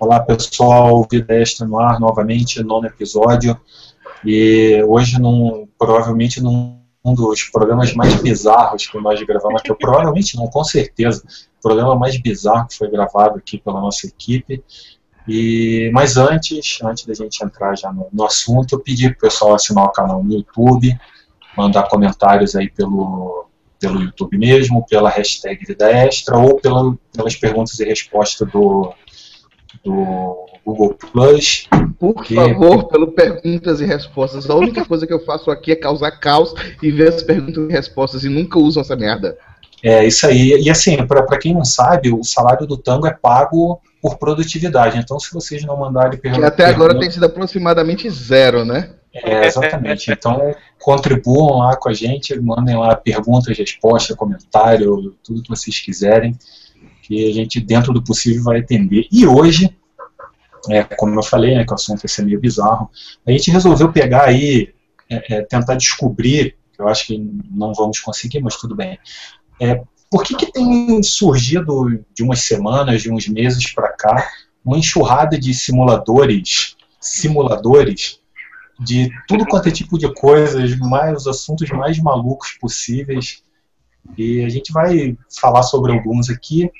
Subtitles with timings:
[0.00, 3.58] Olá pessoal, Vida Extra no ar novamente, nono episódio.
[4.24, 10.36] E hoje, num, provavelmente, num um dos programas mais bizarros que nós gravamos aqui, provavelmente
[10.36, 11.22] não, com certeza,
[11.58, 14.62] o programa mais bizarro que foi gravado aqui pela nossa equipe.
[15.26, 19.20] E, mas antes, antes da gente entrar já no, no assunto, eu pedi para o
[19.20, 20.98] pessoal assinar o canal no YouTube,
[21.56, 23.46] mandar comentários aí pelo,
[23.78, 28.92] pelo YouTube mesmo, pela hashtag Vida Extra ou pela, pelas perguntas e respostas do,
[29.88, 31.68] do Google Plus.
[31.98, 32.34] Por que...
[32.34, 34.48] favor, pelo perguntas e respostas.
[34.48, 37.72] A única coisa que eu faço aqui é causar caos e ver as perguntas e
[37.72, 39.36] respostas e nunca usam essa merda.
[39.82, 40.60] É, isso aí.
[40.60, 44.98] E assim, para quem não sabe, o salário do tango é pago por produtividade.
[44.98, 46.54] Então, se vocês não mandarem perguntas.
[46.54, 48.90] Que até agora tem sido aproximadamente zero, né?
[49.14, 50.10] É, exatamente.
[50.10, 56.36] Então, contribuam lá com a gente, mandem lá perguntas, respostas, comentário, tudo que vocês quiserem,
[57.02, 59.06] que a gente, dentro do possível, vai atender.
[59.10, 59.74] E hoje,
[60.68, 62.90] é, como eu falei, né, que o assunto ia ser meio bizarro,
[63.26, 64.74] a gente resolveu pegar aí,
[65.10, 67.18] é, é, tentar descobrir, eu acho que
[67.50, 68.98] não vamos conseguir, mas tudo bem,
[69.60, 74.30] é, por que, que tem surgido de umas semanas, de uns meses para cá,
[74.64, 78.20] uma enxurrada de simuladores, simuladores
[78.78, 83.42] de tudo quanto é tipo de coisas, mais os assuntos mais malucos possíveis.
[84.16, 86.70] E a gente vai falar sobre alguns aqui.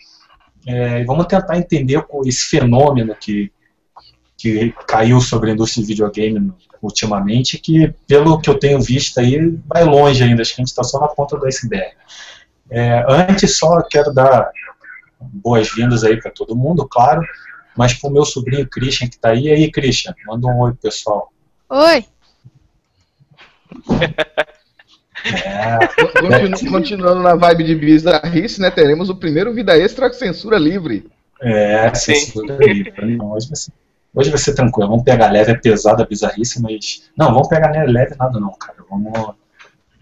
[0.67, 3.51] É, vamos tentar entender esse fenômeno que,
[4.39, 9.59] que caiu sobre a indústria de videogame ultimamente, que pelo que eu tenho visto aí,
[9.67, 11.91] vai longe ainda, acho que a gente está só na ponta do iceberg.
[12.71, 14.49] É, antes só quero dar
[15.21, 17.21] boas-vindas aí para todo mundo, claro,
[17.77, 19.47] mas para o meu sobrinho Christian que está aí.
[19.47, 21.33] E aí, Christian, manda um oi pessoal.
[21.69, 22.05] Oi!
[25.25, 25.79] É.
[26.71, 28.71] continuando na vibe de bizarrice, né?
[28.71, 31.11] Teremos o primeiro Vida Extra censura livre.
[31.41, 32.93] É, censura livre.
[33.21, 33.73] hoje, vai ser,
[34.19, 34.91] hoje vai ser tranquilo.
[34.91, 37.09] Vamos pegar leve, é pesada, bizarrice, mas.
[37.17, 38.79] Não, vamos pegar leve nada não, cara.
[38.91, 39.35] Vamos,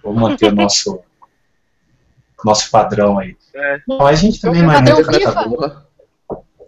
[0.03, 1.01] vamos manter o nosso,
[2.43, 3.37] nosso padrão aí.
[3.55, 3.81] É.
[3.87, 5.87] Não, a gente também não é padrão FIFA.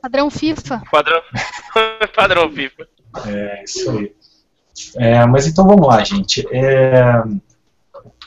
[0.02, 0.82] Padrão FIFA.
[0.92, 1.22] Padrão,
[2.14, 2.88] padrão FIFA.
[3.26, 4.14] É, isso aí.
[4.96, 6.46] É, mas então vamos lá, gente.
[6.52, 7.22] É,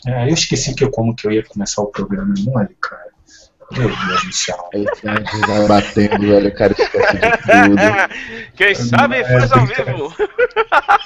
[0.08, 3.11] é, eu esqueci que eu, como que eu ia começar o programa, não é, cara?
[3.78, 4.70] Meu Deus do céu.
[4.74, 7.76] Aí a gente vai batendo, velho, o cara esquece de tudo.
[8.56, 10.14] Quem sabe é, faz ao vivo.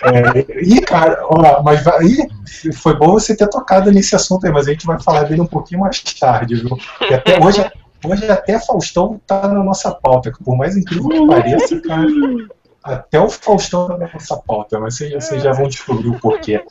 [0.04, 2.28] É, e, cara, ó, mas aí
[2.74, 5.48] foi bom você ter tocado nesse assunto aí, mas a gente vai falar dele um
[5.48, 6.78] pouquinho mais tarde, viu?
[7.10, 7.66] E até hoje,
[8.04, 12.08] hoje até Faustão tá na nossa pauta, por mais incrível que pareça, cara.
[12.84, 16.64] Até o Faustão tá na nossa pauta, mas vocês, vocês já vão descobrir o porquê.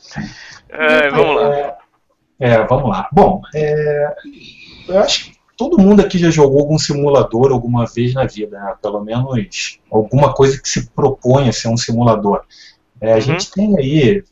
[0.69, 1.55] É, vamos lá.
[1.55, 1.75] É,
[2.39, 3.07] é, vamos lá.
[3.11, 4.15] Bom, é,
[4.87, 8.75] eu acho que todo mundo aqui já jogou algum simulador alguma vez na vida, né?
[8.81, 12.41] pelo menos alguma coisa que se propõe a ser um simulador.
[12.99, 13.21] É, a uhum.
[13.21, 14.23] gente tem aí,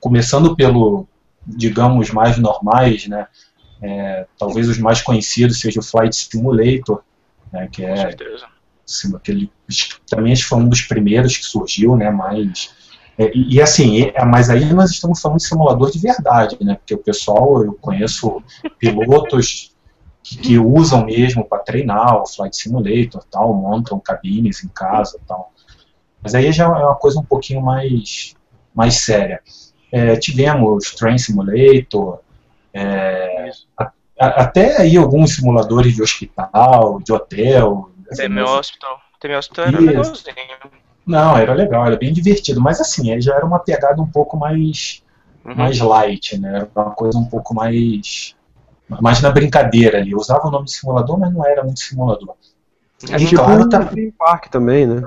[0.00, 1.06] começando pelo,
[1.46, 3.26] digamos, mais normais, né?
[3.82, 7.02] É, talvez os mais conhecidos seja o Flight Simulator,
[7.50, 8.14] né, que é
[8.86, 9.50] assim, aquele,
[10.06, 12.74] também foi um dos primeiros que surgiu, né, mas
[13.20, 16.76] é, e, e, assim, é, mas aí nós estamos falando de simulador de verdade, né?
[16.76, 18.42] Porque o pessoal, eu conheço
[18.78, 19.74] pilotos
[20.22, 25.52] que, usam mesmo para treinar o Flight Simulator, tal, montam cabines em casa, tal.
[26.22, 28.34] Mas aí já é uma coisa um pouquinho mais,
[28.74, 29.40] mais séria.
[29.90, 32.20] É, tivemos Train Simulator,
[32.72, 37.90] é, a, a, até aí alguns simuladores de hospital, de hotel.
[38.14, 39.00] Tem hospital.
[39.18, 40.34] Tem hospital era legalzinho.
[41.06, 45.02] Não, era legal, era bem divertido, mas assim, já era uma pegada um pouco mais,
[45.44, 45.54] uhum.
[45.56, 46.56] mais light, né?
[46.56, 48.36] Era uma coisa um pouco mais,
[49.00, 50.12] mais na brincadeira ali.
[50.12, 52.34] Eu usava o nome de simulador, mas não era muito simulador.
[53.10, 53.90] É e, tipo claro, tá...
[54.18, 55.02] Park também, né?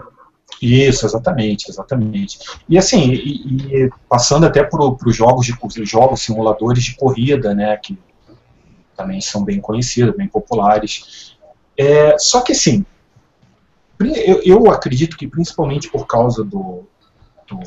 [0.61, 2.39] Isso, exatamente, exatamente.
[2.69, 7.75] E assim, e, e passando até para os jogos de jogos simuladores de corrida, né,
[7.77, 7.97] que
[8.95, 11.35] também são bem conhecidos, bem populares.
[11.77, 12.85] É, só que assim,
[13.99, 16.87] eu, eu acredito que principalmente por causa do,
[17.47, 17.59] do,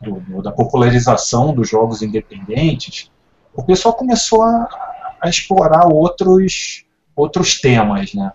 [0.00, 3.10] do, da popularização dos jogos independentes,
[3.54, 4.87] o pessoal começou a,
[5.20, 6.84] a explorar outros,
[7.14, 8.32] outros temas, né?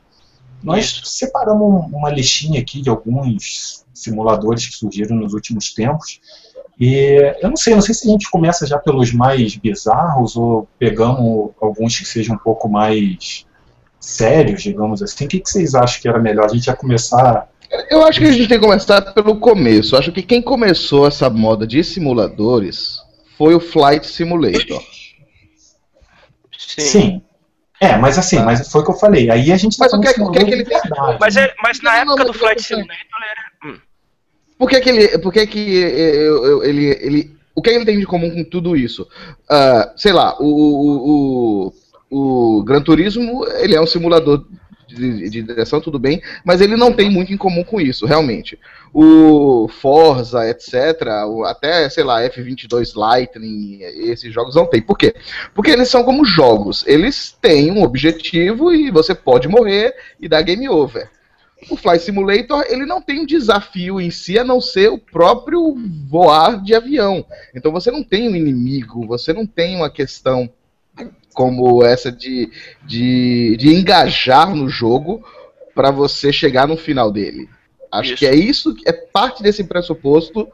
[0.64, 6.22] Nós separamos uma listinha aqui de alguns simuladores que surgiram nos últimos tempos.
[6.80, 10.68] E eu não sei, não sei se a gente começa já pelos mais bizarros ou
[10.80, 13.46] pegamos alguns que sejam um pouco mais
[14.00, 16.46] sérios, digamos assim, o que, que vocês acham que era melhor?
[16.46, 17.50] A gente já começar.
[17.90, 19.96] Eu acho que a gente tem que começar pelo começo.
[19.96, 22.98] Eu acho que quem começou essa moda de simuladores
[23.38, 24.84] foi o Flight Simulator.
[26.68, 26.82] Sim.
[26.82, 27.22] Sim.
[27.80, 29.30] É, mas assim, mas foi o que eu falei.
[29.30, 31.54] Aí a gente tá mas o que, é, que, é que ele verdade, mas, é,
[31.62, 32.96] mas na época do Flight Simulator
[34.58, 35.18] Por que, que ele.
[35.20, 37.38] Por que, que eu- eu- ele, ele.
[37.56, 39.08] O que ele tem de comum com tudo isso?
[39.50, 41.74] Ah, sei lá, o, o,
[42.10, 44.46] o, o Gran Turismo ele é um simulador
[44.94, 48.60] de, de direção, tudo bem, mas ele não tem muito em comum com isso, realmente.
[48.94, 50.74] O Forza, etc.,
[51.46, 54.82] até, sei lá, F22 Lightning, esses jogos não tem.
[54.82, 55.16] Por quê?
[55.54, 56.86] Porque eles são como jogos.
[56.88, 61.10] Eles têm um objetivo e você pode morrer e dar game over.
[61.70, 65.76] O Flight Simulator, ele não tem um desafio em si, a não ser o próprio
[66.08, 67.26] voar de avião.
[67.56, 70.50] Então você não tem um inimigo, você não tem uma questão
[71.34, 72.50] como essa de,
[72.84, 75.26] de, de engajar no jogo
[75.74, 77.50] para você chegar no final dele.
[77.92, 78.20] Acho Isso.
[78.20, 80.52] que é isso, é parte desse pressuposto,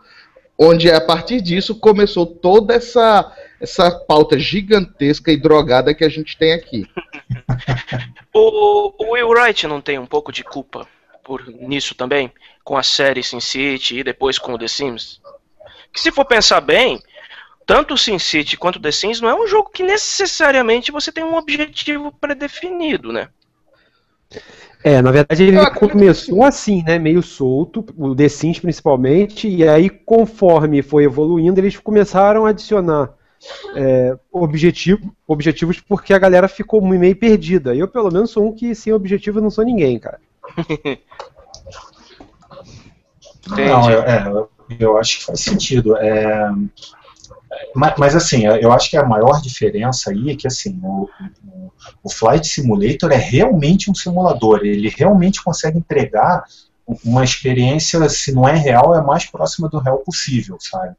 [0.57, 6.37] onde a partir disso começou toda essa, essa pauta gigantesca e drogada que a gente
[6.37, 6.85] tem aqui.
[8.31, 10.87] O, o Will Wright não tem um pouco de culpa
[11.23, 12.31] por nisso também?
[12.63, 15.19] Com a série Sin City e depois com o The Sims?
[15.91, 17.01] Que se for pensar bem,
[17.69, 21.11] tanto o Sin City quanto o The Sims não é um jogo que necessariamente você
[21.11, 23.29] tem um objetivo pré-definido, né?
[24.83, 29.87] É, na verdade ele começou assim, né, meio solto, o The Sims principalmente, e aí
[29.87, 33.13] conforme foi evoluindo, eles começaram a adicionar
[33.75, 37.75] é, objetivo, objetivos porque a galera ficou meio perdida.
[37.75, 40.19] Eu, pelo menos, sou um que sem objetivo não sou ninguém, cara.
[43.49, 44.47] Não, eu, é,
[44.79, 45.97] eu acho que faz sentido.
[45.97, 46.51] É,
[47.75, 51.09] mas, mas, assim, eu acho que a maior diferença aí é que assim, o,
[52.03, 56.43] o, Flight Simulator é realmente um simulador, ele realmente consegue entregar
[57.05, 60.95] uma experiência, se não é real, é mais próxima do real possível, sabe?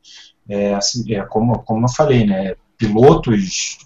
[0.49, 2.55] É, assim, é como, como eu falei, né?
[2.76, 3.79] Pilotos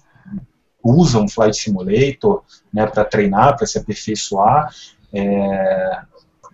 [0.83, 4.71] usam Flight Simulator né, para treinar, para se aperfeiçoar.
[5.11, 6.01] É,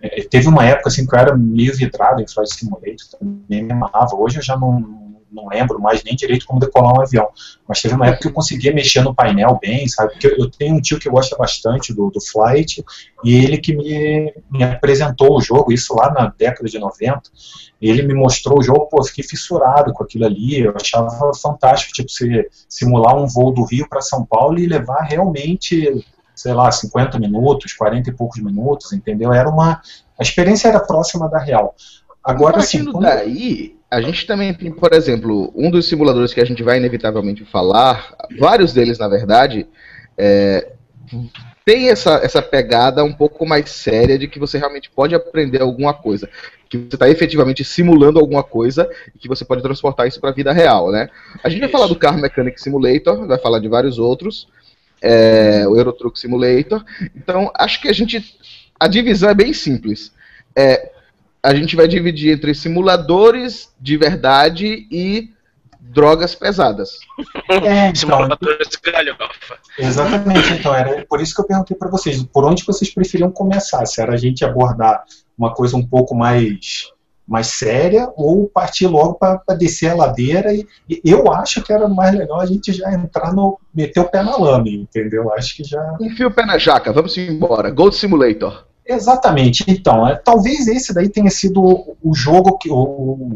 [0.00, 3.72] é, teve uma época assim que eu era meio vidrado em Flight Simulator, também me
[3.72, 4.16] amarrava.
[4.16, 4.80] Hoje eu já não,
[5.32, 7.28] não lembro mais nem direito como decolar um avião.
[7.66, 10.12] Mas teve uma época que eu conseguia mexer no painel bem, sabe?
[10.12, 12.84] Porque eu tenho um tio que gosta bastante do, do Flight
[13.24, 17.22] e ele que me, me apresentou o jogo, isso lá na década de 90.
[17.80, 21.92] Ele me mostrou o jogo, pô, eu fiquei fissurado com aquilo ali, eu achava fantástico,
[21.92, 26.04] tipo, você simular um voo do Rio para São Paulo e levar realmente
[26.34, 29.32] sei lá, 50 minutos, 40 e poucos minutos, entendeu?
[29.32, 29.80] Era uma.
[30.18, 31.74] A experiência era próxima da real.
[32.22, 32.78] Agora, assim.
[32.78, 36.62] Partindo quando- daí, a gente também tem, por exemplo, um dos simuladores que a gente
[36.62, 39.66] vai inevitavelmente falar, vários deles, na verdade,
[40.16, 40.72] é,
[41.62, 45.92] tem essa, essa pegada um pouco mais séria de que você realmente pode aprender alguma
[45.92, 46.26] coisa.
[46.70, 50.34] Que você está efetivamente simulando alguma coisa e que você pode transportar isso para a
[50.34, 51.10] vida real, né?
[51.44, 54.48] A gente vai falar do Car Mechanic Simulator, vai falar de vários outros,
[55.02, 56.82] é, o Euro Truck Simulator.
[57.14, 58.38] Então, acho que a gente.
[58.80, 60.14] A divisão é bem simples.
[60.56, 60.90] É,
[61.42, 65.30] a gente vai dividir entre simuladores de verdade e
[65.80, 67.00] drogas pesadas.
[67.50, 69.58] É, então, Simuladores galhofa.
[69.78, 73.84] Exatamente, então, era por isso que eu perguntei para vocês, por onde vocês preferiam começar?
[73.86, 75.02] Se era a gente abordar
[75.36, 76.90] uma coisa um pouco mais,
[77.26, 80.54] mais séria ou partir logo para descer a ladeira?
[80.54, 83.58] E, e eu acho que era mais legal a gente já entrar no.
[83.74, 85.32] meter o pé na lama, entendeu?
[85.32, 85.96] Acho que já.
[86.00, 87.70] Enfia o pé na jaca, vamos embora.
[87.70, 88.71] Gold Simulator.
[88.86, 92.68] Exatamente, então, é, talvez esse daí tenha sido o, o jogo que.
[92.70, 92.74] O,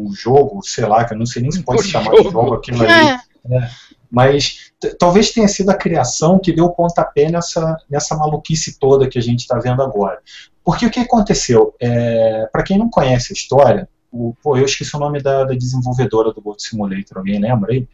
[0.09, 2.23] o jogo, sei lá, que eu não sei nem se pode O se chamar de
[2.23, 2.53] jogo.
[2.55, 3.17] aquilo ali.
[3.49, 3.69] É,
[4.11, 9.17] Mas talvez tenha sido a criação que deu o pontapé nessa, nessa maluquice toda que
[9.17, 10.19] a gente está vendo agora.
[10.63, 11.73] Porque o que aconteceu?
[11.79, 15.53] É, Para quem não conhece a história, o, pô, eu esqueci o nome da, da
[15.53, 17.87] desenvolvedora do Gold Simulator, alguém lembra aí?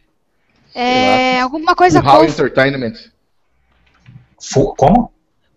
[0.74, 2.24] é alguma coisa com.
[2.24, 2.94] Entertainment.
[4.40, 5.12] Fo- como?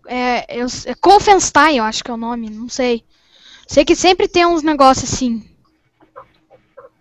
[0.08, 3.04] É, eu, é Wolfenstein, eu acho que é o nome, não sei.
[3.66, 5.44] Sei que sempre tem uns negócios assim.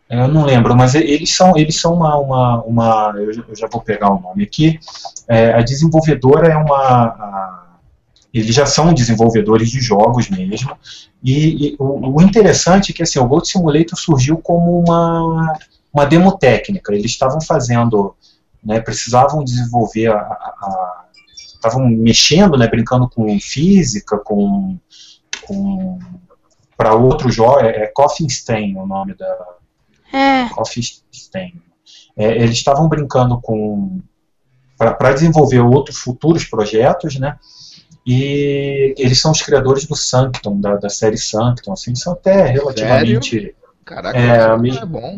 [0.09, 3.67] Eu não lembro, mas eles são, eles são uma, uma, uma eu, já- eu já
[3.67, 4.79] vou pegar o nome aqui.
[5.27, 7.63] É, a desenvolvedora é uma, a-
[8.33, 10.77] eles já são desenvolvedores de jogos mesmo.
[11.23, 15.53] E, e o, o interessante é que assim, o Gold Simulator surgiu como uma,
[15.93, 16.93] uma demo técnica.
[16.93, 18.15] Eles estavam fazendo,
[18.63, 21.03] né, precisavam desenvolver a- a-
[21.57, 24.77] estavam mexendo, né, brincando com física, com,
[25.45, 25.99] com
[26.77, 27.87] para outro jogo, é, é
[28.77, 29.37] o nome da,
[30.13, 31.53] É, Coffee Stain.
[32.15, 33.99] É, eles estavam brincando com
[34.77, 37.37] para desenvolver outros futuros projetos, né?
[38.05, 43.55] E eles são os criadores do Sanctum, da, da série Sanctum, assim, são até relativamente.
[43.83, 45.17] Caraca, É, isso me- é bom.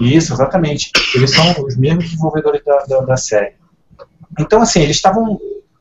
[0.00, 0.90] Isso, exatamente.
[1.14, 3.54] Eles são os mesmos desenvolvedores da, da, da série.
[4.38, 5.38] Então, assim, eles estavam.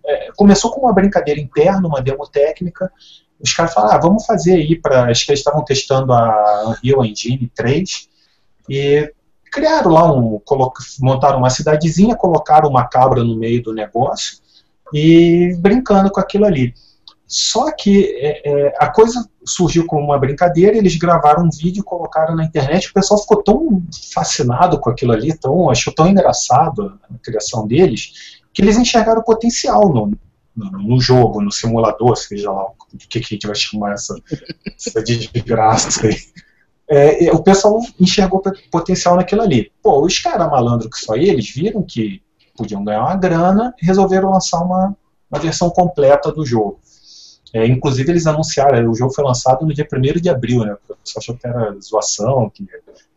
[0.10, 2.92] É, começou com uma brincadeira interna, uma demo técnica,
[3.40, 5.10] os caras falaram, ah, vamos fazer aí para.
[5.10, 8.10] Acho que eles estavam testando a Unreal Engine 3
[8.70, 9.14] e
[9.52, 10.42] criaram lá um.
[11.00, 14.38] montaram uma cidadezinha, colocaram uma cabra no meio do negócio
[14.94, 16.74] e brincando com aquilo ali.
[17.26, 22.36] Só que é, é, a coisa surgiu como uma brincadeira, eles gravaram um vídeo, colocaram
[22.36, 27.18] na internet, o pessoal ficou tão fascinado com aquilo ali, tão, achou tão engraçado a
[27.24, 30.12] criação deles, que eles enxergaram potencial no,
[30.56, 34.16] no, no jogo, no simulador, seja lá o que, que a gente vai chamar essa,
[34.76, 36.18] essa desgraça aí.
[36.92, 38.42] É, é o pessoal enxergou
[38.72, 39.72] potencial naquilo ali.
[39.82, 42.22] Pô, os caras malandros que só eles viram que
[42.58, 44.96] podiam ganhar uma grana e resolveram lançar uma,
[45.32, 46.80] uma versão completa do jogo.
[47.54, 50.74] É, inclusive, eles anunciaram, o jogo foi lançado no dia 1 de abril, né?
[50.74, 52.68] O pessoal achou que era zoação, que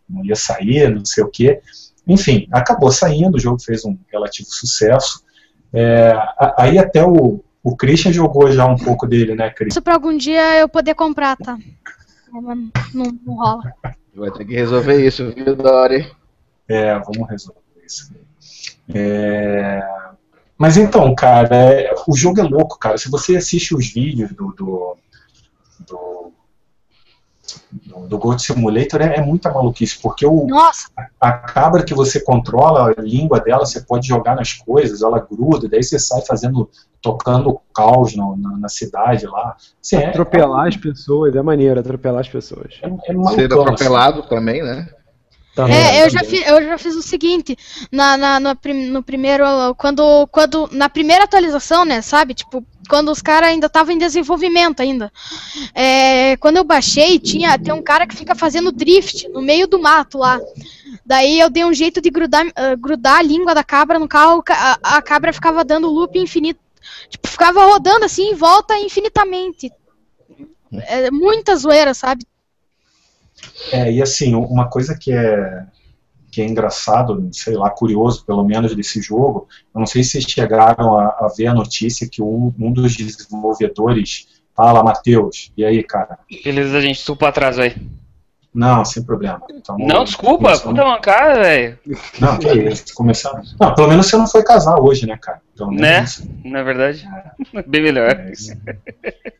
[0.08, 1.60] não ia sair, não sei o quê.
[2.06, 5.22] Enfim, acabou saindo, o jogo fez um relativo sucesso.
[5.72, 6.12] É,
[6.58, 9.74] aí até o, o Christian jogou já um pouco dele, né, Christian?
[9.74, 11.56] Isso pra algum dia eu poder comprar, tá?
[12.32, 13.62] Não, não rola.
[14.14, 16.10] Vai ter que resolver isso, viu, Dori?
[16.68, 18.12] É, vamos resolver isso.
[18.94, 19.80] É...
[20.58, 22.96] Mas então, cara, é, o jogo é louco, cara.
[22.96, 24.96] Se você assiste os vídeos do, do,
[25.86, 26.21] do,
[27.70, 30.70] do, do Gold Simulator, é, é muita maluquice, porque o, a,
[31.20, 35.68] a, cabra que você controla, a língua dela, você pode jogar nas coisas, ela gruda,
[35.68, 36.68] daí você sai fazendo,
[37.00, 39.56] tocando caos no, na, na, cidade lá.
[39.82, 42.80] Assim, atropelar é, as pessoas, é maneiro, atropelar as pessoas.
[42.82, 44.28] É, é Ser atropelado assim.
[44.28, 44.88] também, né?
[45.54, 47.56] Tá é, eu já, fiz, eu já fiz o seguinte,
[47.90, 48.56] na, na, no,
[48.90, 49.44] no, primeiro,
[49.76, 54.80] quando, quando, na primeira atualização, né, sabe, tipo, quando os caras ainda estavam em desenvolvimento
[54.80, 55.12] ainda,
[55.74, 59.80] é, quando eu baixei, tinha, tem um cara que fica fazendo drift no meio do
[59.80, 60.40] mato lá,
[61.04, 64.42] daí eu dei um jeito de grudar, uh, grudar a língua da cabra no carro,
[64.48, 66.60] a, a cabra ficava dando loop infinito,
[67.08, 69.70] tipo, ficava rodando assim em volta infinitamente,
[70.72, 72.26] é, muita zoeira, sabe,
[73.72, 75.64] é, e assim, uma coisa que é,
[76.32, 80.24] que é engraçado, sei lá, curioso pelo menos desse jogo, eu não sei se vocês
[80.24, 85.82] chegaram a, a ver a notícia que um, um dos desenvolvedores fala, Matheus, e aí,
[85.82, 86.18] cara?
[86.42, 87.76] Beleza, a gente supa atrás aí.
[88.54, 89.40] Não, sem problema.
[89.50, 90.68] Então, não, desculpa, começando...
[90.70, 91.78] puta mancada, velho.
[92.18, 93.42] Não, que isso, começando.
[93.58, 95.40] Não, pelo menos você não foi casar hoje, né, cara?
[95.56, 96.50] Pelo menos né?
[96.50, 97.06] Na verdade.
[97.54, 97.62] É.
[97.66, 98.10] Bem melhor.
[98.10, 98.32] É,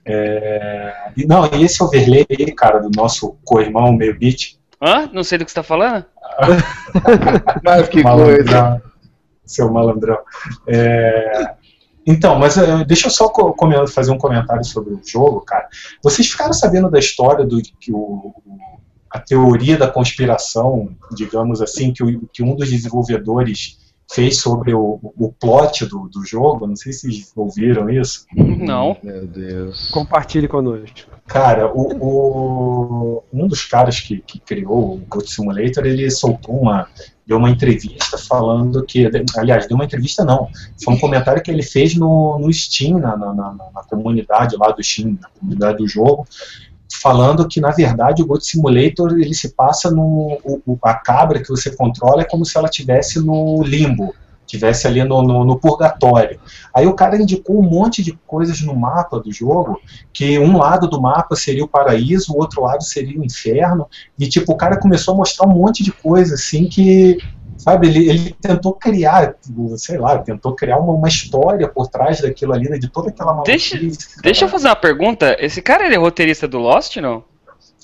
[0.06, 1.26] é...
[1.26, 4.56] Não, e esse overlay aí, cara, do nosso co-irmão meio beat.
[4.80, 5.10] Hã?
[5.12, 6.06] Não sei do que você tá falando?
[7.62, 8.34] Mas que malandrão.
[8.36, 8.82] coisa.
[9.44, 10.18] Seu malandrão.
[10.66, 11.54] É...
[12.06, 13.32] Então, mas uh, deixa eu só
[13.86, 15.68] fazer um comentário sobre o jogo, cara.
[16.02, 18.34] Vocês ficaram sabendo da história do que o,
[19.08, 23.78] a teoria da conspiração, digamos assim, que, o, que um dos desenvolvedores
[24.10, 26.66] fez sobre o, o plot do, do jogo.
[26.66, 28.26] Não sei se vocês ouviram isso.
[28.34, 28.96] Não.
[29.02, 29.90] Meu Deus.
[29.90, 31.10] Compartilhe conosco.
[31.32, 36.86] Cara, o, o, um dos caras que, que criou o Goat Simulator, ele soltou uma,
[37.26, 40.48] deu uma entrevista falando que, aliás, deu uma entrevista não,
[40.84, 44.72] foi um comentário que ele fez no, no Steam, na, na, na, na comunidade lá
[44.72, 46.26] do Steam, na comunidade do jogo,
[47.00, 51.48] falando que na verdade o Goat Simulator ele se passa no o, a cabra que
[51.48, 54.14] você controla é como se ela tivesse no limbo,
[54.52, 56.38] tivesse ali no, no, no, purgatório.
[56.74, 59.80] Aí o cara indicou um monte de coisas no mapa do jogo,
[60.12, 63.86] que um lado do mapa seria o paraíso, o outro lado seria o inferno,
[64.18, 67.16] e tipo o cara começou a mostrar um monte de coisa assim que
[67.56, 69.36] sabe, ele, ele tentou criar,
[69.76, 73.32] sei lá, tentou criar uma, uma história por trás daquilo ali, né, de toda aquela
[73.32, 73.78] maluquice.
[73.78, 77.24] Deixa, deixa eu fazer uma pergunta, esse cara ele é roteirista do Lost, não?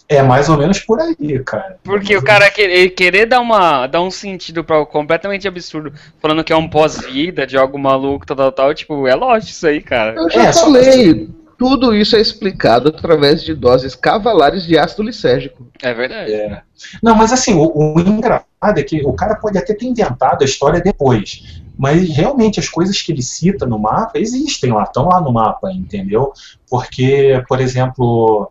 [0.08, 1.76] É mais ou menos por aí, cara.
[1.84, 6.52] Porque o cara querer, querer dar, uma, dar um sentido para completamente absurdo, falando que
[6.52, 10.14] é um pós-vida de algo maluco, tal, tal, tal, tipo, é Lost isso aí, cara.
[10.14, 15.66] Eu já é, falei, tudo isso é explicado através de doses cavalares de ácido lisérgico.
[15.82, 16.32] É verdade.
[16.32, 16.62] É.
[17.02, 20.44] Não, mas assim, o, o engraçado é que o cara pode até ter inventado a
[20.46, 25.20] história depois, mas realmente as coisas que ele cita no mapa existem lá, estão lá
[25.20, 26.32] no mapa, entendeu?
[26.70, 28.50] Porque, por exemplo,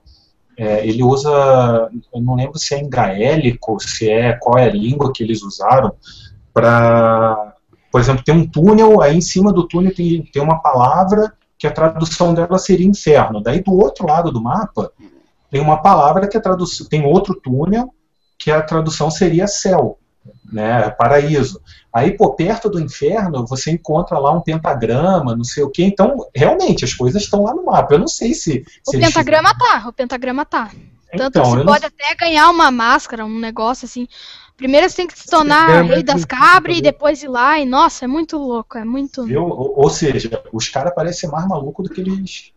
[0.57, 1.29] é, ele usa,
[2.13, 5.43] eu não lembro se é em gaélico, se é qual é a língua que eles
[5.43, 5.93] usaram
[6.51, 7.53] para,
[7.91, 11.67] por exemplo, tem um túnel, aí em cima do túnel tem, tem uma palavra que
[11.67, 13.39] a tradução dela seria inferno.
[13.39, 14.91] Daí do outro lado do mapa
[15.51, 17.93] tem uma palavra que a tradução tem outro túnel
[18.37, 19.99] que a tradução seria céu,
[20.51, 21.61] né, paraíso.
[21.93, 25.83] Aí por perto do inferno você encontra lá um pentagrama, não sei o que.
[25.83, 27.93] Então realmente as coisas estão lá no mapa.
[27.93, 29.59] Eu não sei se, se o pentagrama eles...
[29.59, 30.71] tá, o pentagrama tá.
[31.11, 31.87] Tanto então, você pode não...
[31.87, 34.07] até ganhar uma máscara, um negócio assim.
[34.57, 37.59] Primeiro você tem que se tornar rei das cabras e depois ir lá.
[37.59, 39.21] E nossa, é muito louco, é muito.
[39.21, 42.51] Ou, ou, seja, os caras parecem mais malucos do que eles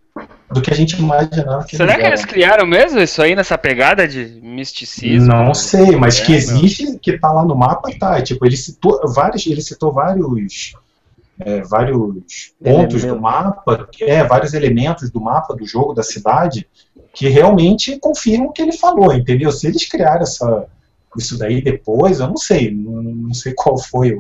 [0.51, 4.07] do que a gente imaginava que Será que eles criaram mesmo isso aí nessa pegada
[4.07, 5.29] de misticismo?
[5.29, 6.39] Não sei, mas É, que meu.
[6.39, 8.21] existe, que tá lá no mapa, tá.
[8.21, 10.75] Tipo, ele citou vários, ele citou vários,
[11.39, 16.67] é, vários pontos do mapa, é, vários elementos do mapa do jogo, da cidade,
[17.15, 19.51] que realmente confirmam o que ele falou, entendeu?
[19.53, 20.67] Se eles criaram essa,
[21.17, 24.17] isso daí depois, eu não sei, não, não sei qual foi,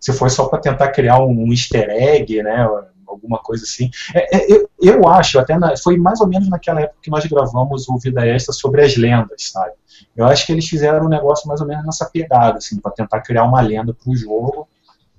[0.00, 2.66] se foi só para tentar criar um easter egg, né,
[3.14, 3.90] alguma coisa assim.
[4.14, 7.24] É, é, eu, eu acho, até na- foi mais ou menos naquela época que nós
[7.26, 9.72] gravamos o Vida Extra sobre as lendas, sabe?
[10.16, 13.20] Eu acho que eles fizeram um negócio mais ou menos nessa pegada, assim, para tentar
[13.20, 14.68] criar uma lenda para o jogo,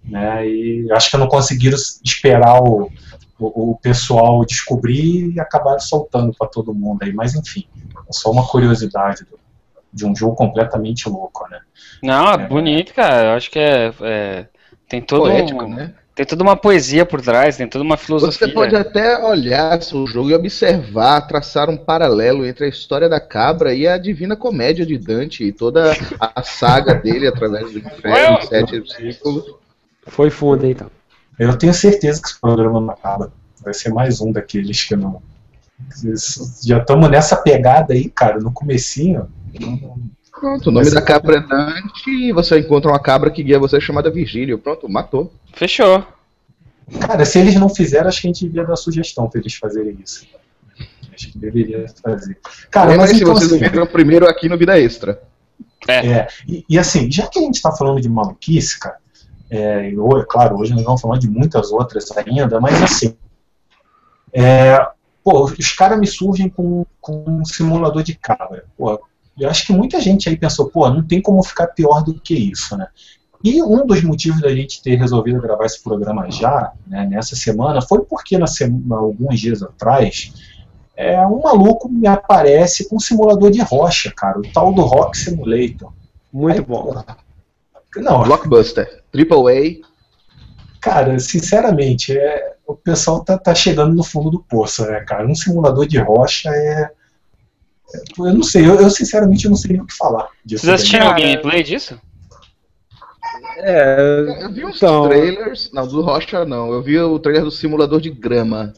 [0.03, 0.45] né?
[0.47, 2.91] E acho que não conseguiram esperar o,
[3.39, 7.13] o, o pessoal descobrir e acabaram soltando para todo mundo aí.
[7.13, 7.65] Mas enfim,
[8.07, 9.39] é só uma curiosidade do-
[9.91, 11.59] de um jogo completamente louco, né?
[12.03, 13.29] Não, é bonito, cara.
[13.29, 13.93] Eu acho que é.
[14.01, 14.47] é-
[14.89, 15.95] tem todo Poético, um- né?
[16.15, 18.47] Tem toda uma poesia por trás, tem toda uma filosofia.
[18.47, 23.19] Você pode até olhar o jogo e observar, traçar um paralelo entre a história da
[23.19, 28.41] cabra e a Divina Comédia de Dante e toda a saga dele através do inferno,
[28.47, 29.55] sete círculos.
[30.07, 30.89] Foi fundo aí, então.
[31.37, 33.33] Eu tenho certeza que esse programa não acaba.
[33.61, 35.21] Vai ser mais um daqueles que não.
[36.63, 39.27] Já estamos nessa pegada aí, cara, no comecinho.
[40.39, 43.79] Pronto, o nome da cabra é Dante e você encontra uma cabra que guia você
[43.79, 44.59] chamada Virgílio.
[44.59, 45.31] Pronto, matou.
[45.53, 46.05] Fechou.
[46.99, 49.97] Cara, se eles não fizeram, acho que a gente devia dar sugestão para eles fazerem
[50.03, 50.27] isso.
[51.13, 52.37] Acho que deveria fazer.
[52.69, 55.21] Cara, Lembra mas se então, vocês assim, viram primeiro aqui no Vida Extra.
[55.87, 58.97] É, e, e assim, já que a gente está falando de maluquice, cara,
[59.49, 63.15] é, e ho- claro, hoje nós vamos falar de muitas outras ainda, mas assim,
[64.33, 64.77] é,
[65.23, 68.65] pô, os caras me surgem com, com um simulador de cabra.
[68.77, 68.99] Pô,
[69.39, 72.33] eu acho que muita gente aí pensou, pô, não tem como ficar pior do que
[72.33, 72.87] isso, né?
[73.43, 77.81] E um dos motivos da gente ter resolvido gravar esse programa já, né, nessa semana,
[77.81, 80.33] foi porque na sema- alguns dias atrás,
[80.95, 85.17] é, um maluco me aparece com um simulador de rocha, cara, o tal do Rock
[85.17, 85.91] Simulator.
[86.33, 87.03] Muito Aí, bom.
[87.97, 89.03] Não, Blockbuster.
[89.11, 89.81] Triple
[90.85, 95.27] cara, sinceramente, é, o pessoal tá, tá chegando no fundo do poço, né, cara?
[95.27, 96.91] Um simulador de rocha é.
[97.95, 100.65] É- eu não sei, eu, eu, sinceramente eu não sei nem o que falar disso.
[100.65, 101.99] Vocês assistiram o gameplay disso?
[103.57, 103.95] É,
[104.37, 104.41] A.
[104.43, 105.69] Eu vi uns Então- trailers.
[105.73, 106.71] Não, do Rocha não.
[106.71, 108.73] Eu vi o trailer do simulador de grama.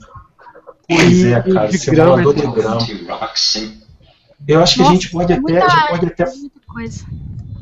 [0.88, 3.28] Pois é, cara, de simulador grama, de grama.
[4.48, 6.60] Eu acho que a Nossa, gente pode é até, muita- a gente pode até Muita
[6.68, 7.06] coisa.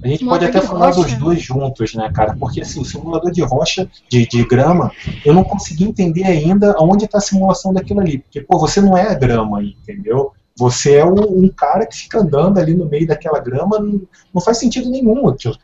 [0.04, 1.02] A gente pode até falar rocha.
[1.02, 2.36] dos dois juntos, né, cara?
[2.40, 4.92] Porque assim, o simulador de rocha, de, de grama,
[5.26, 8.20] eu não consegui entender ainda onde está a simulação daquilo ali.
[8.20, 10.32] Porque, pô, você não é a grama aí, entendeu?
[10.58, 14.02] Você é um, um cara que fica andando ali no meio daquela grama, não,
[14.34, 15.58] não faz sentido nenhum aquilo.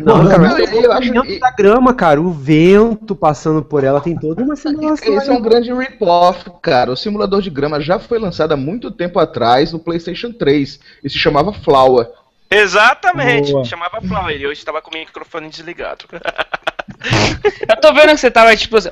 [0.00, 4.00] Não, Não, cara, eu- eu acho que- da grama, cara, o vento passando por ela
[4.00, 5.14] tem toda uma simulação.
[5.16, 6.92] Esse é um grande rip-off, cara.
[6.92, 11.08] O simulador de grama já foi lançado há muito tempo atrás no PlayStation 3 e
[11.10, 12.08] se chamava Flower.
[12.50, 13.64] Exatamente, Boa.
[13.64, 16.06] chamava Flower e eu estava com o microfone desligado.
[17.68, 18.88] Eu tô vendo que você tava tipo assim,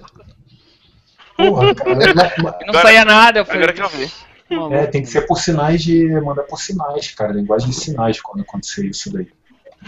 [1.37, 3.38] Porra, cara, mas- mas- não Agora- saía nada.
[3.40, 4.11] Eu falei, Agora que eu vi.
[4.50, 6.09] "Maluco." é, tem que ser por sinais de.
[6.20, 7.32] mandar por sinais, cara.
[7.32, 9.28] Linguagem de sinais quando acontecer isso daí.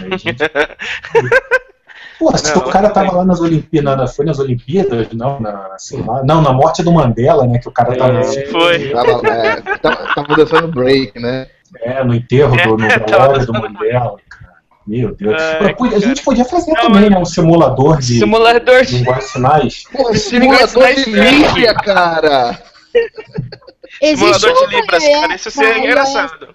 [0.00, 0.38] Aí gente-
[2.18, 6.02] Porra, se Não, o cara tava lá nas Olimpíadas, foi nas Olimpíadas, não, na, sei
[6.02, 8.46] lá, não, na morte do Mandela, né, que o cara tava, É.
[8.46, 8.90] Foi.
[8.90, 11.46] Tava, é, tava, tava dançando break, né?
[11.80, 14.48] é, no enterro do, no É, velório do Mandela, cara.
[14.84, 15.40] Meu Deus.
[15.60, 18.96] Ai, Pô, a gente podia fazer Não, também, né, um simulador de Simulador de.
[18.98, 19.84] linguagem de sinais.
[20.10, 22.58] Esse simulador de Líbia, cara!
[24.00, 25.84] Existe Simulador um de Libras, pra cara, isso seria iOS.
[25.84, 26.54] engraçado.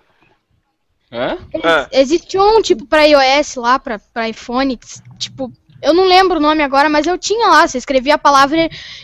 [1.12, 1.38] Hã?
[1.63, 1.88] Ah.
[1.91, 4.88] Existe um tipo pra iOS lá, pra, pra iPhone, que,
[5.19, 5.51] tipo,
[5.82, 8.58] eu não lembro o nome agora, mas eu tinha lá, você escrevia a palavra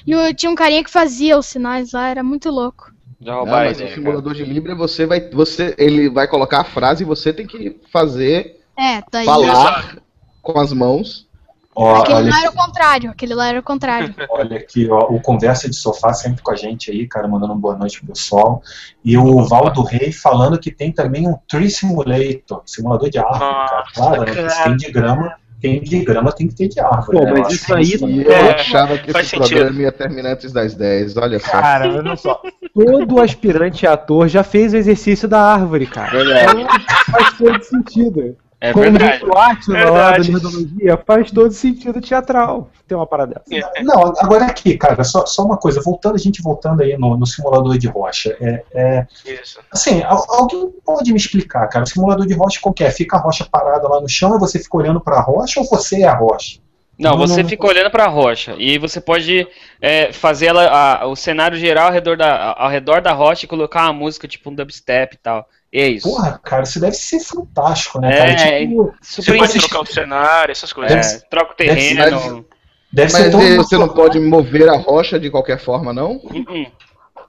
[0.07, 2.91] e eu tinha um carinha que fazia os sinais lá, era muito louco.
[3.21, 5.29] Já Não, mas o simulador de Libra você vai.
[5.29, 9.25] Você, ele vai colocar a frase e você tem que fazer, É, daí.
[9.25, 9.97] falar
[10.41, 11.27] com as mãos.
[11.75, 14.13] Ó, Aquele lá era o contrário, aquele lá era o contrário.
[14.31, 17.59] olha aqui, ó, o Conversa de Sofá sempre com a gente aí, cara, mandando uma
[17.61, 18.61] boa noite pro pessoal.
[19.05, 23.83] E o Valdo Rei falando que tem também um Tree Simulator, simulador de árvore, cara.
[23.93, 27.17] Claro, né, se tem de grama, tem de grama, tem que ter de árvore.
[27.19, 27.33] Pô, né?
[27.37, 27.93] mas isso aí-
[28.25, 29.47] eu É, achava que esse sentido.
[29.49, 31.15] programa ia terminar antes das 10.
[31.17, 31.51] Olha só.
[31.51, 32.41] Cara, olha só.
[32.73, 36.11] Todo aspirante a ator já fez o exercício da árvore, cara.
[37.11, 38.35] Faz todo sentido.
[38.61, 39.23] É Como verdade.
[39.23, 40.31] o arte da Verdade.
[40.33, 42.69] metodologia faz todo sentido teatral.
[42.85, 43.71] Tem uma parada dessa.
[43.83, 47.25] Não, agora aqui, cara, só, só uma coisa, voltando, a gente voltando aí no, no
[47.25, 48.35] simulador de rocha.
[48.41, 49.59] É, é, Isso.
[49.71, 53.47] assim, al- alguém pode me explicar, cara, o simulador de rocha qualquer, fica a rocha
[53.49, 56.59] parada lá no chão e você fica olhando pra rocha ou você é a rocha?
[56.97, 59.47] Não, Não, você não, fica olhando pra rocha e você pode
[59.81, 60.65] é, fazer ela,
[60.99, 64.27] a- o cenário geral ao redor, da, ao redor da rocha e colocar uma música
[64.27, 65.47] tipo um dubstep e tal.
[65.71, 66.09] E é isso.
[66.09, 68.59] Porra, cara, isso deve ser fantástico, né, É, cara?
[68.59, 70.95] Tipo, Você Super pode Vocês- trocar o cenário, essas coisas.
[70.95, 72.45] Deve é, troca o deve terreno.
[72.91, 76.13] deve ser Mas tão eh, você não pode mover a rocha de qualquer forma, não?
[76.13, 76.65] Uhum.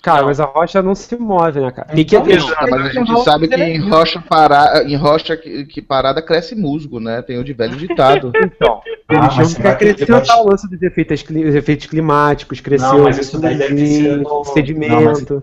[0.03, 1.89] Cara, mas a rocha não se move, né, cara?
[1.89, 2.55] Tem que Então.
[2.57, 4.83] Ah, mas a gente sabe que em rocha, para...
[4.85, 7.21] em rocha que, que parada cresce musgo, né?
[7.21, 8.33] Tem o de velho ditado.
[8.43, 12.61] Então, Ah, eles que que ele acrescentar vai- o lance dos efeitos, os efeitos climáticos,
[12.61, 15.43] cresceu Não, mas isso daí deve ser no- sedimento.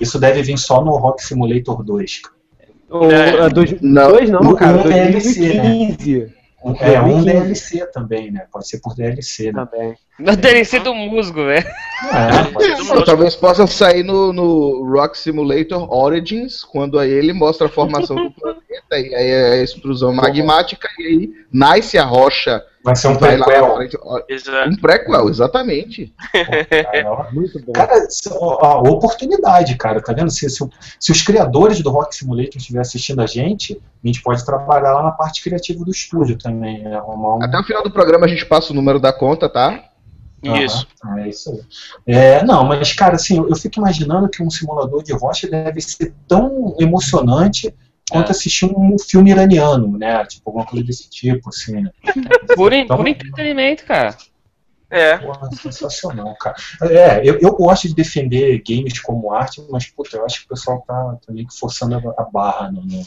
[0.00, 2.20] Isso deve vir só no Rock Simulator 2.
[2.88, 3.48] Ou, É.
[3.48, 4.08] dois, Não.
[4.12, 5.62] dois não, Um cara, DLC, né?
[5.62, 6.32] 2015
[6.64, 7.24] Um- É, um 2015.
[7.24, 8.46] DLC também, né?
[8.52, 9.66] Pode ser por DLC, né?
[9.70, 9.94] também.
[10.18, 11.66] No DLC do musgo, velho.
[12.12, 12.92] É, ser.
[12.94, 18.16] Ou talvez possa sair no, no Rock Simulator Origins, quando aí ele mostra a formação
[18.16, 22.62] do planeta e aí é a explosão magmática e aí nasce a rocha.
[22.84, 23.76] Vai ser um prequel.
[23.76, 23.98] frente.
[24.00, 24.70] Ó, Exato.
[24.70, 26.14] Um prequel, exatamente.
[27.32, 27.72] Muito bom.
[27.72, 27.94] Cara,
[28.40, 30.30] ó, oportunidade, cara, tá vendo?
[30.30, 30.64] Se, se,
[31.00, 35.02] se os criadores do Rock Simulator estiverem assistindo a gente, a gente pode trabalhar lá
[35.02, 37.00] na parte criativa do estúdio também, né?
[37.02, 39.82] Um- Até o final do programa a gente passa o número da conta, tá?
[40.64, 40.86] Isso.
[41.04, 41.60] Aham, é isso aí.
[42.14, 46.14] É, não, mas, cara, assim, eu, fico imaginando que um simulador de rocha deve ser
[46.28, 47.74] tão emocionante
[48.10, 48.30] quanto É.
[48.30, 50.24] assistir um filme iraniano, né?
[50.26, 51.90] Tipo, alguma coisa desse tipo, assim, né?
[52.54, 54.16] Por, en- Então- por entretenimento, cara.
[54.88, 55.18] É.
[55.18, 56.54] Porra, sensacional, cara.
[56.82, 60.48] É, eu, eu gosto de defender games como arte, mas, puta, eu acho que o
[60.50, 63.02] pessoal tá, tá meio que forçando a, a barra no, no-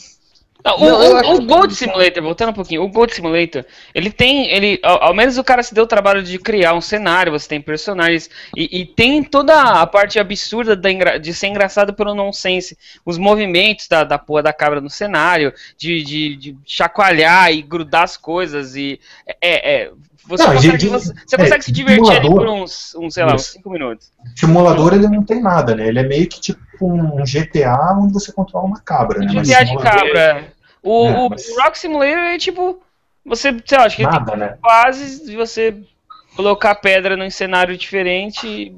[0.64, 3.64] Não, o, Não, o- o Gold Simulator, voltando um pouquinho, o Gold Simulator,
[3.96, 6.82] ele tem, ele, ao, ao menos o cara se deu o trabalho de criar um
[6.82, 11.94] cenário, você tem personagens, e, e tem toda a parte absurda da de ser engraçado
[11.94, 17.54] pelo nonsense, os movimentos da, da porra da cabra no cenário, de, de, de chacoalhar
[17.54, 19.00] e grudar as coisas, e
[19.42, 19.92] é, é,
[20.28, 22.46] você, Não, consegue, de- você, você é, consegue se divertir ali simulador.
[22.46, 23.54] por uns, uns sei lá, uns Isso.
[23.54, 24.12] 5 minutos.
[24.36, 25.88] Simulador ele não tem nada, né?
[25.88, 29.32] Ele é meio que tipo um GTA onde você controla uma cabra, né?
[29.34, 30.54] Mas GTA de cabra.
[30.84, 32.80] O, É, o mas- Rock Simulator é tipo,
[33.26, 34.58] você, sei lá, acho que ele tem Nada, né?
[34.62, 35.76] fases de você
[36.36, 38.74] colocar pedra num cenário diferente e,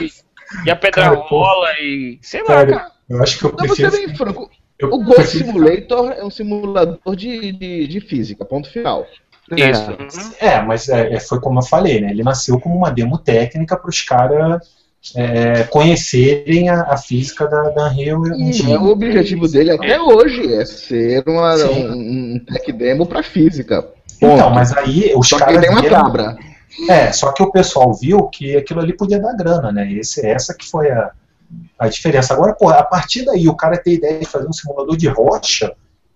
[0.00, 0.12] e-
[0.66, 1.40] e a pedra Cara, pô.
[1.40, 2.18] rola e.
[2.22, 2.90] sei lá, cara.
[3.08, 4.06] eu acho que eu Não, você prefiro.
[4.06, 4.50] bem franco.
[4.78, 9.06] eu O Ghost prefiro- Simulator é um simulador de, de, de física, ponto final.
[9.54, 9.90] Isso.
[9.90, 10.32] Uhum.
[10.40, 12.10] É, mas é, é, foi como eu falei, né?
[12.10, 14.60] Ele nasceu como uma demo técnica para os caras
[15.14, 18.72] é, conhecerem a, a física da, da Unreal E Engine.
[18.72, 23.86] é o objetivo dele até hoje é ser uma, um, um tech demo pra física.
[24.16, 24.54] Então, Ponto.
[24.54, 26.36] mas aí os Só que caras tem uma viram- cabra.
[26.90, 29.90] É, só que o pessoal viu que aquilo ali podia dar grana, né?
[29.92, 31.10] Esse, essa que foi a,
[31.78, 32.34] a diferença.
[32.34, 35.72] Agora, pô, a partir daí o cara ter ideia de fazer um simulador de rocha.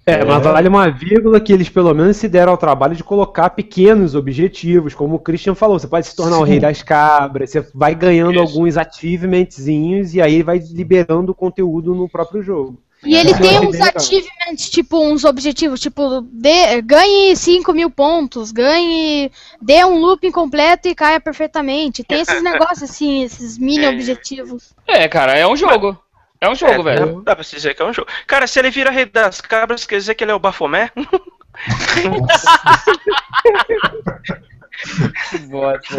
[0.06, 3.50] É, mas vale uma vírgula que eles pelo menos se deram ao trabalho de colocar
[3.50, 6.50] pequenos objetivos, como o Christian falou, você pode se tornar o Sim.
[6.52, 8.40] rei das cabras, você vai ganhando Isso.
[8.40, 12.78] alguns achievementzinhos e aí vai liberando o conteúdo no próprio jogo.
[13.04, 17.90] E ele Isso eu tem uns achievements, tipo, uns objetivos, tipo, dê- ganhe 5 mil
[17.90, 22.04] pontos, ganhe, dê um looping completo e caia perfeitamente.
[22.04, 23.88] Tem esses negócios assim, esses mini É.
[23.90, 24.74] objetivos.
[24.86, 25.96] É, cara, é um jogo.
[26.40, 27.20] É um jogo, É, velho.
[27.22, 28.09] Dá, pra se dizer que é um jogo.
[28.26, 30.90] Cara, se ele vira rei das cabras, quer dizer que ele é o Bafomé?
[35.30, 35.96] Que bosta.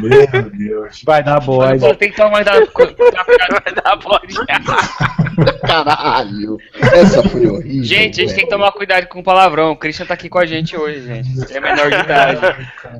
[0.00, 1.02] Meu Deus.
[1.04, 1.96] Vai dar bode.
[1.96, 4.34] Tem que tomar Vai dar bode.
[5.66, 6.58] Caralho.
[6.92, 7.84] Essa foi horrível.
[7.84, 9.72] Gente, a gente tem que tomar cuidado com o palavrão.
[9.72, 11.56] O Christian tá aqui com a gente hoje, gente.
[11.56, 12.40] É menor de idade.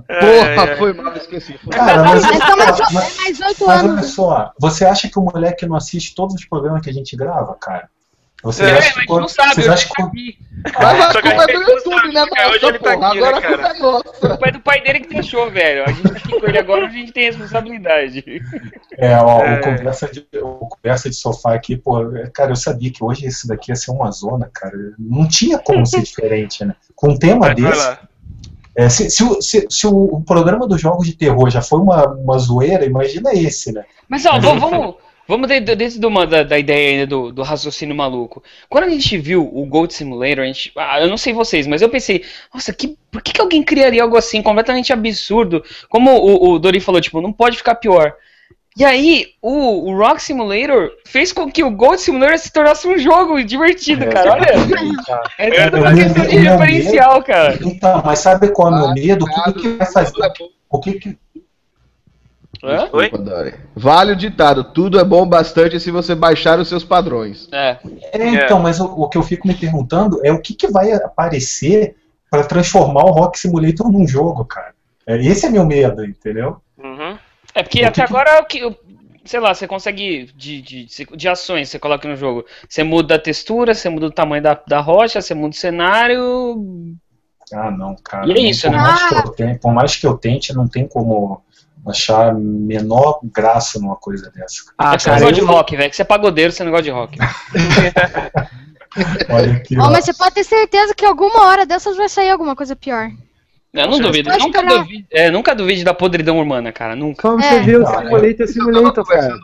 [0.06, 1.58] Porra, foi mal, esqueci.
[1.58, 2.38] Foi Cara, mas, Mas
[2.92, 6.44] mas, mais 8 mas olha só, você acha que o moleque não assiste todos os
[6.44, 7.88] programas que a gente grava, cara?
[8.44, 10.38] Você É, acha mas que, não sabe, vocês eu acham já que.
[10.78, 13.36] Mas a culpa é do YouTube, né, sabe, hoje nossa, ele tá aqui, né, Agora
[13.38, 13.76] a culpa cara?
[13.76, 14.34] é nossa.
[14.34, 15.84] O pai do pai dele que deixou, velho.
[15.84, 18.24] A gente tá aqui com ele agora, a gente tem responsabilidade.
[18.96, 19.58] É, ó, É.
[19.58, 23.26] O, conversa de, o conversa de sofá aqui, pô, é, cara, eu sabia que hoje
[23.26, 24.76] esse daqui ia ser uma zona, cara.
[24.98, 26.74] Não tinha como ser diferente, né?
[26.94, 27.76] Com um tema Vai, desse.
[27.76, 27.98] lá.
[28.76, 32.06] é, se, se o- se- se o programa dos jogos de terror já foi uma,
[32.06, 33.84] uma zoeira, imagina esse, né?
[34.08, 34.94] Mas ó, vamos,
[35.28, 38.42] vamos, vamos de- de- dentro de uma, da, da ideia ainda do, do raciocínio maluco.
[38.68, 41.82] Quando a gente viu o Gold Simulator, a gente, ah, eu não sei vocês, mas
[41.82, 45.62] eu pensei, nossa, que, por que, que alguém criaria algo assim completamente absurdo?
[45.88, 48.14] Como o, o Dori falou, tipo, não pode ficar pior.
[48.76, 52.96] E aí, o, o Rock Simulator fez com que o Gold Simulator se tornasse um
[52.96, 54.32] jogo divertido, cara.
[54.34, 54.46] Olha,
[55.38, 57.58] é tudo uma É, questão de é, é, referencial, cara.
[57.60, 59.24] Então, mas sabe qual é o meu Ah, medo?
[59.24, 60.12] O que, que vai fazer?
[60.70, 61.18] O que que.
[62.62, 62.76] Oi?
[62.76, 63.54] Desculpa, Dori.
[63.74, 67.48] Vale o ditado, tudo é bom bastante se você baixar os seus padrões.
[67.52, 67.78] É.
[68.12, 70.92] É, então, mas o, o que eu fico me perguntando é o que, que vai
[70.92, 71.96] aparecer
[72.30, 74.74] pra transformar o Rock Simulator num jogo, cara.
[75.06, 76.60] É, esse é meu medo, entendeu?
[76.76, 77.16] Uhum.
[77.54, 78.76] É porque Eu até tenho que- agora, o que,
[79.24, 82.44] sei lá, você consegue, de, de, de ações, você coloca no jogo.
[82.68, 86.62] Você muda a textura, você muda o tamanho da, da rocha, você muda o cenário.
[87.52, 88.26] Ah, não, cara.
[88.28, 88.78] E é isso, por né?
[88.78, 91.42] Mais que eu tente, por mais que eu tente, não tem como
[91.90, 94.62] achar menor graça numa coisa dessa.
[94.78, 95.90] Ah, é que você não gosta de eu- rock, velho.
[95.90, 97.18] Que você é pagodeiro, você não gosta de rock.
[99.30, 99.90] Olha aqui, ó.
[99.90, 103.10] mas você pode ter certeza que alguma hora dessas vai sair alguma coisa pior.
[103.72, 104.30] Eu não duvido.
[104.38, 106.96] Nunca duvide, é, nunca duvide da podridão humana, cara.
[106.96, 107.22] Nunca.
[107.22, 107.62] Como É.
[107.62, 109.34] você o Não, Simulator, Simulator, cara.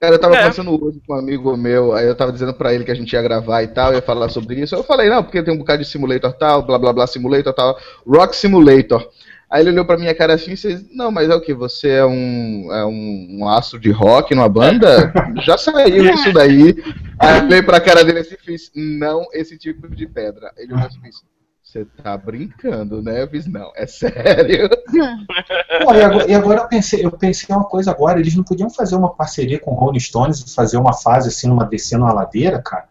[0.00, 0.38] Cara, eu tava É.
[0.38, 3.10] conversando hoje com um amigo meu, aí eu tava dizendo pra ele que a gente
[3.14, 4.74] ia gravar e tal, ia falar sobre isso.
[4.74, 7.78] Eu falei, não, porque tem um bocado de simulator tal, blá blá blá simulator tal,
[8.06, 9.08] Rock Simulator.
[9.50, 11.54] Aí ele olhou pra minha cara assim e disse, não, mas é o que?
[11.54, 15.12] Você é um, é um, um astro de rock numa banda?
[15.44, 16.74] Já saiu isso daí.
[17.18, 20.52] Aí eu olhei pra cara dele assim e fiz, não esse tipo de pedra.
[20.56, 21.16] Ele olhou assim e fez,
[21.62, 23.22] você tá brincando, né?
[23.22, 24.68] Eu fiz, não, é sério.
[25.84, 28.70] Pô, e agora, e agora eu pensei, eu pensei uma coisa agora, eles não podiam
[28.70, 32.12] fazer uma parceria com o Rolling Stones e fazer uma fase assim, numa descendo uma
[32.12, 32.88] ladeira, cara?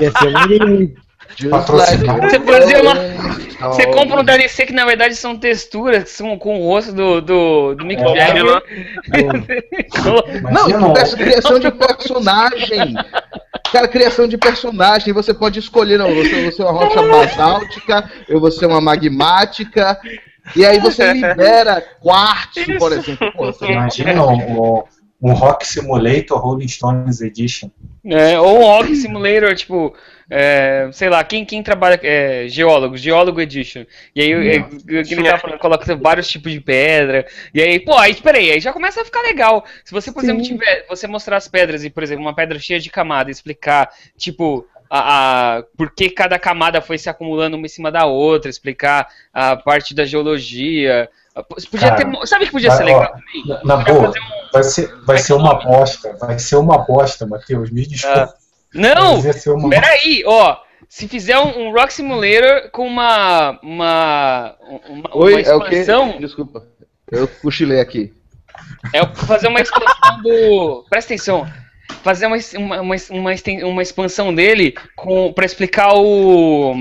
[0.00, 0.32] Ia ser
[1.42, 1.96] like
[2.30, 2.94] Você fazia uma-
[3.72, 7.20] Você compra um DLC que na verdade são texturas que são com o rosto do,
[7.20, 8.16] do, do Mick É.
[8.16, 8.44] Jagger.
[10.52, 12.94] Não, Imagina, peço criação de personagem.
[13.72, 15.12] Cara, criação de personagem.
[15.12, 19.98] Você pode escolher, não, você, você é uma rocha basáltica, eu vou ser uma magmática.
[20.54, 23.32] E aí você libera quartzo, por exemplo.
[23.32, 24.84] Pô, você- imagina o-
[25.24, 27.70] um Rock Simulator Rolling Stones Edition.
[28.04, 29.96] É, ou um Rock Simulator, tipo,
[30.28, 33.86] é, sei lá, quem, quem trabalha, é, geólogo, geólogo edition.
[34.14, 37.26] E aí, é, o que ele tá falando, coloca vários tipos de pedra.
[37.54, 39.64] E aí, pô, aí, peraí, aí já começa a ficar legal.
[39.82, 40.26] Se você, por Sim.
[40.26, 43.88] exemplo, tiver, você mostrar as pedras e, por exemplo, uma pedra cheia de camada, explicar,
[44.18, 48.50] tipo, a, a, por que cada camada foi se acumulando uma em cima da outra,
[48.50, 51.08] explicar a parte da geologia.
[51.42, 53.46] Podia Cara, ter, sabe o que podia vai, ser ó, legal também?
[53.46, 54.12] Na, na boa, um-
[54.52, 56.16] vai ser, vai ser uma bosta.
[56.20, 57.70] Vai ser uma bosta, Matheus.
[57.70, 58.34] Me desculpa.
[58.72, 59.20] Não!
[59.24, 60.58] Ia ser uma Peraí, ó.
[60.88, 63.58] Se fizer um, um Rock Simulator com uma.
[63.62, 64.54] Uma.
[64.88, 65.76] Uma, Oi, uma é o quê?
[65.76, 66.20] expansão.
[66.20, 66.66] Desculpa.
[67.10, 68.12] Eu cochilei aqui.
[68.92, 70.84] É, fazer uma expansão do.
[70.88, 71.46] Presta atenção.
[72.02, 73.32] Fazer uma, uma, uma,
[73.64, 76.74] uma expansão dele com, pra explicar o.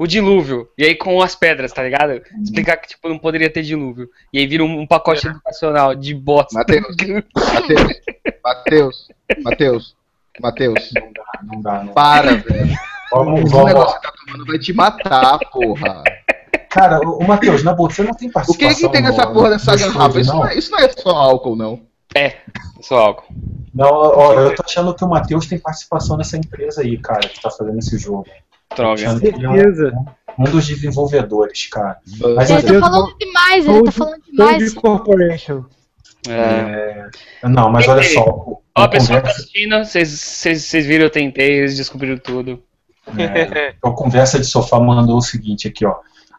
[0.00, 0.66] O dilúvio.
[0.78, 2.22] E aí com as pedras, tá ligado?
[2.42, 4.08] Explicar que tipo, não poderia ter dilúvio.
[4.32, 6.58] E aí vira um, um pacote educacional de bosta.
[6.58, 6.86] Matheus.
[7.34, 8.00] Matheus.
[8.42, 9.08] Matheus.
[9.42, 9.96] Matheus.
[10.40, 10.90] Matheus.
[10.94, 11.84] Não dá, não dá.
[11.84, 11.92] Não.
[11.92, 12.74] Para, velho.
[13.12, 13.66] Vamos, Esse vamos.
[13.66, 16.02] negócio que você tá tomando vai te matar, porra.
[16.70, 18.88] Cara, o Matheus, na boa, você não tem O que participação.
[18.90, 20.20] que tem nessa no- porra dessa garrafa?
[20.20, 21.82] Isso não, é, isso não é só álcool, não.
[22.14, 22.36] É,
[22.80, 23.34] só álcool.
[23.74, 27.40] Não, ó, eu tô achando que o Matheus tem participação nessa empresa aí, cara, que
[27.42, 28.24] tá fazendo esse jogo.
[28.76, 29.02] Droga.
[29.02, 29.92] É um- Certeza.
[30.38, 31.98] um dos desenvolvedores, cara.
[32.36, 34.74] Mas Ele então, tá falando demais, ele tá falando demais.
[34.74, 35.64] Corporation.
[36.28, 37.08] É.
[37.44, 38.20] não, mas olha só.
[38.76, 42.62] Ó, o pessoal que tá conversa, assistindo, vocês- viram, eu tentei, eles descobriram tudo.
[43.18, 45.96] é, o conversa de sofá mandou o seguinte aqui, ó.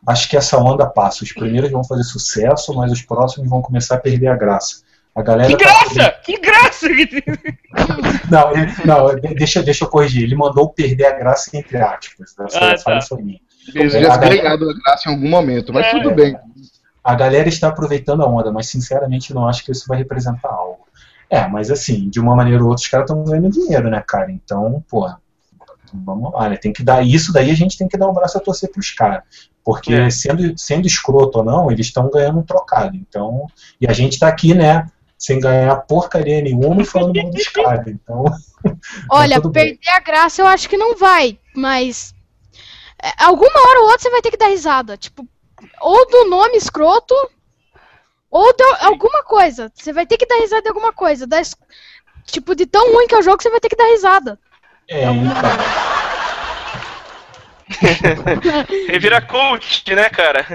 [0.08, 1.24] Acho que essa onda passa.
[1.24, 4.82] Os primeiros vão fazer sucesso, mas os próximos vão começar a perder a graça.
[5.13, 6.12] A galera Que tá- graça!
[6.24, 6.88] Que graça!
[8.32, 10.24] Não, ele- não, de- deixa, deixa eu corrigir.
[10.24, 12.34] Ele mandou perder a graça entre aspas.
[12.39, 13.17] Essa Ah, tá.
[13.76, 15.91] Eles É, já a galera- ganharam a graça em algum momento, mas É.
[15.91, 16.36] tudo bem.
[17.04, 20.80] A galera está aproveitando a onda, mas sinceramente não acho que isso vai representar algo.
[21.30, 24.32] É, mas assim, de uma maneira ou outra, os caras estão ganhando dinheiro, né, cara?
[24.32, 25.19] Então, porra,
[25.93, 26.58] vamos lá, né?
[26.58, 28.91] Tem que dar isso, daí a gente tem que dar o braço a torcer pros
[28.91, 29.24] caras.
[29.63, 30.10] Porque É.
[30.10, 32.95] sendo, sendo escroto ou não, eles estão ganhando um trocado.
[32.95, 33.45] Então,
[33.80, 34.86] e a gente tá aqui, né,
[35.21, 37.88] sem ganhar porcaria nenhuma e falando mal dos caras.
[37.88, 38.25] Então,
[39.10, 39.51] Olha, bem.
[39.51, 42.13] perder a graça eu acho que não vai, mas.
[43.01, 44.97] é, alguma hora ou outra você vai ter que dar risada.
[44.97, 45.27] Tipo,
[45.79, 47.13] ou do nome escroto,
[48.31, 49.71] ou de alguma coisa.
[49.75, 51.27] Você vai ter que dar risada de alguma coisa.
[52.25, 54.39] Tipo, de tão ruim que é o jogo, você vai ter que dar risada.
[54.88, 56.00] é, então.
[58.88, 60.45] Ele vira coach, né, cara?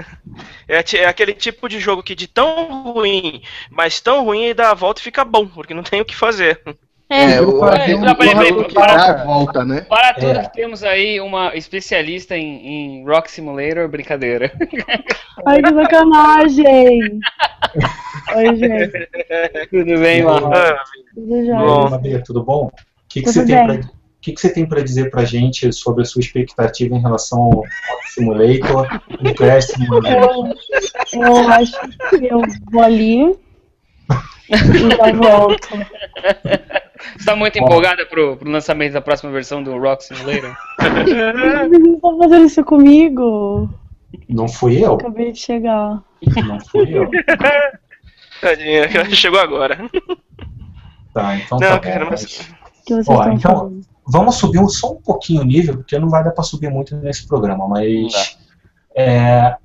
[0.67, 4.71] É, é aquele tipo de jogo que de tão ruim, mas tão ruim ele dá
[4.71, 6.61] a volta e fica bom, porque não tem o que fazer.
[7.09, 9.81] É, o Peraí, tem um para- dá a volta, né?
[9.87, 10.43] Para tudo É.
[10.43, 14.51] que temos aí uma especialista em, em Rock Simulator, brincadeira.
[15.47, 17.19] Ai, que sacanagem!
[18.35, 19.09] Oi, gente.
[19.69, 20.51] Tudo bem, mano?
[20.53, 20.83] Ah,
[21.15, 21.45] Tudo?
[21.55, 22.21] Bom.
[22.25, 22.65] Tudo bom?
[22.65, 22.71] O
[23.07, 23.79] que, que você tem bem.
[23.79, 23.96] pra, o
[24.27, 27.51] que, que você tem para dizer pra gente sobre a sua expectativa em relação ao
[27.51, 27.67] Rock
[28.13, 30.53] Simulator e Crash Simulator?
[31.13, 33.23] Eu, eu acho que eu vou ali
[34.49, 35.67] e já volto.
[37.17, 37.63] Você tá muito Ó.
[37.65, 40.55] empolgada pro, pro lançamento da próxima versão do Rock Simulator?
[40.77, 43.69] Vocês estão fazendo isso comigo?
[44.27, 44.95] Não fui eu.
[44.95, 46.01] Acabei de chegar.
[46.45, 47.09] Não fui eu.
[48.41, 49.77] Tadinha, chegou agora.
[51.13, 52.11] Tá, então Não, tá cara, bom.
[52.11, 52.56] mas- mas- O
[52.87, 53.81] que vocês Ó, estão então- falando?
[54.09, 56.95] Vamos subir um- só um pouquinho o nível, porque não vai dar pra subir muito
[56.95, 58.37] nesse programa, mas.
[58.95, 59.55] é,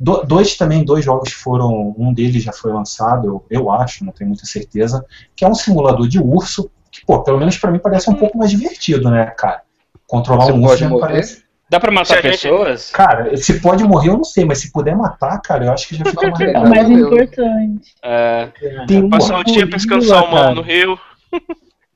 [0.00, 1.94] do- dois também, dois jogos foram.
[1.98, 5.04] Um deles já foi lançado, eu, eu acho, não tenho muita certeza,
[5.36, 8.36] que é um simulador de urso, que, pô, pelo menos pra mim parece um pouco
[8.38, 9.62] mais divertido, né, cara?
[10.06, 11.44] Controlar Você um urso já parece.
[11.70, 12.90] Dá pra matar gente- pessoas?
[12.90, 15.94] Cara, se pode morrer, eu não sei, mas se puder matar, cara, eu acho que
[15.96, 16.64] já fica mais É legal.
[16.64, 17.94] o mais importante.
[18.02, 18.48] É.
[18.86, 20.54] Tem um Passar um dia pescando salmão cara.
[20.54, 20.98] no rio.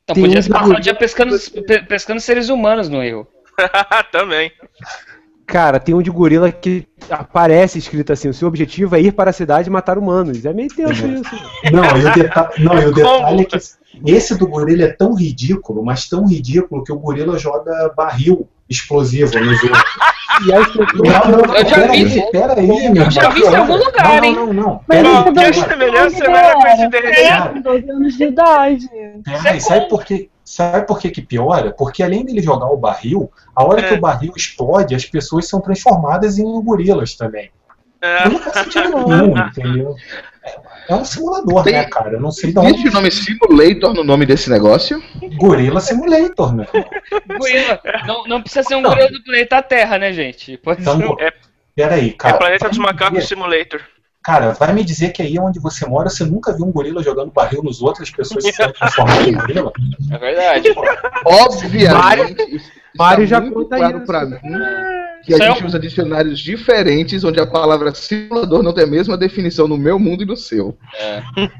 [0.08, 3.26] Então Tem podia um se passar o dia pescando, pe- pescando seres humanos no rio.
[4.10, 4.50] Também.
[5.46, 9.28] Cara, tem um de gorila que aparece escrito assim: o seu objetivo é ir para
[9.28, 10.46] a cidade e matar humanos.
[10.46, 11.22] É meio tenso isso.
[11.70, 13.58] Não, e o, deta não, e o detalhe é que
[14.06, 19.38] esse do gorila é tão ridículo, mas tão ridículo que o gorila joga barril explosivo
[19.40, 19.82] nos outros.
[20.46, 22.30] E aí você Não, não, Eu já vi isso.
[22.30, 24.34] pera aí, meu Eu já vi isso em algum lugar, não, hein?
[24.36, 24.80] Não, não, não.
[24.86, 25.54] Mas Que a aí.
[25.70, 27.28] semelhança não era coincidência.
[27.28, 28.88] Cara, Com 12 anos de idade.
[29.24, 31.72] Pera aí, sabe por que, sabe por que que piora?
[31.76, 33.96] Porque além dele jogar o barril, a hora que É.
[33.96, 37.50] o barril explode, as pessoas são transformadas em gorilas também.
[38.00, 39.96] É, Não faz sentido nenhum, entendeu?
[40.88, 42.12] É- É um simulador, Tem- né, cara?
[42.14, 42.88] Eu não sei de Existe onde.
[42.88, 45.02] o nome Simulator no nome desse negócio?
[45.36, 46.66] Gorila Simulator, né?
[47.38, 47.80] Gorila.
[48.06, 50.56] Não, não precisa ser um gorila do planeta Terra, né, gente?
[50.56, 51.24] Pode Então, ser.
[51.24, 51.32] É-
[51.76, 52.38] peraí, é cara.
[52.38, 53.80] Planeta vai dos me Macacos dizer- Simulator.
[54.22, 57.30] Cara, vai me dizer que aí onde você mora, você nunca viu um gorila jogando
[57.30, 59.72] barril nos outros, as pessoas se transformando em gorila?
[60.12, 60.68] É verdade.
[61.24, 62.62] Obviamente.
[62.96, 64.06] Mário já muito conta claro isso.
[64.06, 64.38] pra mim
[65.22, 69.16] que a é gente usa dicionários diferentes, onde a palavra simulador não tem a mesma
[69.16, 70.76] definição no meu mundo e no seu.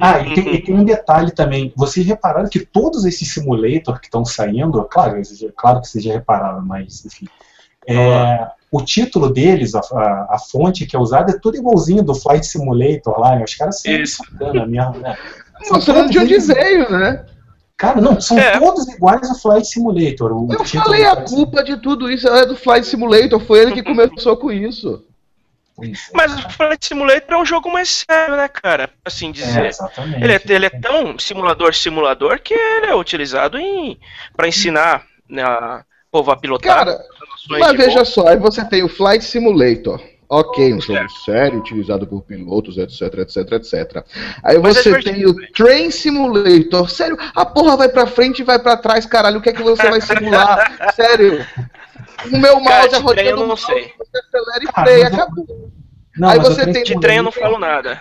[0.01, 1.73] Ah, e tem, e tem um detalhe também.
[1.77, 5.21] Vocês repararam que todos esses simulators que estão saindo, claro,
[5.57, 7.27] claro que vocês já repararam, mas enfim.
[7.87, 12.15] é, o título deles, a, a, a fonte que é usada, é tudo igualzinho do
[12.15, 13.37] Flight Simulator lá.
[13.37, 13.45] né?
[13.45, 14.23] Os caras são Isso.
[14.25, 15.17] sacana mesmo, né?
[15.71, 17.25] Mostrando de onde veio, né?
[17.79, 18.59] Cara, não, são É.
[18.59, 20.33] todos iguais ao Flight Simulator.
[20.33, 23.73] O Eu título falei, a culpa de tudo isso é do Flight Simulator, foi ele
[23.73, 25.05] que começou com isso.
[26.13, 28.91] Mas o Flight Simulator é um jogo mais sério, né, cara?
[29.05, 29.67] Assim É, dizer.
[29.67, 30.25] exatamente.
[30.25, 33.97] Ele é, ele é tão simulador simulador que ele é utilizado em
[34.37, 36.79] para ensinar né, a povo a pilotar.
[36.85, 36.99] Cara,
[37.49, 38.07] Mas veja voo.
[38.07, 40.03] só, aí você tem o Flight Simulator.
[40.31, 44.05] Ok, um jogo sério, utilizado por pilotos, etc, etc, etc.
[44.45, 46.91] Aí Mas é você divertido tem o Train Simulator.
[46.91, 49.39] Sério, a porra vai pra frente e vai pra trás, caralho.
[49.39, 50.77] O que é que você vai simular?
[50.95, 51.47] Sério.
[52.31, 53.03] O meu mouse é trem eu
[53.37, 53.93] rodando não sei.
[53.99, 55.71] você acelera e eu- acabou.
[56.19, 58.01] Não, Aí você tem- De trem eu não falo nada.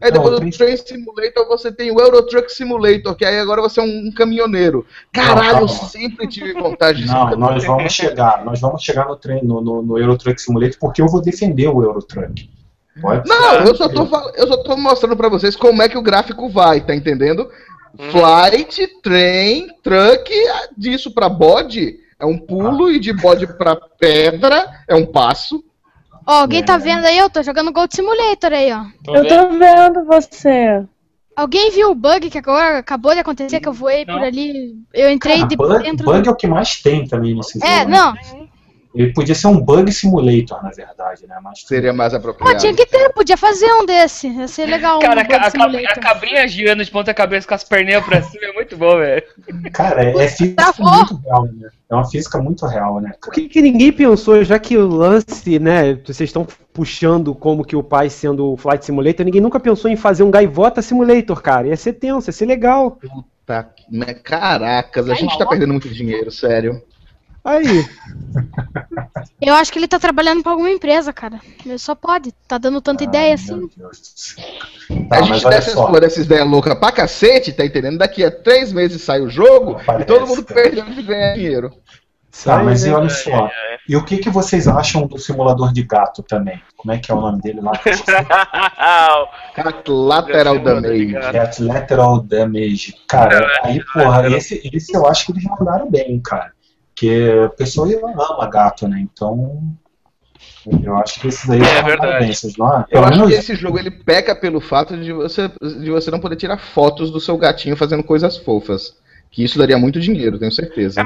[0.00, 3.38] Aí depois Não, do tem- Train Simulator você tem o Euro Truck Simulator, que aí
[3.38, 4.84] agora você é um caminhoneiro.
[5.12, 7.54] Caralho, Não, eu sempre tive vontade de ser um Não, caminhoneiro.
[7.54, 11.00] nós vamos chegar, nós vamos chegar no, trem, no, no, no Euro Truck Simulator porque
[11.00, 12.48] eu vou defender o Euro Truck.
[13.00, 15.98] Pode Não, eu só, tô, fal- eu só tô mostrando pra vocês como é que
[15.98, 17.50] o gráfico vai, tá entendendo?
[17.98, 18.10] Hum.
[18.10, 24.66] Flight, trem, truck, ah, disso pra bode é um pulo e de bode pra pedra
[24.88, 25.62] é um passo.
[26.26, 26.78] Ó, alguém tá É.
[26.78, 27.18] vendo aí?
[27.18, 28.84] Eu tô jogando Gold Simulator aí, ó.
[29.14, 30.84] Eu tô vendo você.
[31.36, 34.14] Alguém viu o bug que agora acabou de acontecer, que eu voei Não.
[34.14, 34.74] por ali?
[34.94, 37.80] Eu entrei Cara, de bug, dentro bug é o que mais tem também nesse É,
[37.80, 37.90] jogo.
[37.90, 38.14] não.
[38.96, 41.36] Ele podia ser um bug simulator, na verdade, né?
[41.42, 42.58] Mas Seria mais apropriado.
[42.58, 44.28] tinha que ter, podia fazer um desse.
[44.28, 44.98] Ia ser legal.
[45.00, 48.46] Cara, um a, a, a cabrinha girando de ponta cabeça com as perninhas pra cima
[48.46, 49.22] é muito bom, velho.
[49.72, 50.90] Cara, é, é física Travou.
[50.90, 51.68] muito real, né?
[51.88, 53.12] É uma física muito real, né?
[53.22, 57.76] Por que, que ninguém pensou, já que o lance, né, vocês estão puxando como que
[57.76, 61.68] o pai sendo o Flight Simulator, ninguém nunca pensou em fazer um Gaivota Simulator, cara.
[61.68, 62.98] Ia ser tenso, ia ser legal.
[63.44, 64.14] Tá, né?
[64.14, 66.82] Caracas, a gente tá perdendo muito dinheiro, sério.
[67.46, 67.86] Aí,
[69.40, 71.40] Eu acho que ele tá trabalhando pra alguma empresa, cara.
[71.64, 72.32] Ele só pode.
[72.48, 73.70] Tá dando tanta ideia Ai, assim.
[73.78, 75.86] a Tá, mas gente dessa só.
[75.86, 77.98] porra dessas ideias loucas pra cacete, tá entendendo?
[77.98, 81.70] Daqui a três meses sai o jogo Parece, e todo mundo perdendo de ganhar dinheiro.
[82.44, 82.90] Tá, mas né?
[82.90, 83.48] e olha só.
[83.88, 86.60] E o que, que vocês acham do simulador de gato também?
[86.76, 87.72] Como é que é o nome dele lá?
[89.54, 91.12] Cat Lateral Damage.
[91.32, 92.94] Cat Lateral Damage.
[93.08, 96.52] Cara, aí, porra, esse, esse eu acho que eles mandaram bem, cara.
[96.96, 98.98] Porque a pessoa ama gato, né?
[99.00, 99.60] Então.
[100.82, 102.32] Eu acho que esses aí É verdade.
[102.58, 106.10] não, Eu pelo acho que esse jogo ele peca pelo fato de você, de você
[106.10, 108.96] não poder tirar fotos do seu gatinho fazendo coisas fofas.
[109.30, 111.02] Que isso daria muito dinheiro, tenho certeza.
[111.02, 111.04] É,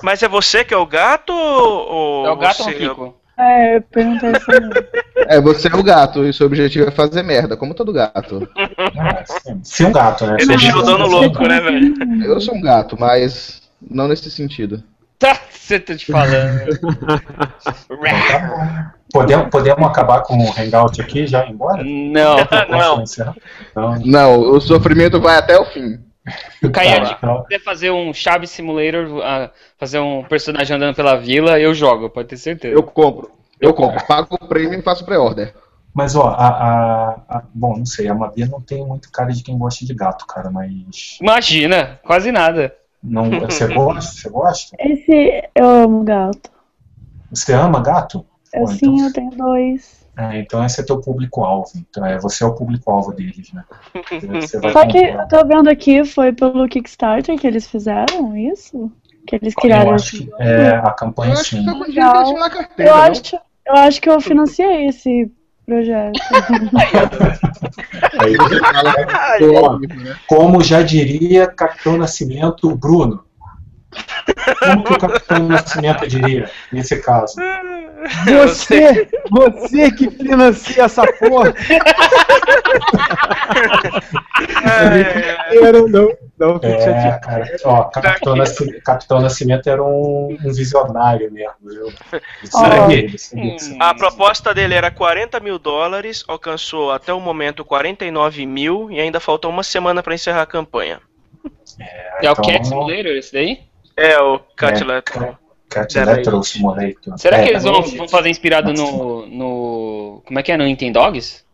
[0.00, 2.74] Mas é você que é o gato ou É o gato ou você...
[2.74, 3.16] o Kiko?
[3.36, 4.60] É, eu perguntei isso aí.
[5.28, 8.48] É, você é o gato e seu objetivo é fazer merda, como todo gato.
[8.56, 9.24] É,
[9.64, 9.86] sim.
[9.86, 10.36] Um gato, né?
[10.38, 11.94] Ele um deixou o dono louco, né, velho?
[12.24, 14.82] Eu sou um gato, mas não nesse sentido.
[15.20, 16.60] Tá, você tá te falando.
[19.12, 21.82] Podemos, podemos acabar com o hangout aqui já ir embora?
[21.84, 22.36] Não.
[22.70, 23.04] Não.
[23.74, 23.98] Não.
[24.04, 25.98] Não, o sofrimento vai até o fim.
[26.72, 31.58] Caiade, Tá, se quiser fazer um Chaves Simulator, ah, fazer um personagem andando pela vila,
[31.58, 32.74] eu jogo, pode ter certeza.
[32.74, 33.30] Eu compro.
[33.60, 34.04] Eu compro.
[34.06, 35.52] Pago o prêmio e faço pré-order.
[35.92, 39.42] Mas, ó, a, a- a- Bom, não sei, a Mabia não tem muito cara de
[39.42, 41.18] quem gosta de gato, cara, mas.
[41.20, 42.72] Imagina, quase nada.
[43.02, 44.12] Não, você gosta?
[44.12, 44.76] Você gosta?
[44.78, 46.50] Esse eu amo gato.
[47.30, 48.24] Você ama gato?
[48.52, 50.00] Eu Pô, sim, então- eu tenho dois.
[50.16, 51.70] É, então esse é teu público-alvo.
[51.76, 53.64] Então é, você é o público-alvo deles, né?
[54.42, 55.22] Você vai Só que comprar.
[55.22, 58.90] eu tô vendo aqui, foi pelo Kickstarter que eles fizeram isso?
[59.26, 61.62] Que eles Eu criaram acho esse que é, a Eu campanha acho que sim.
[61.62, 61.84] dinheiro
[62.24, 62.90] que na carteira.
[62.90, 63.36] Eu acho,
[63.66, 65.30] eu acho que eu financiei esse
[65.70, 66.20] projeto.
[68.18, 68.36] Aí,
[69.56, 70.16] Ó, né?
[70.26, 73.24] como já diria Capitão Nascimento Bruno.
[74.58, 77.36] Como que o Capitão Nascimento diria nesse caso?
[78.26, 81.54] Você, você que financia essa porra.
[85.62, 86.08] Era, não,
[86.38, 87.20] não, fique É, chateado.
[87.20, 91.92] cara, ó, Capitão, Nasci- Capitão Nascimento era um, um visionário mesmo, viu?
[92.42, 93.76] Isso aí.
[93.78, 99.20] A proposta dele era 40 mil dólares, alcançou até o momento 49 mil e ainda
[99.20, 101.00] faltou uma semana pra encerrar a campanha.
[102.22, 103.60] É o Então, Cat Simulator esse daí?
[103.96, 104.84] É, o Cat É.
[104.86, 105.34] Letter.
[105.70, 107.16] Cat Electro Simulator.
[107.18, 110.22] Será É, que eles vão, vão fazer inspirado no, no.
[110.26, 110.56] Como é que é?
[110.56, 111.44] No Nintendogs?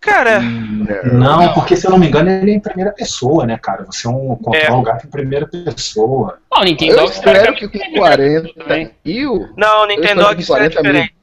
[0.00, 3.84] Cara, Não, porque se eu não me engano, ele é em primeira pessoa, né, cara?
[3.84, 6.38] Você é um controla o gato em primeira pessoa.
[6.50, 8.90] Ah, o Eu Nintendogs espero que com 40 também.
[9.04, 9.50] mil.
[9.58, 10.92] não, o com é 40 mil.
[10.92, 11.14] diferente.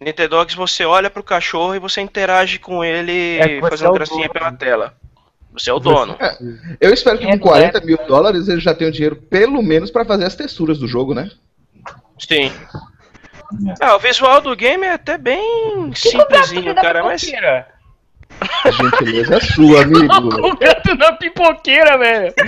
[0.00, 4.28] Nintendogs você olha pro cachorro e você interage com ele É fazendo é o gracinha
[4.28, 4.94] pela tela.
[5.52, 6.16] Você é o dono.
[6.80, 10.04] Eu espero que É, com 40 mil dólares eles já tenham dinheiro pelo menos pra
[10.04, 11.30] fazer as texturas do jogo, né?
[12.18, 12.52] Sim.
[13.80, 17.30] Ah, o visual do game é até bem simplesinho, cara, mas.
[18.64, 20.06] A gentileza é sua, amigo.
[20.46, 22.32] O gato na pipoqueira, velho.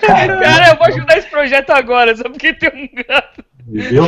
[0.00, 3.42] Cara, eu vou ajudar esse projeto agora, só porque tem um gato.
[3.66, 4.04] Viu?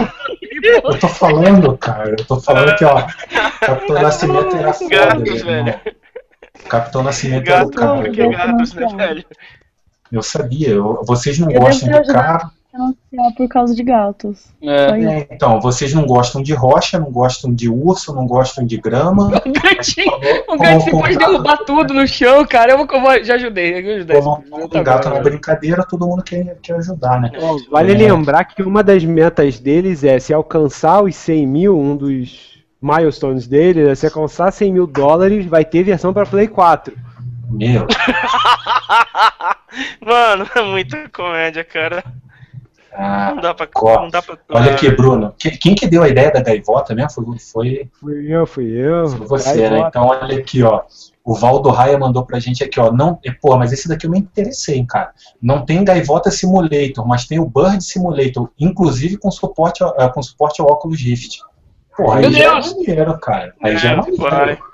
[0.62, 2.10] Eu tô falando, cara.
[2.10, 3.06] Eu tô falando que, ó,
[3.60, 5.80] Capitão Nascimento era foda, Gatos, irmão.
[6.68, 8.02] Capitão Nascimento o Gato, cara.
[8.02, 8.36] porque né,
[8.96, 9.24] velho?
[10.10, 10.68] Eu sabia.
[10.70, 12.50] eu- vocês não Eu gostam de carro.
[13.36, 14.46] Por causa de gatos.
[14.62, 14.86] É.
[14.90, 19.26] É, então, vocês não gostam de rocha, não gostam de urso, não gostam de grama.
[19.44, 20.10] O gatinho,
[20.48, 22.72] o gato pode derrubar tudo no chão, cara.
[22.72, 24.16] Eu, eu já ajudei, eu ajudei.
[24.22, 25.22] projeto um gato na agora.
[25.22, 27.30] brincadeira, todo mundo quer, quer ajudar, né?
[27.70, 27.94] Vale É.
[27.94, 32.51] lembrar que uma das metas deles é se alcançar os 100 mil, um dos
[32.82, 36.94] milestones deles, é se alcançar 100 mil dólares, vai ter versão para Play 4.
[37.50, 37.86] Meu,
[40.04, 42.04] Mano, é muita comédia, cara.
[42.92, 43.68] ah, Não dá pra.
[44.00, 45.34] Não dá pra olha aqui, Bruno.
[45.38, 47.10] Que- Quem que deu a ideia da gaivota mesmo?
[47.10, 49.08] Foi, foi Fui eu, fui eu.
[49.08, 49.76] foi você, né?
[49.76, 49.88] bota.
[49.88, 50.82] Então, olha aqui, ó.
[51.24, 52.90] O Valdo Raia mandou pra gente aqui, ó.
[52.90, 55.12] Não, pô, mas esse daqui eu me interessei, hein, cara.
[55.40, 60.22] Não tem Gaivota Simulator, mas tem o Bird Simulator, inclusive com suporte, ao- eh, com
[60.22, 61.38] suporte ao óculos Rift.
[61.96, 62.72] Pô, aí Meu já Deus!
[62.72, 63.54] é maneiro, cara.
[63.62, 64.30] Aí já é É, vai.
[64.30, 64.72] maneiro.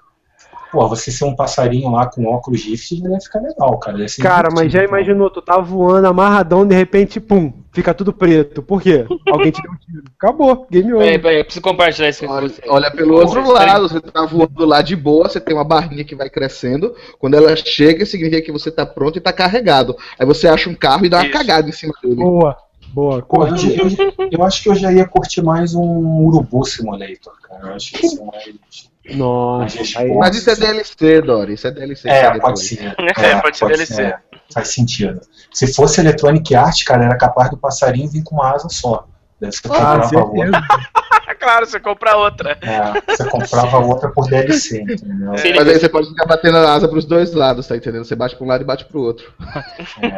[0.71, 3.97] Pô, você ser um passarinho lá com óculos Rift já deve ficar legal, cara.
[3.97, 7.95] Deve ser Cara, mas já divertido, imaginou, tu tá voando amarradão, de repente, pum, fica
[7.95, 8.63] tudo preto.
[8.63, 9.11] Por quê?
[9.31, 10.05] Alguém te deu um tiro.
[10.19, 11.07] Acabou, game over.
[11.07, 12.63] Peraí, peraí, eu preciso compartilhar isso com Olha, você.
[12.69, 16.15] olha pelo outro lado, você tá voando lá de boa, você tem uma barrinha que
[16.15, 16.95] vai crescendo.
[17.19, 19.97] Quando ela chega, significa que você tá pronto e tá carregado.
[20.19, 21.33] Aí você acha um carro e dá uma Isso.
[21.33, 22.17] cagada em cima dele.
[22.17, 22.55] Boa,
[22.93, 23.77] boa, Pô, eu, curti.
[23.79, 27.69] eu- eu acho que eu já ia curtir mais um Urubu Simulator, cara.
[27.69, 28.89] Eu acho que isso é mais.
[29.17, 31.55] Nossa, aí, Mas isso é DLC, Dori.
[31.55, 32.09] Isso é DLC.
[32.11, 32.69] É, pode depois.
[32.69, 32.95] ser.
[33.25, 34.03] É, pode ser DLC.
[34.03, 34.19] é,
[34.53, 35.21] faz sentido.
[35.53, 39.07] Se fosse Electronic Arts, cara, era capaz do passarinho vir com uma asa só.
[39.41, 40.63] Daí você ah, outra.
[41.39, 42.59] claro, você compra outra.
[42.61, 45.39] É, você comprava outra por DLC, entendeu?
[45.39, 45.55] Sim.
[45.55, 48.05] Mas aí você pode ficar batendo a asa pros dois lados, tá entendendo?
[48.05, 49.33] Você bate pra um lado e bate pro outro.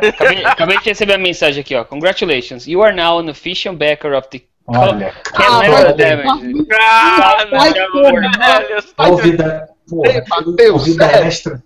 [0.09, 1.85] Acabei, acabei de receber a mensagem aqui, ó.
[1.85, 6.67] Congratulations, you are now an official backer of the Olha, Level Damage.
[6.73, 8.39] Ah, não, tomar.
[8.39, 9.69] velho, a ouvida.
[9.89, 11.27] Porra, Ei, Mateus, ouvida sério?
[11.27, 11.63] extra.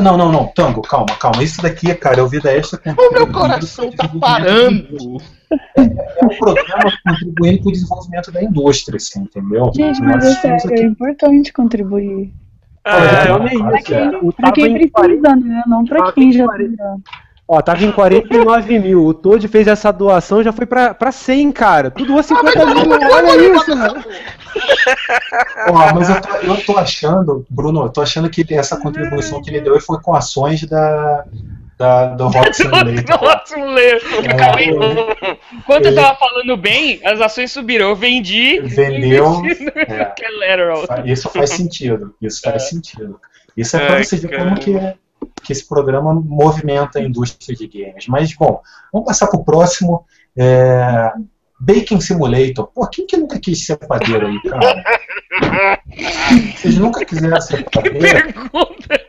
[0.00, 1.42] Não, não, não, Tango, calma, calma.
[1.42, 2.80] Isso daqui, cara, é ouvida extra.
[2.96, 5.18] O meu coração tá parando.
[5.76, 9.70] É um programa contribuindo para o desenvolvimento da indústria, assim, entendeu?
[9.74, 12.32] Gente, Nós mas é sério, é aqui- importante contribuir.
[12.86, 14.10] Olha, É, é Pra isso, quem, é.
[14.40, 15.62] Tava quem em 40 precisa, né?
[15.66, 16.76] Não pra tava quem em já 40.
[16.76, 17.02] tem.
[17.46, 19.04] Ó, tava em 49 mil.
[19.04, 21.90] O Toad fez essa doação já foi pra, pra 100, cara.
[21.90, 22.74] Tu doou 50 mil.
[23.12, 24.02] Olha isso, mano.
[25.68, 29.50] Ó, mas eu tô, eu tô achando, Bruno, eu tô achando que essa contribuição que
[29.50, 31.24] ele deu foi com ações da,
[31.84, 32.94] da, do Hot Simulator.
[33.04, 35.16] Do Simulator.
[35.20, 35.38] É.
[35.52, 37.90] Enquanto eu tava falando bem, as ações subiram.
[37.90, 38.60] Eu vendi.
[38.60, 39.42] Vendeu,
[39.76, 40.14] é.
[41.04, 42.14] Isso faz sentido.
[42.20, 43.20] Isso faz sentido.
[43.54, 44.72] Isso é pra você ver como que,
[45.42, 48.06] que esse programa movimenta a indústria de games.
[48.08, 48.60] Mas, bom,
[48.92, 50.06] vamos passar pro próximo.
[50.36, 51.12] É...
[51.60, 52.66] Baking Simulator.
[52.74, 54.84] Pô, quem que nunca quis ser padeiro aí, cara?
[56.56, 58.00] Vocês nunca quiseram ser padeiro?
[58.00, 59.03] Pergunta.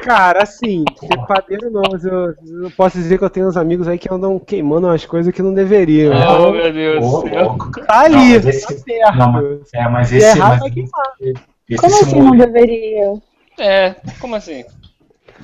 [0.00, 3.86] Cara, assim, ser padeiro não, mas eu, eu posso dizer que eu tenho uns amigos
[3.86, 6.12] aí que andam queimando umas coisas que não deveriam.
[6.12, 7.56] Oh, Então, meu Deus do céu.
[7.86, 9.18] tá ali, Não, mas tá esse- perto.
[9.18, 10.38] não, mas- É, mas Se esse.
[10.38, 10.90] errar, mas queimar.
[11.20, 13.12] esse Como assim não deveria?
[13.58, 14.64] É, como assim?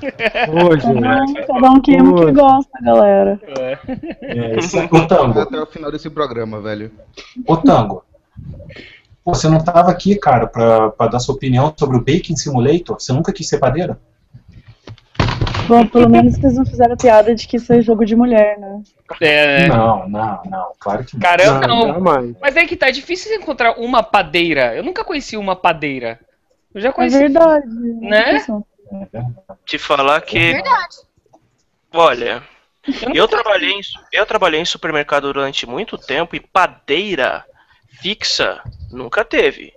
[0.01, 0.87] Cada gente.
[0.87, 3.41] um, cada um queima o que gosta, galera.
[3.59, 3.79] É.
[4.23, 6.91] é, esse- Ô, Tango, Até o final desse programa, velho.
[7.47, 8.05] ô, Tango.
[9.25, 12.99] Pô, você não tava aqui, cara, pra, pra dar sua opinião sobre o Baking Simulator?
[12.99, 13.97] Você nunca quis ser padeiro?
[15.69, 18.83] Bom, pelo menos vocês não fizeram piada de que isso é jogo de mulher, né?
[19.21, 19.69] É, né?
[19.69, 21.21] Não, não, não, claro que não.
[21.21, 21.87] Caramba, não.
[21.89, 22.37] jamais.
[22.41, 24.75] Mas é que tá é difícil encontrar uma padeira.
[24.75, 26.19] Eu nunca conheci uma padeira.
[26.75, 27.19] Eu já É conheci.
[27.19, 27.67] verdade.
[28.01, 28.45] Né?
[29.65, 30.53] Te falar que.
[31.93, 32.43] Olha,
[33.15, 33.81] eu trabalhei, em,
[34.13, 37.45] eu trabalhei em supermercado durante muito tempo e padeira
[38.01, 39.73] fixa nunca teve.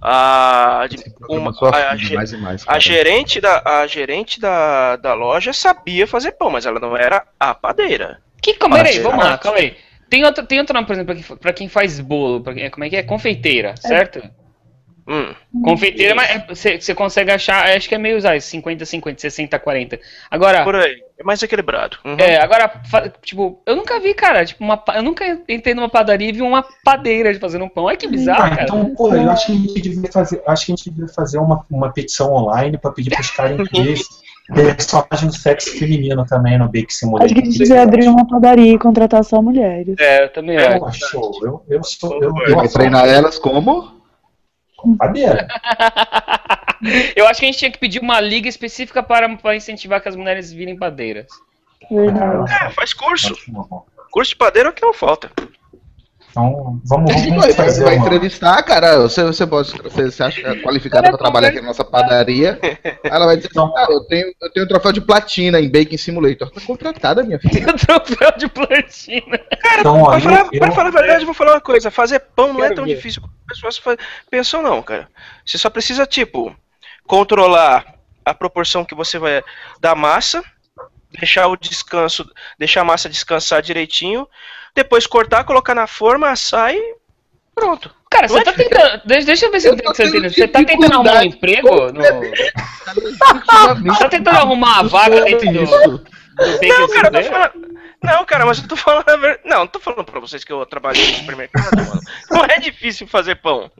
[0.00, 0.96] A, de-
[1.28, 2.64] uma, a, mais mais.
[2.66, 7.24] a gerente, da, a gerente da, da loja sabia fazer pão, mas ela não era
[7.38, 8.20] a padeira.
[8.40, 9.76] Que, calma aí, vamos lá, calma aí.
[10.08, 12.88] Tem outro, tem outro nome, por exemplo, pra quem, faz bolo, pra quem- como é
[12.90, 13.02] que é?
[13.02, 14.22] Confeiteira, certo?
[15.08, 15.34] Hum.
[15.64, 19.58] Confeiteira, mas é- você você consegue achar, acho que é meio usar, 50, 50, 60,
[19.58, 19.98] 40.
[20.30, 21.02] Agora, Por aí.
[21.18, 21.96] É mais equilibrado.
[22.04, 22.16] Uhum.
[22.16, 22.70] é, agora,
[23.22, 26.64] tipo, eu nunca vi, cara, tipo, uma, eu nunca entrei numa padaria e vi uma
[26.84, 27.84] padeira de fazendo um pão.
[27.84, 28.62] Olha que bizarro, Ah, cara.
[28.62, 31.38] então, pô, eu acho que a gente devia fazer, acho que a gente devia fazer
[31.38, 33.96] uma, uma petição online pra pedir pros caras incluírem
[34.54, 37.26] personagem do sexo feminino também no Bake Simulator.
[37.26, 39.96] Acho que a gente devia abrir uma padaria e contratar só mulheres.
[39.98, 40.78] É, eu também acho.
[40.78, 41.32] Pô, show.
[41.42, 42.22] Eu, eu sou.
[42.22, 43.97] Eu, eu que treinar elas como?
[44.96, 45.48] Padeira.
[47.16, 50.08] Eu acho que a gente tinha que pedir uma liga específica para, para incentivar que
[50.08, 51.26] as mulheres virem padeiras.
[51.90, 52.52] Verdade.
[52.52, 53.34] É, faz curso.
[54.10, 55.30] Curso de padeiro é o que não falta.
[56.30, 58.06] Então, vamos, vamos fazer vai uma...
[58.06, 58.98] entrevistar, cara.
[59.00, 62.58] Você, você, pode, você se acha qualificado para trabalhar aqui na nossa padaria.
[63.02, 65.96] Ela vai dizer assim, cara, eu tenho, eu tenho um troféu de platina em Baking
[65.96, 66.50] Simulator.
[66.50, 67.68] Tá contratada, minha filha.
[67.70, 69.40] O troféu de platina.
[69.78, 71.90] Então, ó, Pra falar, eu, pra falar a verdade, eu vou falar uma coisa.
[71.90, 72.94] Fazer pão não é tão ver.
[72.94, 73.96] difícil como as pessoas fa-
[74.30, 75.08] pensam, não, cara.
[75.44, 76.54] Você só precisa, tipo,
[77.06, 79.42] controlar a proporção que você vai
[79.80, 80.44] dar massa,
[81.18, 84.28] deixar o descanso, deixar a massa descansar direitinho,
[84.78, 86.94] depois cortar, colocar na forma, assar e
[87.54, 87.90] pronto.
[88.10, 89.02] Cara, você tá tentando.
[89.04, 89.94] Deixa, deixa eu ver se eu, Eu tô.
[89.94, 91.92] Você, você tá tentando arrumar um emprego?
[91.92, 91.94] No...
[92.00, 93.98] Definitivamente.
[93.98, 95.88] Tá tentando arrumar uma vaga dentro do, Isso.
[95.88, 96.04] do
[96.62, 97.68] Não, cara, eu tô falando.
[98.00, 99.40] Não, cara, mas eu tô falando a verdade.
[99.44, 102.00] Não, não tô falando pra vocês que eu trabalhei no supermercado, mano.
[102.30, 103.70] Não é difícil fazer pão.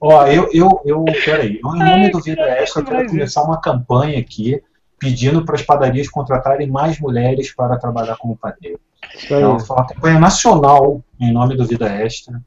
[0.00, 3.42] ó, eu, eu, eu, peraí, eu, em nome do Vida Extra, eu quero demais começar
[3.42, 4.62] uma campanha aqui
[5.04, 8.80] pedindo para as padarias contratarem mais mulheres para trabalhar como padeiro.
[9.14, 9.42] Isso aí.
[9.42, 12.40] Então, foi uma campanha nacional em nome do Vida Extra,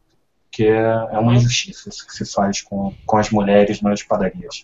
[0.50, 4.64] que é, é uma injustiça isso que se faz com, com as mulheres nas padarias.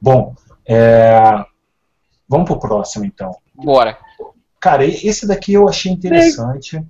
[0.00, 0.34] Bom,
[0.66, 1.44] é,
[2.26, 3.36] vamos pro próximo então.
[3.54, 3.98] Bora.
[4.58, 6.82] Cara, esse daqui eu achei interessante,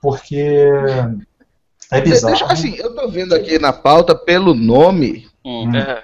[0.00, 0.70] porque
[1.90, 2.36] é bizarro.
[2.36, 5.68] Deixa, assim, eu tô vendo aqui na pauta, pelo nome, Hum.
[5.68, 5.76] Hum.
[5.76, 6.02] É.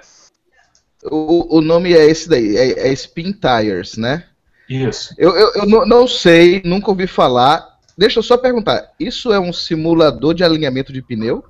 [1.05, 4.25] o, o nome é esse daí, é, é Spin Tires, né?
[4.69, 5.13] Isso.
[5.17, 7.77] Eu, eu, eu não, não sei, nunca ouvi falar.
[7.97, 11.43] Deixa eu só perguntar, isso é um simulador de alinhamento de pneu?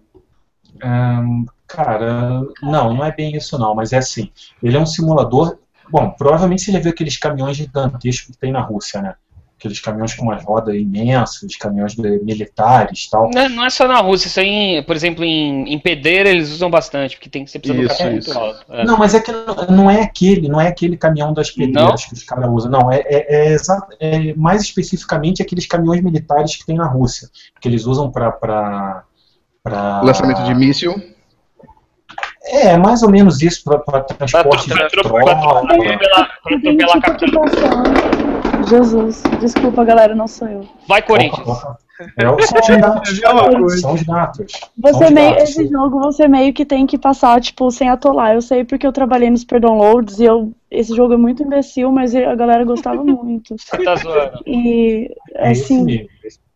[0.84, 4.30] Ahn, cara, não, não é bem isso não, mas é assim,
[4.62, 5.58] ele é um simulador,
[5.90, 9.16] bom, provavelmente você já viu aqueles caminhões gigantescos que tem na Rússia, né?
[9.64, 13.30] Aqueles caminhões com umas rodas imensas, caminhões de- militares e tal.
[13.34, 16.70] Não, não é só na Rússia, isso aí, por exemplo, em, em pedreira eles usam
[16.70, 18.34] bastante, porque tem que ser precisa do Isso, carro isso.
[18.34, 18.66] muito alto.
[18.74, 18.84] É.
[18.84, 22.14] Não, mas é que não- não é aquele, não é aquele caminhão das pedreiras que
[22.14, 22.70] os caras usam.
[22.70, 23.58] Não, é, é, é
[24.02, 27.30] é mais especificamente aqueles caminhões militares que tem na Rússia,
[27.62, 28.34] que eles usam para
[29.64, 30.94] para Lançamento de míssil?
[32.46, 35.24] É, mais ou menos isso para transporte Pra- de pra- tropa.
[35.24, 37.44] pra- pra atropelar- pra Eu tenho atropelar a tipo capital.
[37.46, 38.33] ocupação.
[38.78, 40.62] Jesus, desculpa galera, não sou eu.
[40.88, 41.48] Vai, Corinthians.
[41.48, 41.78] Opa, opa.
[42.18, 43.22] É, o- são os gatos.
[43.24, 43.78] É uma coisa.
[43.78, 44.52] São os gatos.
[44.78, 48.34] Você meio, esse jogo você meio que tem que passar, tipo, sem atolar.
[48.34, 51.92] Eu sei porque eu trabalhei nos super downloads e eu, esse jogo é muito imbecil,
[51.92, 53.56] mas a galera gostava muito.
[53.58, 54.40] Você tá zoando.
[54.48, 56.08] E, É esse assim,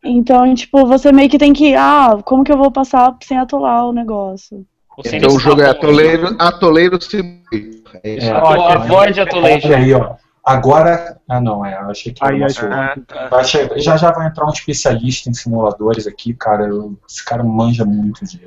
[0.03, 3.85] então, tipo, você meio que tem que, ah, como que eu vou passar sem atolar
[3.87, 4.65] o negócio?
[5.05, 7.99] Então o jogo é atoleiro, atoleiro simulator.
[8.03, 8.25] É.
[8.27, 9.67] É, Ó, avoid atolation.
[9.67, 10.15] Olha aí, ó.
[10.47, 11.19] Agora.
[11.27, 11.73] Ah, não, é.
[11.75, 13.27] Eu achei que Aí, aí, nosso- Ah, tá.
[13.27, 16.67] vai já já vai entrar um especialista em simuladores aqui, cara.
[16.67, 18.41] eu- esse cara manja muito de.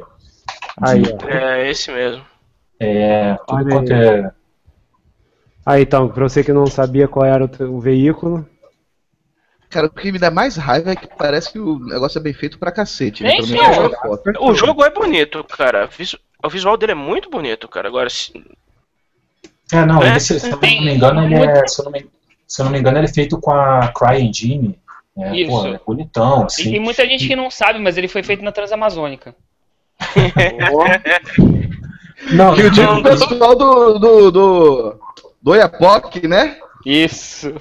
[0.82, 1.28] Aí, de- ó.
[1.28, 2.24] É esse mesmo.
[2.78, 4.00] É, tudo Olha quanto aí.
[4.06, 4.30] é.
[5.66, 8.48] Aí, então, pra você que não sabia qual era o, o veículo.
[9.68, 12.32] Cara, o que me dá mais raiva é que parece que o negócio é bem
[12.32, 13.22] feito pra cacete.
[13.22, 13.30] né?
[13.42, 14.40] Sim, o jogo-.
[14.40, 15.88] O jogo é bonito, cara.
[16.42, 17.86] O visual dele é muito bonito, cara.
[17.86, 18.32] Agora, se-
[19.72, 21.66] É, não, É, ele, se, se eu não me engano, ele é.
[21.66, 22.06] Se eu não me,
[22.46, 24.78] se eu não me engano, ele é feito com a CryEngine.
[25.18, 25.50] É, Isso.
[25.50, 26.70] pô, é bonitão, E assim.
[26.70, 29.34] tem muita gente que não sabe, mas ele foi feito na Transamazônica.
[32.32, 35.00] Não, E o tipo pessoal do, do, do,
[35.42, 36.56] do Oiapoque, né?
[36.84, 37.52] Isso.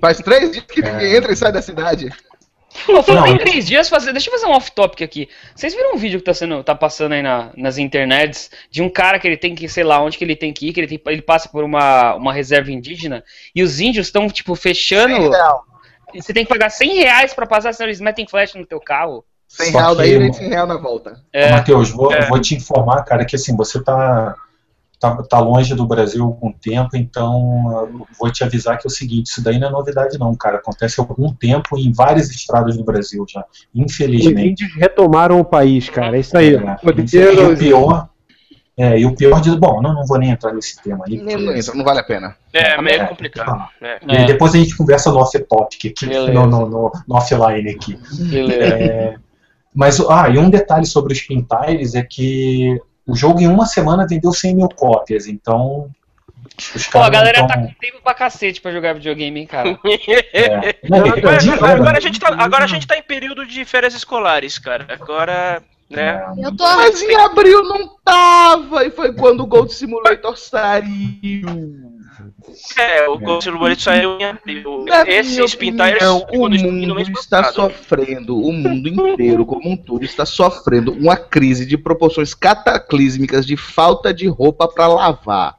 [0.00, 0.92] Faz três dias que É.
[0.92, 2.08] ninguém entra e sai da cidade.
[2.86, 5.28] Pô, falando Não, em ele- três dias, fazer, deixa eu fazer um off-topic aqui.
[5.54, 8.88] Vocês viram um vídeo que tá, sendo, tá passando aí na- nas internets de um
[8.88, 10.86] cara que ele tem que, sei lá, onde que ele tem que ir, que ele,
[10.86, 13.22] tem- ele passa por uma, uma reserva indígena
[13.54, 15.30] e os índios estão, tipo, fechando.
[16.14, 18.80] E Você tem que pagar 100 reais pra passar, senão eles metem flash no teu
[18.80, 19.24] carro.
[19.48, 21.20] 100 Só real daí e 100 real na volta.
[21.32, 22.26] É, Matheus, vou, É.
[22.26, 24.34] vou te informar, cara, que assim, você tá,
[25.02, 28.90] tá, tá longe do Brasil algum tempo, então eu vou te avisar que é o
[28.90, 30.58] seguinte, isso daí não é novidade não, cara.
[30.58, 34.50] Acontece há algum tempo em várias estradas do Brasil já, os infelizmente.
[34.64, 36.16] índios retomaram o país, cara.
[36.16, 36.54] É isso aí.
[36.54, 36.76] É,
[37.34, 38.08] e o pior,
[38.76, 39.50] é, e o pior de.
[39.58, 41.16] Bom, não, não vou nem entrar nesse tema aí.
[41.18, 42.36] Não, porque- não entra, não vale a pena.
[42.52, 43.06] é meio É.
[43.06, 43.68] complicado.
[43.82, 43.98] É.
[44.08, 44.24] E É.
[44.26, 46.32] depois a gente conversa no off-topic aqui, Beleza.
[46.32, 47.98] no, no, no, no offline aqui.
[48.30, 48.74] beleza.
[48.74, 49.14] É,
[49.74, 54.06] mas, ah, e um detalhe sobre os Pintiles é que o jogo em uma semana
[54.06, 55.88] vendeu 100 mil cópias, então.
[56.74, 59.78] Os Pô, a galera tá tão- com tempo pra cacete pra jogar videogame, hein, cara.
[60.32, 63.46] é, não, Agora, de- agora- agora a gente tá, agora a gente tá em período
[63.46, 64.86] de férias escolares, cara.
[64.88, 66.22] Agora, né?
[66.38, 66.64] Eu tô.
[66.64, 72.01] Mas em abril não tava, e foi quando o Gold Simulator saiu.
[72.78, 74.84] É, o Ghost Simulator saiu em abril.
[74.86, 77.54] Na Esse Spin Tires ficou o mundo está passado.
[77.54, 83.56] sofrendo, o mundo inteiro como um todo está sofrendo uma crise de proporções cataclísmicas de
[83.56, 85.54] falta de roupa pra lavar.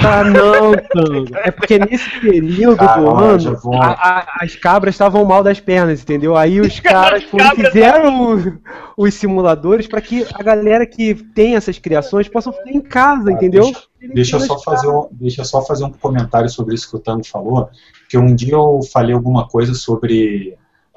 [0.00, 1.36] Ah, não, Tango.
[1.38, 3.88] É porque nesse período do Caralho, já ano, a-
[4.20, 6.36] a- as cabras estavam mal das pernas, entendeu?
[6.36, 6.78] Aí os
[7.18, 8.58] caras foram- fizeram o-
[8.96, 13.72] os simuladores para que a galera que tem essas criações possam ficar em casa, entendeu?
[14.08, 17.24] Deixa eu, só fazer um, deixa só fazer um comentário sobre isso que o Tango
[17.24, 17.68] falou,
[18.08, 20.56] que um dia eu falei alguma coisa sobre.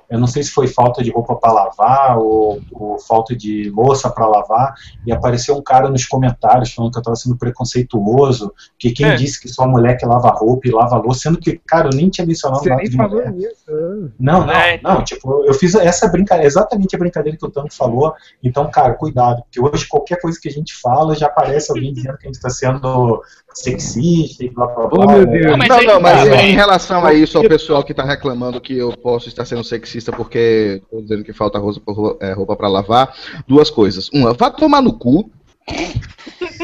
[0.09, 4.09] Eu não sei se foi falta de roupa para lavar ou, ou falta de louça
[4.09, 4.73] para lavar,
[5.05, 9.15] e apareceu um cara nos comentários falando que eu estava sendo preconceituoso, que quem É.
[9.15, 12.09] disse que só mulher que lava roupa e lava louça, sendo que, cara, eu nem
[12.09, 13.31] tinha mencionado Você nada nem de falou mulher.
[13.31, 13.63] nisso.
[13.69, 14.09] ah.
[14.19, 14.93] Não, não, É, então.
[14.95, 18.13] não, tipo, eu fiz essa brincadeira, exatamente a brincadeira que o Tanto falou.
[18.43, 22.17] Então, cara, cuidado, porque hoje qualquer coisa que a gente fala já aparece alguém dizendo
[22.17, 23.21] que a gente está sendo
[23.55, 25.05] sexista e blá blá blá.
[25.05, 25.39] Oh, meu né?
[25.39, 25.45] Deus.
[25.45, 28.77] Não, mas não, não, tá, em relação a isso, ao pessoal que tá reclamando que
[28.77, 33.15] eu posso estar sendo sexista porque tô dizendo que falta roupa, é, roupa pra lavar,
[33.47, 34.09] duas coisas.
[34.13, 35.31] Uma, vá tomar no cu.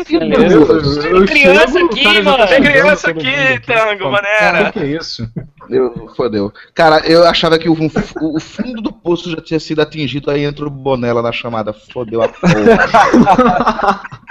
[0.09, 0.65] E Beleza.
[0.65, 2.47] duas, Tem criança aqui, mano.
[2.47, 4.69] Tem criança aqui, Tango, maneira.
[4.69, 5.27] O que é isso?
[5.69, 6.53] eu, fodeu.
[6.75, 10.67] Cara, eu achava que o, o fundo do poço já tinha sido atingido, aí entra
[10.67, 11.73] o Bonella na chamada.
[11.73, 14.01] Fodeu a porra.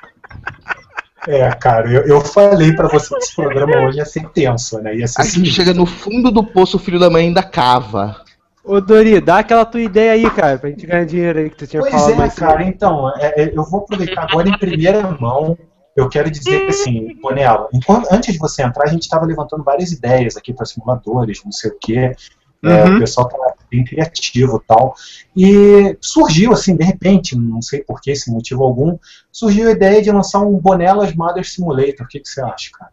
[1.28, 4.96] É, cara, eu, eu falei pra você que esse programa hoje ia ser tenso, né?
[4.96, 8.22] Ia ser a gente chega no fundo do poço, o filho da mãe ainda cava.
[8.64, 11.66] Ô, Dori, dá aquela tua ideia aí, cara, pra gente ganhar dinheiro aí que tu
[11.66, 15.10] tinha Pois falado é, mais cara, então, é, é, eu vou aproveitar agora em primeira
[15.20, 15.56] mão.
[15.96, 19.64] Eu quero dizer que, assim, Bonella, enquanto, antes de você entrar, a gente estava levantando
[19.64, 22.14] várias ideias aqui para simuladores, não sei o quê.
[22.62, 22.96] É, Uhum.
[22.96, 23.36] o pessoal tá
[23.70, 24.94] bem criativo e tal.
[25.36, 28.98] E surgiu, assim, de repente, não sei por que, sem motivo algum,
[29.32, 32.04] surgiu a ideia de lançar um Bonelas Mother Simulator.
[32.04, 32.90] O que, que você acha, cara?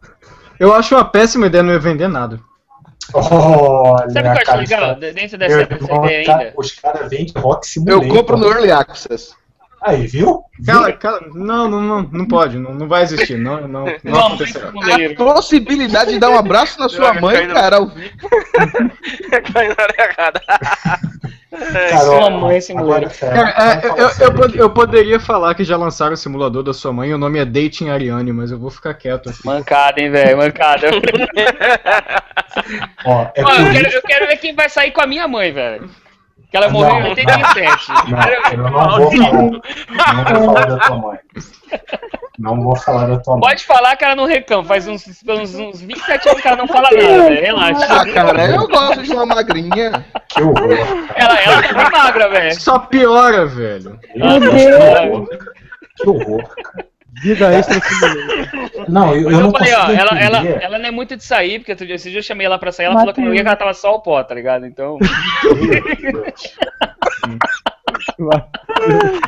[0.58, 2.40] Eu acho uma péssima ideia não ia vender nada.
[3.14, 4.94] Olha, Sabe o que eu acho legal?
[4.96, 6.52] Dentro dessa, cara- ainda.
[6.56, 8.08] Os caras vendem Rock Eu Simulator.
[8.08, 9.32] compro no Early Access.
[9.80, 10.42] Aí, viu?
[10.66, 14.26] Cala, cala, não, não, não, não pode, não, não vai existir, não, não, não Não,
[14.26, 14.68] acontecerá.
[14.70, 18.10] A possibilidade de dar um abraço na sua mãe, cara, ao vivo.
[19.52, 20.40] Caiu na área errada.
[21.50, 22.86] Cara, Sua mãe sério,
[23.18, 24.58] Cara, é, eu, eu, pod- aqui.
[24.58, 27.88] eu poderia falar que já lançaram o simulador da sua mãe, o nome é Dating
[27.88, 29.46] Ariane, mas eu vou ficar quieto aqui.
[29.46, 30.88] Mancada, hein, velho, mancada.
[33.04, 35.52] Ó, é Ó, eu, quero, eu quero ver quem vai sair com a minha mãe,
[35.52, 35.88] velho.
[36.50, 37.10] Que ela Não, morreu em não.
[37.10, 37.88] 87.
[38.08, 39.50] Não, eu não vou falar.
[40.14, 41.18] Não vou falar da tua mãe.
[42.38, 43.40] Não vou falar da tua mãe.
[43.42, 44.64] Pode falar que ela não reclama.
[44.64, 47.40] Faz uns, uns, uns 27 anos que ela não fala nada, velho.
[47.42, 47.86] Relaxa.
[48.00, 50.06] Ah, cara, eu gosto de uma magrinha.
[50.28, 50.54] Que horror.
[50.56, 51.12] cara.
[51.16, 52.60] Ela, ela bem magra, velho.
[52.60, 53.98] Só piora, velho.
[54.16, 54.80] Meu Que Deus.
[54.80, 55.28] horror.
[55.96, 56.86] Que horror, cara.
[57.22, 57.80] Vida extra.
[58.88, 61.58] Não, eu, eu Eu, não falei, ó, ela, ela, ela não é muito de sair,
[61.58, 63.42] porque outro dia, esse dia eu chamei ela pra sair, ela falou que não ia,
[63.42, 64.64] que ela tava só o pó, tá ligado?
[64.66, 64.98] Então.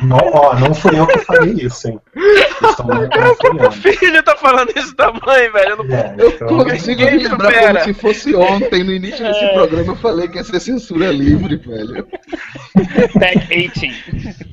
[0.03, 1.99] Não, ó, não fui eu que falei isso, hein?
[3.67, 5.69] O filho tá falando isso da mãe, velho.
[5.69, 5.95] Eu não...
[5.95, 7.81] É, Eu então, consigo me lembrar supera.
[7.81, 11.57] como se fosse ontem, no início desse programa, eu falei que ia ser censura livre,
[11.57, 12.07] velho.
[13.15, 14.51] Back 18.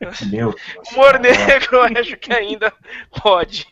[0.00, 0.54] meu Deus.
[0.92, 2.72] Humor negro, eu acho que ainda
[3.22, 3.66] pode.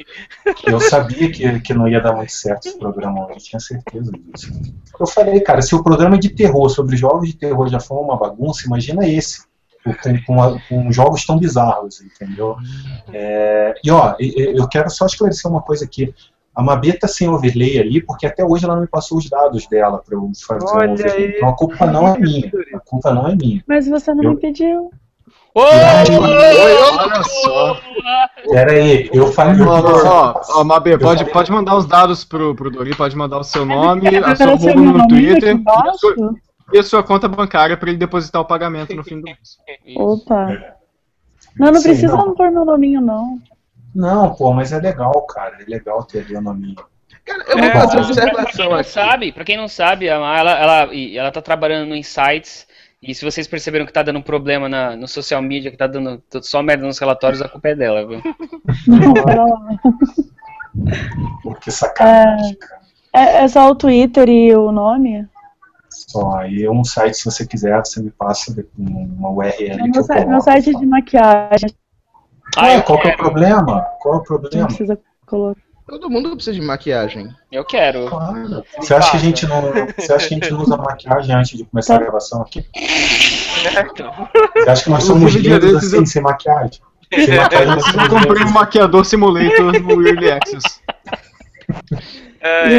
[0.67, 4.13] Eu sabia que, que não ia dar muito certo esse programa hoje, eu tinha certeza
[4.13, 4.53] disso.
[4.99, 8.17] Eu falei, cara, se o programa de terror sobre jogos de terror já foi uma
[8.17, 9.48] bagunça, imagina esse.
[9.95, 12.57] Com, com com jogos tão bizarros, entendeu?
[13.13, 16.15] É, e ó, eu quero só esclarecer uma coisa aqui.
[16.55, 19.67] A Mabê tá sem overlay ali, porque até hoje ela não me passou os dados
[19.69, 21.17] dela para eu fazer um Olha overlay.
[21.27, 21.33] aí.
[21.37, 22.51] Então a culpa não é minha.
[22.75, 23.63] A culpa não é minha.
[23.67, 24.91] Mas você não Eu- me pediu.
[25.55, 25.61] Ô!
[25.63, 27.81] Olha só.
[28.51, 29.61] Pera aí, eu falei.
[29.63, 33.45] Ó, ó, ó, Mabê, pode, pode mandar os dados pro, pro Dori, pode mandar o
[33.45, 35.57] seu nome, Vai a sua meu no Twitter
[36.73, 39.59] e a, sua, conta bancária pra ele depositar o pagamento no fim do mês.
[39.97, 40.77] Opa.
[41.59, 42.35] Não, não Sim, precisa não.
[42.35, 43.39] pôr meu nominho, não.
[43.95, 45.57] Não, pô, mas é legal, cara.
[45.61, 46.77] É legal ter ali o nome.
[47.25, 48.91] Cara, eu vou É, fazer uma Pra quem observação não aqui.
[48.91, 52.67] sabe, pra quem não sabe, ela, ela, e ela tá trabalhando no Insights.
[53.03, 55.87] E se vocês perceberam que tá dando um problema na, no social media, que tá
[55.87, 58.21] dando só merda nos relatórios, a culpa é dela, viu?
[58.89, 59.61] Não, pera lá.
[61.43, 62.81] Pô, que sacanagem, cara.
[63.13, 65.27] É, é só o Twitter e o nome?
[66.09, 70.07] Só aí um site, se você quiser, você me passa uma URL É que meu,
[70.09, 71.69] eu meu site de maquiagem.
[72.57, 73.83] Ah, eu qual que é o problema?
[74.01, 74.67] Qual é o Não problema?
[74.67, 75.61] precisa colocar.
[75.87, 77.29] Todo mundo precisa de maquiagem.
[77.53, 78.09] eu quero.
[78.09, 78.65] Claro.
[78.79, 79.61] Você acha, que a gente não,
[79.97, 82.65] você acha que a gente não usa maquiagem antes de começar a gravação aqui?
[84.55, 86.81] Você acha que nós somos lindos assim, eu- sem maquiagem?
[87.13, 90.81] Sem maquiagem Eu comprei um maquiador simulator no Early Access.
[92.41, 92.79] É, é,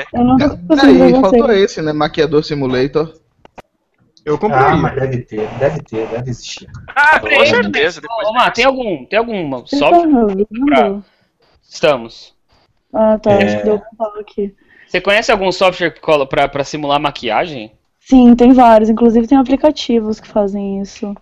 [0.00, 0.04] é.
[0.12, 0.44] Eu não tô
[0.82, 1.92] Aí, faltou esse, né?
[1.92, 3.12] Maquiador Simulator.
[4.24, 4.58] Eu comprei.
[4.60, 6.68] Ah, mas deve ter, deve ter, deve existir.
[6.94, 7.46] Ah, com Tem.
[7.46, 8.00] certeza.
[8.00, 10.08] Depois Ô, Má, tem algum, tem algum software?
[10.66, 10.98] pra-
[11.62, 12.34] Estamos.
[12.92, 13.32] Ah, tá.
[13.32, 13.44] É.
[13.44, 14.54] Acho que deu pra falar aqui.
[14.88, 17.72] Você conhece algum software que cola pra, pra simular maquiagem?
[18.00, 18.88] Sim, tem vários.
[18.90, 21.14] Inclusive tem aplicativos que fazem isso.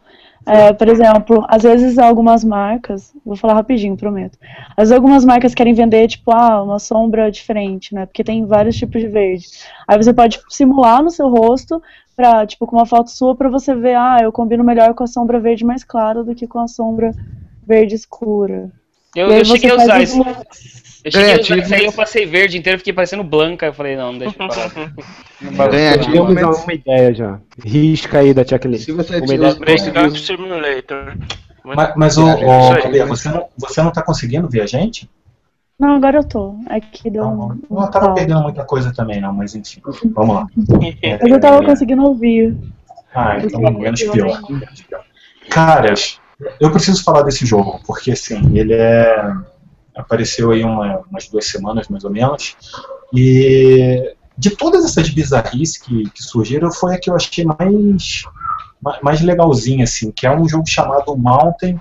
[0.47, 4.39] É, por exemplo, às vezes algumas marcas, vou falar rapidinho, prometo.
[4.77, 8.05] Às vezes algumas marcas querem vender, tipo, ah, uma sombra diferente, né?
[8.05, 9.47] Porque tem vários tipos de verde.
[9.89, 11.83] Aí você pode simular no seu rosto,
[12.15, 15.07] pra, tipo, com uma foto sua, pra você ver, ah, eu combino melhor com a
[15.07, 17.13] sombra verde mais clara do que com a sombra
[17.67, 18.71] verde escura.
[19.15, 20.23] Eu, eu cheguei a usar isso.
[21.05, 23.67] Eu cheguei isso aí, eu passei verde inteiro, fiquei parecendo branca.
[23.67, 24.71] Eu falei, não, não deixa eu parar.
[25.71, 26.65] Ganha Temos achievements.
[26.65, 27.41] uma ideia já.
[27.63, 28.87] Risca aí da checklist.
[28.87, 29.55] Se você Uma ideia.
[29.55, 30.19] Conseguir...
[30.19, 31.17] Simulator.
[31.65, 33.05] Muito Mas, mas ô, Isso aí.
[33.07, 35.09] Você não, você não tá conseguindo ver a gente?
[35.79, 36.55] Não, agora eu tô.
[36.69, 37.49] Aqui deu Não, um.
[37.49, 38.15] não, não tava pau.
[38.15, 39.81] perdendo muita coisa também, não, mas enfim.
[40.15, 40.47] Vamos lá.
[41.21, 42.57] Mas eu tava É, conseguindo ouvir.
[43.15, 44.41] Ah, então menos pior.
[44.51, 45.05] menos pior.
[45.51, 46.21] Caras,
[46.61, 49.33] eu preciso falar desse jogo, porque assim, ele é.
[49.97, 52.57] Apareceu aí uma- umas duas semanas mais ou menos.
[53.13, 58.25] E de todas essas bizarrices que, que surgiram, foi a que eu achei mais,
[58.83, 61.81] ma- mais legalzinha, assim, que é um jogo chamado Mountain.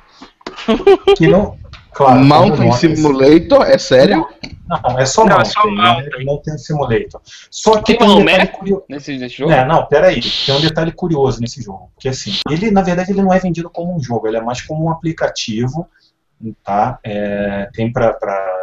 [1.17, 1.57] Que não.
[1.95, 3.67] Claro, Mountain não- Simulator?
[3.67, 4.27] É sério?
[4.67, 5.51] Não, é só Não, é Mountain.
[5.53, 5.83] só né?
[5.93, 6.25] Mountain.
[6.25, 7.21] Mountain Simulator.
[7.51, 8.83] Só que Tem tem um detalhe curioso.
[8.89, 9.51] Nesse, nesse jogo?
[9.51, 10.19] É, não, peraí.
[10.43, 11.91] Tem um detalhe curioso nesse jogo.
[11.93, 14.59] Porque assim, ele, na verdade, ele não é vendido como um jogo, ele é mais
[14.63, 15.85] como um aplicativo,
[16.63, 16.99] tá?
[17.03, 18.61] É, tem pra, pra-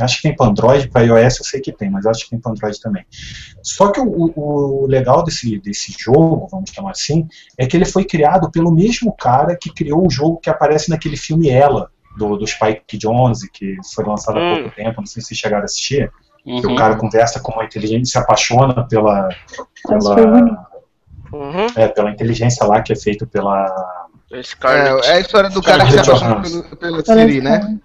[0.00, 2.38] Acho que tem para Android, para iOS eu sei que tem, mas acho que tem
[2.38, 3.04] para Android também.
[3.64, 7.26] Só que o, o- legal desse, desse jogo, vamos chamar assim,
[7.58, 11.16] é que ele foi criado pelo mesmo cara que criou o jogo que aparece naquele
[11.16, 14.54] filme Ela, do, do Spike Jonze, que foi lançado há Hum.
[14.62, 16.12] pouco tempo, não sei se vocês chegaram a assistir.
[16.44, 16.72] Que Uhum.
[16.74, 20.68] o cara conversa com uma inteligência, se apaixona pela, que pela.
[21.32, 21.66] Uhum.
[21.76, 23.66] é, pela inteligência lá que é feita pela.
[24.42, 25.06] Scarlett.
[25.06, 27.78] É, é a história do cara que se Scarlett apaixona pela Siri, né?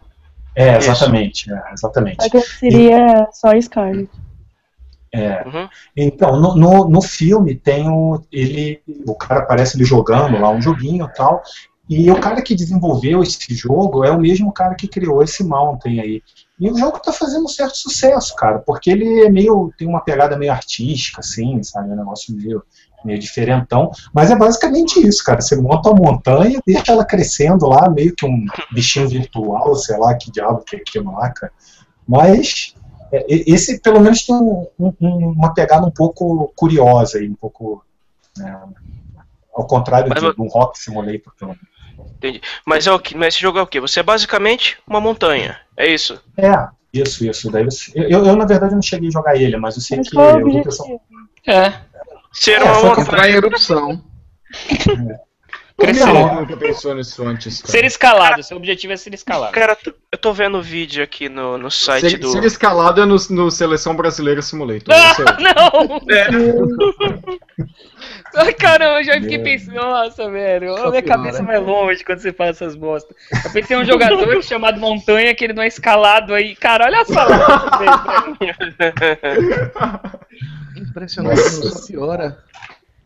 [0.55, 0.91] É, Isso.
[0.91, 2.23] exatamente, é, exatamente.
[2.23, 4.09] Só que seria só Scarlet.
[5.13, 5.47] É.
[5.47, 5.69] Uhum.
[5.95, 8.19] Então, no, no, no filme tem o.
[8.31, 11.43] Ele, o cara aparece ele jogando lá um joguinho e tal.
[11.87, 15.99] E o cara que desenvolveu esse jogo é o mesmo cara que criou esse Mountain
[15.99, 16.23] aí.
[16.59, 19.71] E o jogo tá fazendo um certo sucesso, cara, porque ele é meio.
[19.77, 21.89] tem uma pegada meio artística, assim, sabe?
[21.89, 22.63] É um negócio meio,
[23.03, 23.91] meio diferentão.
[24.13, 25.41] Mas é basicamente isso, cara.
[25.41, 30.15] Você monta uma montanha, deixa ela crescendo lá, meio que um bichinho virtual, sei lá
[30.15, 31.51] que diabo que é aquilo lá, cara.
[32.07, 32.75] Mas
[33.11, 37.35] é, esse pelo menos tem um- um- um- uma pegada um pouco curiosa aí, um
[37.35, 37.83] pouco.
[38.37, 38.59] né,
[39.55, 42.13] ao contrário Mas de, de um rock simulator, pelo menos.
[42.17, 42.41] Entendi.
[42.65, 43.79] Mas, é o que, mas esse jogo é o quê?
[43.79, 46.19] Você é basicamente uma montanha, é isso?
[46.35, 47.51] É, isso, isso.
[47.51, 50.09] Daí você- eu, eu, na verdade, não cheguei a jogar ele, mas eu sei Mas
[50.09, 50.17] que.
[50.17, 51.01] é o objetivo?
[51.45, 51.73] É.
[52.33, 53.01] Ser É, uma montanha.
[53.03, 54.01] Entrar em erupção.
[55.79, 56.05] Que Crescer.
[56.05, 57.71] você nunca pensou nisso antes, cara?
[57.71, 59.51] Ser escalado, seu objetivo é ser escalado.
[59.53, 59.75] Cara,
[60.11, 62.29] eu tô vendo o vídeo aqui no, no site Ser, do.
[62.29, 64.93] ser escalado é no, no Seleção Brasileira Simulator.
[64.93, 65.99] Ah, Esse é não!
[68.35, 69.43] Ai, caramba, eu já fiquei Meu.
[69.45, 71.17] pensando, nossa, velho, a Só minha piora.
[71.17, 73.17] cabeça vai longe quando você fala essas bostas.
[73.43, 76.55] Eu pensei em um jogador chamado Montanha, que ele não é escalado aí.
[76.55, 77.27] Cara, olha só.
[80.77, 82.37] Impressionante, não só piora.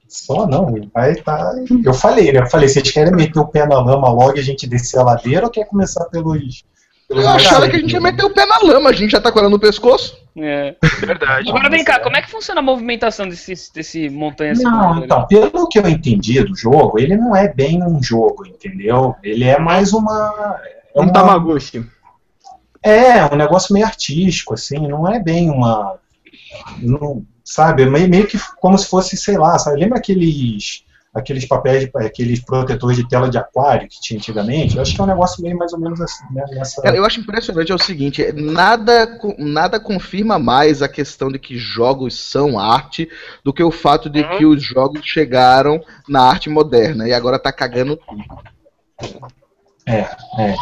[0.08, 1.54] Só não, vai tá.
[1.84, 2.40] Eu falei, né?
[2.40, 5.04] Eu falei, vocês querem meter o pé na lama logo e a gente descer a
[5.04, 6.64] ladeira ou quer começar pelos.
[7.10, 9.20] pelos Eu achava que a gente ia meter o pé na lama, a gente já
[9.20, 10.18] tá com ela no pescoço.
[10.38, 10.76] É.
[11.00, 11.50] Verdade.
[11.50, 15.04] Agora vem cá, como é que funciona a movimentação desse, desse Montanha Não, Simulador?
[15.04, 19.14] então, pelo que eu entendi do jogo, ele não é bem um jogo, entendeu?
[19.22, 20.58] Ele é mais uma.
[20.64, 21.86] É, Um uma, Tamagotchi.
[22.82, 25.98] é um negócio meio artístico, assim, não é bem uma.
[26.80, 29.80] não- sabe, é meio, que como se fosse, sei lá, sabe?
[29.80, 30.86] Lembra aqueles.
[31.14, 34.76] Aqueles papéis, aqueles protetores de tela de aquário que tinha antigamente?
[34.76, 36.44] Eu acho que é um negócio meio mais ou menos assim, né?
[36.52, 36.80] Nessa...
[36.80, 41.40] Cara, eu acho impressionante é o seguinte, é, nada, nada confirma mais a questão de
[41.40, 43.10] que jogos são arte
[43.44, 47.52] do que o fato de que os jogos chegaram na arte moderna e agora tá
[47.52, 48.24] cagando tudo.
[49.88, 50.08] É,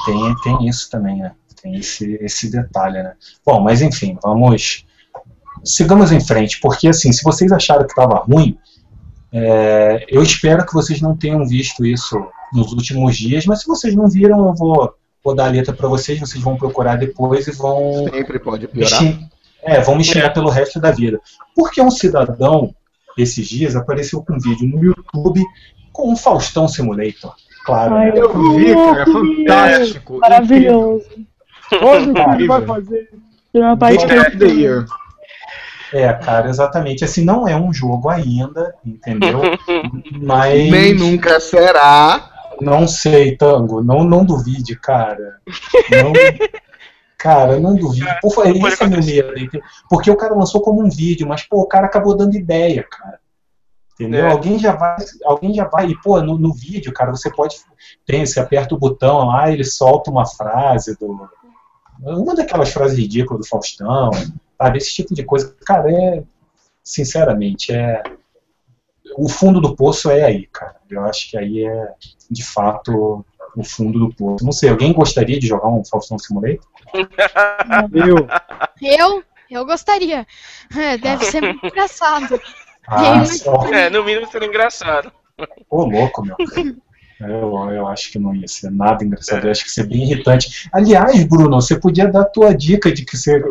[0.06, 1.34] tem, tem isso também, né?
[1.62, 3.16] Tem esse, esse detalhe, né?
[3.46, 4.85] Bom, mas enfim, vamos.
[5.66, 8.58] Sigamos em frente, porque assim, se vocês acharam que estava ruim,
[9.34, 12.18] é, eu espero que vocês não tenham visto isso
[12.54, 14.94] nos últimos dias, mas se vocês não viram, eu vou,
[15.24, 18.68] vou dar a letra para vocês, vocês vão procurar depois e vão Sempre pode me
[18.68, 19.00] piorar.
[19.00, 19.28] xing-
[19.64, 21.20] é, vão me xingar pelo resto da vida.
[21.56, 22.74] Porque um cidadão,
[23.18, 25.44] esses dias, apareceu com um vídeo no YouTube
[25.92, 27.34] com um Faustão Simulator.
[27.66, 28.20] Claro, Ai, né?
[28.20, 30.20] Eu vi, cara, é fantástico.
[30.20, 31.06] Maravilhoso.
[31.82, 33.10] Hoje o que vai fazer?
[33.52, 34.86] Foi uma parte Game que eu of the Year.
[35.96, 37.06] É, cara, exatamente.
[37.06, 39.40] Assim, não é um jogo ainda, entendeu?
[40.22, 40.70] Mas.
[40.70, 42.32] Nem nunca será.
[42.60, 43.82] Não sei, Tango.
[43.82, 45.40] Não, não duvide, cara.
[45.90, 46.12] Não,
[47.18, 48.06] cara, não duvide.
[48.22, 49.34] Por favor, esse é meu medo.
[49.90, 53.18] Porque o cara lançou como um vídeo, mas, pô, o cara acabou dando ideia, cara.
[53.94, 54.26] Entendeu?
[54.26, 54.32] É.
[54.34, 54.98] Alguém já vai.
[55.24, 55.88] Alguém já vai.
[55.88, 57.56] E, pô, no, no vídeo, cara, você pode.
[58.06, 61.30] Tem, você aperta o botão lá, ele solta uma frase do.
[62.02, 64.12] Uma daquelas frases ridículas do Faustão,
[64.58, 64.78] sabe?
[64.78, 65.56] Esse tipo de coisa.
[65.66, 66.24] Cara, é.
[66.84, 68.04] Sinceramente, é.
[69.18, 70.76] O fundo do poço é aí, cara.
[70.90, 71.94] Eu acho que aí é,
[72.30, 73.26] de fato,
[73.56, 74.44] o fundo do poço.
[74.44, 76.60] Não sei, alguém gostaria de jogar um Faustão Simulator?
[77.94, 78.28] Eu.
[78.82, 79.24] Eu?
[79.50, 80.26] Eu gostaria.
[80.76, 82.42] É, deve ser muito engraçado.
[82.88, 83.24] Ah.
[83.72, 85.12] É, no mínimo seria engraçado.
[85.70, 86.36] Ô, louco, meu.
[87.20, 90.04] Eu, eu acho que não ia ser nada engraçado, eu acho que ia ser bem
[90.04, 90.70] irritante.
[90.74, 93.42] Aliás, Bruno, você podia dar a tua dica de que você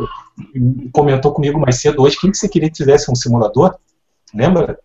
[0.93, 3.77] comentou comigo mais cedo hoje, quem que você queria que tivesse um simulador?
[4.35, 4.79] Lembra?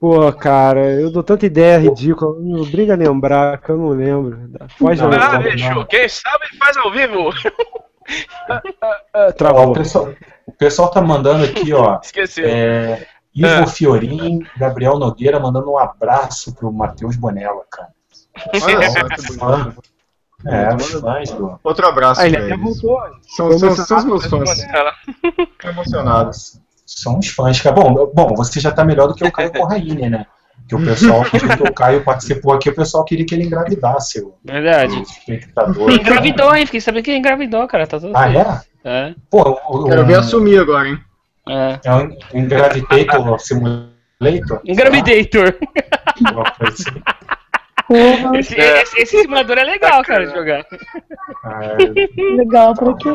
[0.00, 3.90] Pô, cara, eu dou tanta ideia ridícula, não me obriga a lembrar, que eu não
[3.90, 4.50] lembro.
[4.76, 5.36] Pode Não, lembrar.
[5.36, 5.84] Ah, bicho, não.
[5.86, 7.30] quem sabe faz ao vivo.
[9.14, 9.70] Ó, Travou.
[9.70, 10.12] o, pessoal,
[10.44, 12.00] o pessoal tá mandando aqui, ó.
[12.02, 12.42] Esqueci.
[12.44, 13.66] É, Ivo É.
[13.66, 17.88] Fiorin, Gabriel Nogueira mandando um abraço pro Matheus Bonella, cara.
[18.62, 19.82] Olha só que bonito.
[20.44, 21.58] É, os fãs do.
[21.62, 22.80] Outro abraço Ah, ele pra até eles.
[22.82, 22.98] voltou.
[23.22, 24.50] São, são, são os meus fãs.
[25.60, 26.30] Tô emocionado.
[26.84, 27.76] São os fãs, cara.
[27.76, 30.26] Bom, bom, você já tá melhor do que o Caio Corraine, né?
[30.68, 34.34] Que o pessoal, quando o Caio participou aqui, o pessoal queria que ele engravidasse o,
[34.44, 34.96] Verdade.
[34.96, 35.90] o espectador.
[35.90, 36.66] Engravidou, hein?
[36.66, 37.86] Fiquei sabendo que ele engravidou, cara.
[37.86, 38.60] Tá tudo Ah, é?
[38.84, 39.14] É.
[39.30, 40.98] Pô, o, Quero ver o, assumir agora, hein?
[41.48, 41.80] É.
[41.84, 44.60] é um Engravitator Simulator?
[44.64, 45.54] Engravidator.
[46.26, 47.02] Alguma coisa assim.
[48.38, 50.64] Esse, esse- esse simulador é legal, cara, de jogar.
[51.44, 51.76] Ah,
[52.36, 53.08] legal pra quê?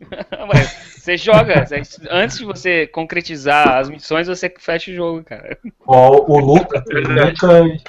[0.48, 1.64] Mas você joga,
[2.10, 5.58] antes de você concretizar as missões, você fecha o jogo, cara.
[5.86, 7.82] Ó, o, Luca, o Lucas.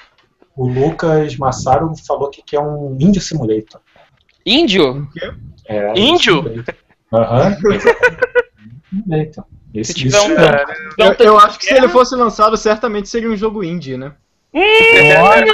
[0.56, 3.80] O Lucas Massaro falou que quer um Índio Simulator.
[4.46, 5.08] Índio?
[5.68, 6.42] É, Índio?
[6.44, 6.76] Simulator.
[7.14, 7.58] Aham.
[8.90, 9.46] Simulator.
[9.74, 10.66] Esse, Se tiver um- é.
[10.98, 14.12] Não, Eu, eu acho que se ele fosse lançado, certamente seria um jogo indie, né?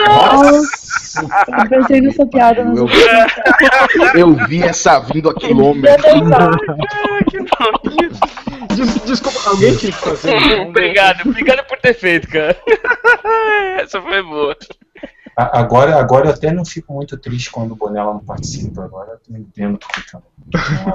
[0.08, 6.06] Nossa, eu pensei nessa piada, mas Eu, eu eu vi essa vindo a quilômetros.
[8.76, 10.36] Des- desculpa, alguém tinha que fazer.
[10.36, 10.70] então.
[10.70, 12.56] Obrigado, obrigado por ter feito, cara.
[13.82, 14.56] Essa foi boa.
[15.36, 18.84] Agora, agora eu até não fico muito triste quando o Bonella não participa.
[18.86, 20.22] Agora eu tô entendendo porque tá.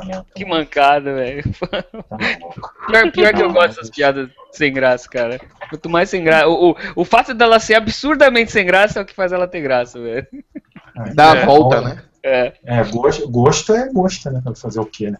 [0.06, 0.24] Não.
[0.34, 1.42] Que mancada, velho.
[1.60, 2.72] Tá maluco.
[2.86, 5.40] Pior, pior que eu gosto dessas piadas sem graça, cara.
[5.68, 6.46] Quanto mais sem graça.
[6.48, 9.60] O, o, o fato dela ser absurdamente sem graça é o que faz ela ter
[9.60, 10.26] graça, velho.
[11.14, 11.42] Dá É.
[11.42, 12.02] a volta, né?
[12.22, 12.52] É.
[12.64, 14.40] É, gosto, gosto é gosto, né?
[14.42, 15.18] Pra fazer o quê, né?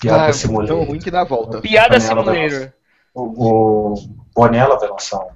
[0.00, 0.76] Piada Ah, Simulator.
[0.76, 1.60] tão ruim que dá a volta.
[1.60, 2.72] Piada Simulator.
[3.14, 3.94] O, o
[4.34, 5.28] Bonella vai lançar um.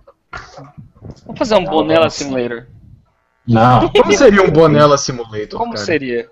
[1.27, 2.67] Vamos fazer um Bonella Simulator.
[3.51, 5.85] Não, Como seria um Bonella Simulator, Como cara?
[5.85, 6.31] seria?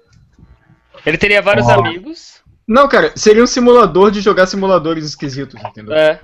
[1.05, 1.73] Ele teria vários Ó.
[1.73, 2.39] amigos.
[2.67, 5.95] Não, cara, seria um simulador de jogar simuladores esquisitos, entendeu?
[5.95, 6.21] É.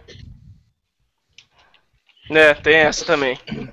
[2.30, 3.38] É, tem essa também.
[3.46, 3.68] Deixa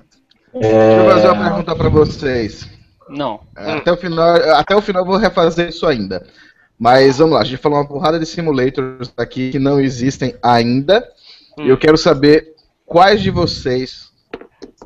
[0.54, 2.68] eu fazer é, uma pergunta pra vocês.
[3.08, 3.40] Não.
[3.56, 6.26] É, Até o final, até o final eu vou refazer isso ainda.
[6.78, 11.08] Mas vamos lá, a gente falou uma porrada de simulators aqui que não existem ainda.
[11.58, 11.66] Hum.
[11.66, 12.54] E eu quero saber
[12.84, 14.11] quais de vocês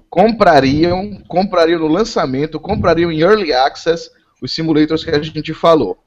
[0.09, 5.99] comprariam, comprariam no lançamento, comprariam em early access os simulators que a gente falou.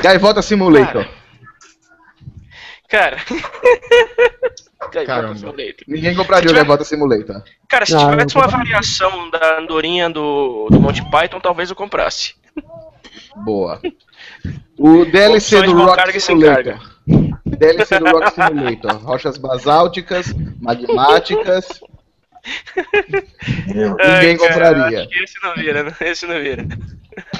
[0.00, 1.06] Gaivota Simulator.
[2.88, 3.18] Cara.
[5.06, 5.34] Caramba.
[5.34, 5.84] Simulator.
[5.86, 7.42] Ninguém compraria o Gaivota Simulator.
[7.68, 12.34] Cara, se Não, tivesse uma variação da andorinha do, do Monty Python, talvez eu comprasse.
[13.36, 13.80] Boa.
[14.78, 16.80] O DLC Opções do Rock Simulator.
[17.44, 18.96] DLC do Rock Simulator.
[19.04, 21.68] Rochas basálticas, magmáticas.
[23.66, 25.00] Meu, Ninguém Ai, cara, compraria.
[25.00, 25.96] acho que Esse não vira, né?
[26.00, 26.66] Esse não vira.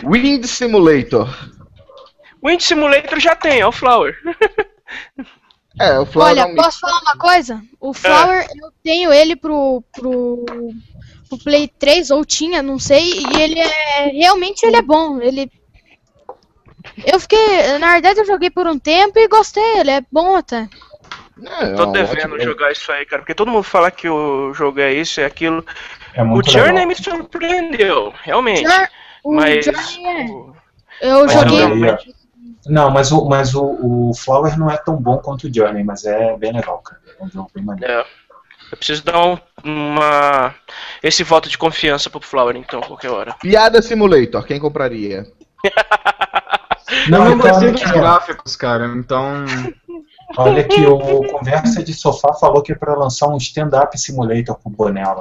[0.02, 1.28] Wind Simulator.
[2.44, 4.16] Wind Simulator já tem, é o Flower.
[5.80, 7.62] É, o Flower é Olha, um posso falar uma coisa?
[7.80, 10.44] O Flower, eu tenho ele pro, pro,
[11.28, 14.06] pro Play 3, ou tinha, não sei, e ele é.
[14.09, 15.20] Realmente ele é bom.
[15.20, 15.50] Ele.
[17.06, 17.78] Eu fiquei.
[17.78, 20.68] Na verdade, eu joguei por um tempo e gostei, ele é bom até.
[21.47, 23.22] É, Tô devendo ótimo- jogar isso aí, cara.
[23.22, 25.64] Porque todo mundo fala que o jogo é isso, é aquilo.
[26.14, 26.86] é O Journey legal.
[26.86, 28.62] me surpreendeu, realmente.
[28.68, 28.89] Jour-
[29.24, 29.64] o Mas.
[29.64, 30.53] Journey é- o-
[31.01, 31.59] Eu mas joguei.
[31.59, 32.14] realmente-
[32.66, 36.05] Não, mas, o, mas o, o Flower não é tão bom quanto o Journey, mas
[36.05, 37.01] é bem legal, cara.
[37.20, 37.93] É um jogo bem maneiro.
[37.93, 38.05] É.
[38.70, 40.55] Eu preciso dar um- uma.
[41.03, 43.34] Esse voto de confiança pro Flower, então, qualquer hora.
[43.41, 45.24] Piada Simulator, quem compraria?
[47.11, 48.86] Não, não então, gostei dos ó, gráficos, cara.
[48.97, 49.45] Então.
[50.37, 54.70] Olha que o Conversa de Sofá falou que é pra lançar um stand-up simulator com
[54.70, 55.20] Bonella.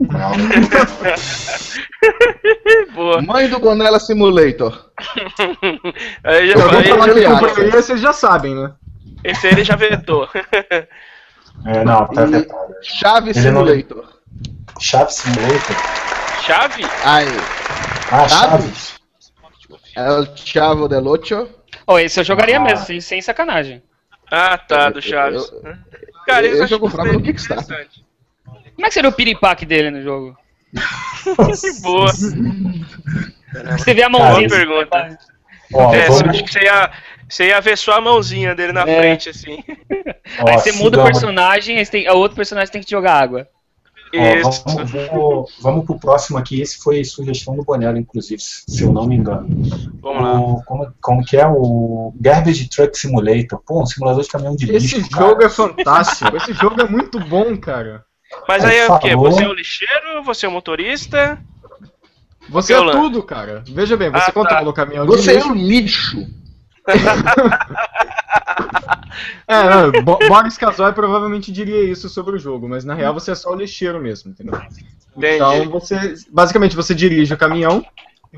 [0.00, 0.32] Não,
[2.94, 3.22] Boa.
[3.22, 4.90] Mãe do Bonella Simulator.
[6.22, 8.72] Aí já Eu vou falar Eu compraria, vocês já sabem, né?
[9.24, 10.28] Esse aí ele já vetou.
[11.66, 12.74] é, não, tá E- vetado.
[12.82, 14.04] Chave Ele não- Simulator.
[14.78, 15.76] Chave Simulator?
[16.42, 16.84] Chave?
[17.04, 17.24] Ai,
[18.12, 18.62] Ah, Chave?
[18.62, 18.94] Chaves.
[19.96, 21.48] El Chavo del Ocho.
[21.86, 22.60] Oh, esse eu jogaria Ah.
[22.60, 23.82] mesmo, sem, sem sacanagem.
[24.36, 25.50] Ah, tá, do Chaves.
[26.26, 27.64] Cara, eu- isso eu já acho que comprava no Kickstarter.
[27.64, 28.04] interessante.
[28.74, 30.36] Como é que seria o piripaque dele no jogo?
[31.82, 32.12] Boa.
[32.12, 34.48] Você vê a Boa mãozinha.
[34.48, 35.18] pergunta.
[35.72, 36.90] Ó, É, vamos- acho que você ia,
[37.28, 38.98] você ia ver só a mãozinha dele na É.
[38.98, 39.62] frente, assim.
[40.40, 42.90] ó, Aí você muda o personagem, aí você tem, o outro personagem tem que te
[42.92, 43.48] jogar água.
[44.18, 44.62] Ó, Isso.
[44.66, 46.60] vamos, vamos, vamos pro próximo aqui.
[46.60, 49.46] Esse foi sugestão do Bonella, inclusive, se eu não me engano.
[50.00, 50.40] Vamos lá.
[50.40, 53.60] O, como, como que é o Garbage Truck Simulator?
[53.66, 55.10] Pô, um simulador de caminhão de Esse lixo.
[55.10, 55.46] jogo cara.
[55.46, 56.36] é fantástico.
[56.36, 58.04] Esse jogo é muito bom, cara.
[58.48, 59.14] Mas aí é o quê?
[59.16, 60.22] Você é o lixeiro?
[60.24, 61.38] Você é o motorista?
[62.48, 62.98] Você é Violando.
[63.00, 63.62] tudo, cara.
[63.68, 64.70] Veja bem, você Ah, controla tá.
[64.70, 65.48] o caminhão Você de é lixo.
[65.50, 66.26] um lixo.
[69.46, 73.30] É, não, Bo- Boris Casoy provavelmente diria isso sobre o jogo, mas na real você
[73.32, 74.60] é só o lixeiro mesmo, entendeu?
[75.16, 75.34] Entendi.
[75.36, 76.14] Então você.
[76.30, 77.84] Basicamente você dirige o caminhão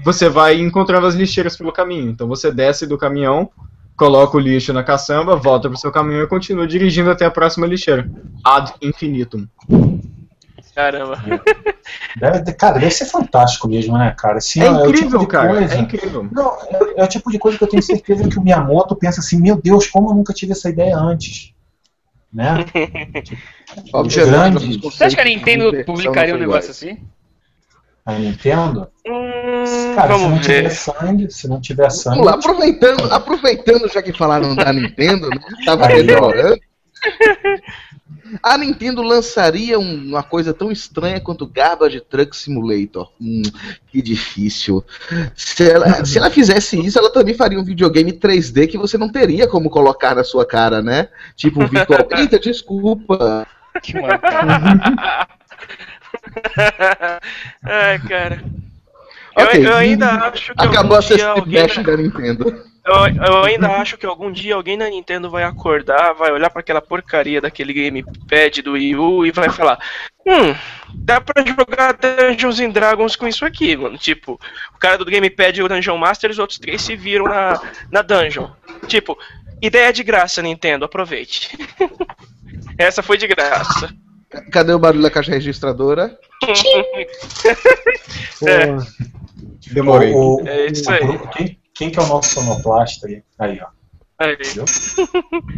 [0.05, 2.11] você vai encontrando as lixeiras pelo caminho.
[2.11, 3.51] Então você desce do caminhão,
[3.97, 7.67] coloca o lixo na caçamba, volta pro seu caminhão e continua dirigindo até a próxima
[7.67, 8.09] lixeira.
[8.45, 9.47] Ad infinitum.
[10.77, 11.17] Caramba.
[12.21, 14.37] Deve- cara, deve ser fantástico mesmo, né, cara?
[14.37, 15.49] Assim, É ó, o incrível, tipo de cara.
[15.55, 16.29] coisa- É incrível.
[16.31, 19.21] Não, é, é o tipo de coisa que eu tenho certeza que o Miyamoto pensa
[19.21, 21.55] assim, meu Deus, como eu nunca tive essa ideia antes.
[22.33, 22.67] Né?
[23.93, 26.99] Nossos Você acha que a de Nintendo publicaria um negócio assim?
[28.05, 28.89] A Nintendo.
[29.07, 30.71] Hum, Cara, se não tiver ver.
[30.71, 32.19] sangue, se não tiver sangue.
[32.19, 35.39] Vamos lá, aproveitando, aproveitando já que falaram da Nintendo, né?
[35.65, 36.61] Tava demorando.
[38.43, 43.11] A Nintendo lançaria um- uma coisa tão estranha quanto Garbage Truck Simulator.
[43.21, 43.43] Hum,
[43.89, 44.85] que difícil.
[45.35, 49.09] Se ela, se ela fizesse isso, ela também faria um videogame 3D que você não
[49.11, 51.09] teria como colocar na sua cara, né?
[51.35, 52.07] Tipo um virtual.
[52.17, 53.47] Eita, desculpa.
[53.83, 53.95] Que.
[57.65, 58.43] Ai, cara.
[59.37, 62.65] Eu, Ok, eu ainda acho que Acabou a algum dia alguém da Nintendo.
[62.87, 66.61] Eu, eu ainda acho que algum dia alguém na Nintendo vai acordar, vai olhar pra
[66.61, 69.79] aquela porcaria daquele gamepad do Wii U e vai falar:
[70.25, 70.55] Hum,
[70.95, 73.99] dá pra jogar Dungeons and Dragons com isso aqui, mano.
[73.99, 74.41] Tipo,
[74.75, 77.61] o cara do gamepad e o Dungeon Master, os outros três se viram na,
[77.91, 78.49] na dungeon.
[78.87, 79.19] Tipo,
[79.61, 81.59] ideia de graça, Nintendo, aproveite.
[82.79, 83.93] Essa foi de graça.
[84.51, 86.19] Cadê o barulho da caixa registradora?
[88.47, 88.67] É.
[89.71, 90.13] Demorei.
[90.13, 91.03] O- o- É isso aí.
[91.05, 93.23] o- Quem, quem que é o nosso sonoplasta aí?
[93.39, 93.67] Aí, ó.
[94.19, 94.35] Aí.
[94.35, 94.65] Entendeu?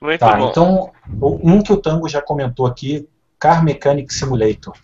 [0.00, 0.48] Muito Tá, bom.
[0.50, 4.74] então, o- um que o Tango já comentou aqui, Car Mechanic Simulator.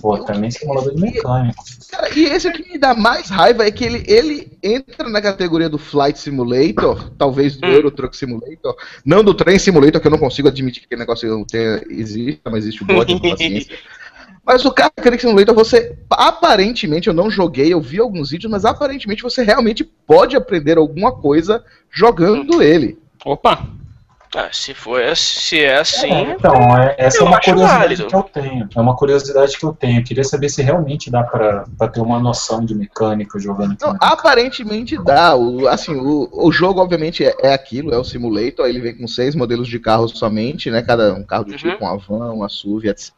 [0.00, 1.64] Pô, também simulador de mecânico.
[1.90, 5.68] Cara, e esse que me dá mais raiva é que ele, ele entra na categoria
[5.68, 7.72] do Flight Simulator, talvez do Hum.
[7.72, 11.28] Euro Truck Simulator, não do Train Simulator, que eu não consigo admitir que aquele negócio
[11.28, 13.76] não tenha, existe, mas existe o bode, então, paciência.
[14.48, 18.64] Mas o Car Mechanic Simulator, você, aparentemente, eu não joguei, eu vi alguns vídeos, mas
[18.64, 22.98] aparentemente você realmente pode aprender alguma coisa jogando ele.
[23.26, 23.68] Opa!
[24.36, 28.06] Ah, se, for, se é assim, É, então, é- essa eu é uma curiosidade válido.
[28.08, 28.68] que eu tenho.
[28.76, 30.00] É uma curiosidade que eu tenho.
[30.00, 33.84] Eu queria saber se realmente dá pra, pra ter uma noção de mecânica jogando aqui.
[33.86, 35.34] Não, aparentemente dá.
[35.34, 38.66] O, assim, o, o jogo, obviamente, é, é aquilo, é o simulator.
[38.68, 40.82] Ele vem com seis modelos de carros somente, né?
[40.82, 41.56] Cada um carro do Uhum.
[41.56, 43.14] tipo, uma van, uma SUV, etc.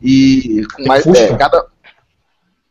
[0.00, 1.04] E com mais.
[1.04, 1.66] É, cada.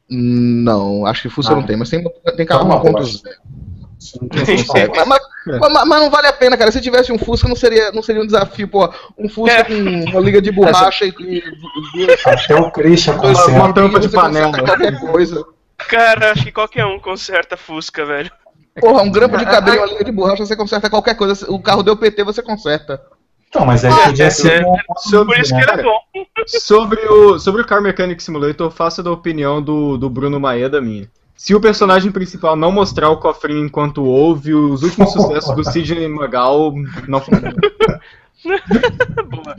[0.10, 1.56] Não, acho que Fusca Ah.
[1.56, 2.04] não tem, mas tem,
[2.36, 3.22] tem carro Calma, 1.0.
[4.02, 4.76] Função.
[4.78, 6.72] É, mas, mas- mas- mas não vale a pena, cara.
[6.72, 8.92] Se tivesse um Fusca, não seria, não seria um desafio, pô.
[9.18, 9.64] Um Fusca É.
[9.64, 11.44] com uma liga de borracha e, e
[11.94, 13.52] duas, Até o Christian conserta.
[13.52, 14.52] uma tampa de panela.
[14.58, 15.46] qualquer coisa.
[15.88, 18.32] cara, acho que qualquer um conserta Fusca, velho.
[18.80, 21.46] Porra, um grampo de cabelo e uma liga de borracha, você conserta qualquer coisa.
[21.52, 23.02] O carro deu PT, você conserta.
[23.54, 25.74] Não, mas aí podia ser um Sobre, Por isso que né?
[25.74, 26.00] ele é bom.
[26.48, 30.80] sobre, o, sobre o Car Mechanic Simulator, eu faço da opinião do, do Bruno Maeda
[30.80, 31.10] minha.
[31.42, 36.08] Se o personagem principal não mostrar o cofrinho enquanto ouve, os últimos sucessos do Sidney
[36.08, 36.72] Magal
[37.08, 37.58] não funcionam.
[39.28, 39.58] Boa.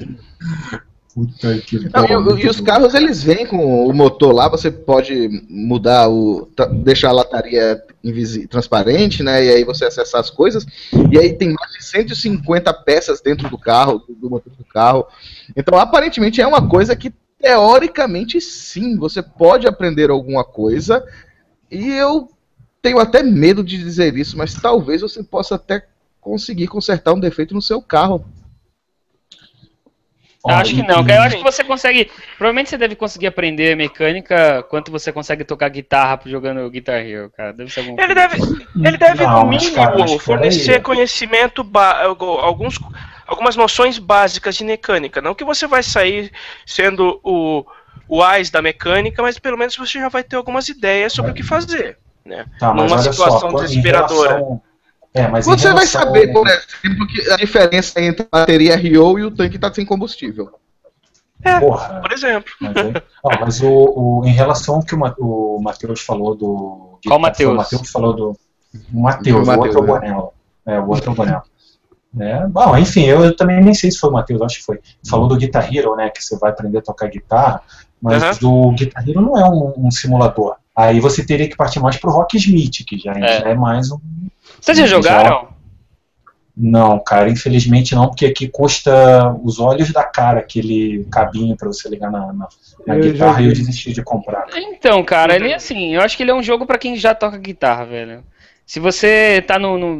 [1.12, 5.28] Puta que Não, e, e os carros eles vêm com o motor lá, você pode
[5.50, 6.48] mudar o.
[6.84, 7.82] deixar a lataria
[8.48, 9.44] transparente, né?
[9.44, 10.64] E aí você acessar as coisas.
[11.10, 15.04] E aí tem mais de 150 peças dentro do carro, do motor do carro.
[15.56, 21.04] Então, aparentemente é uma coisa que, teoricamente, sim, você pode aprender alguma coisa.
[21.72, 22.28] E eu
[22.82, 25.86] tenho até medo de dizer isso, mas talvez você possa até
[26.20, 28.22] conseguir consertar um defeito no seu carro.
[30.44, 31.14] Acho que não, cara.
[31.14, 32.10] Eu acho que você consegue.
[32.36, 37.52] Provavelmente você deve conseguir aprender mecânica quanto você consegue tocar guitarra jogando Guitar Hero, cara.
[37.52, 37.98] Deve ser algum.
[37.98, 38.36] Ele deve,
[38.84, 41.64] ele deve Não, no mínimo, cara, fornecer conhecimento,
[42.42, 42.78] alguns,
[43.24, 45.22] algumas noções básicas de mecânica.
[45.22, 46.32] Não que você vai sair
[46.66, 47.64] sendo o,
[48.14, 51.34] o AIS da mecânica, mas pelo menos você já vai ter algumas ideias sobre o
[51.34, 51.96] que fazer.
[52.24, 52.44] Né?
[52.58, 54.28] Tá, mas numa situação só, desesperadora.
[54.34, 54.60] relação-
[55.14, 59.24] É, Você vai relação- saber, por exemplo, que a diferença entre a bateria RO e
[59.24, 60.50] o tanque tá sem combustível.
[61.60, 62.52] Porra, Por exemplo.
[62.60, 62.92] mas, aí-
[63.24, 66.98] ó, mas o, o- em relação ao que o, Ma- o Matheus falou do.
[67.04, 67.52] Qual Matheus?
[67.52, 68.36] O Matheus falou do.
[68.94, 69.86] O Matheus, o outro é o né?
[69.88, 70.32] Bonello.
[70.66, 71.42] É, o outro é o Bonello.
[72.20, 74.78] É, bom, enfim, eu, eu também nem sei se foi o Matheus, acho que foi.
[75.08, 76.10] Falou do Guitar Hero, né?
[76.10, 77.60] Que você vai aprender a tocar guitarra,
[78.02, 78.38] mas Aham.
[78.40, 80.56] do Guitar Hero não é um, um simulador.
[80.74, 83.92] Aí você teria que partir mais pro Rock Smith, que já é, já é mais
[83.92, 83.98] um.
[84.60, 85.52] Vocês já jogaram?
[86.54, 91.88] Não, cara, infelizmente não, porque aqui custa os olhos da cara aquele cabinho pra você
[91.88, 92.48] ligar na, na,
[92.86, 94.46] na Eu guitarra e eu desisti de comprar.
[94.54, 97.14] Então, cara, ele é assim, eu acho que ele é um jogo pra quem já
[97.14, 98.22] toca guitarra, velho.
[98.66, 99.92] Se você tá no, no,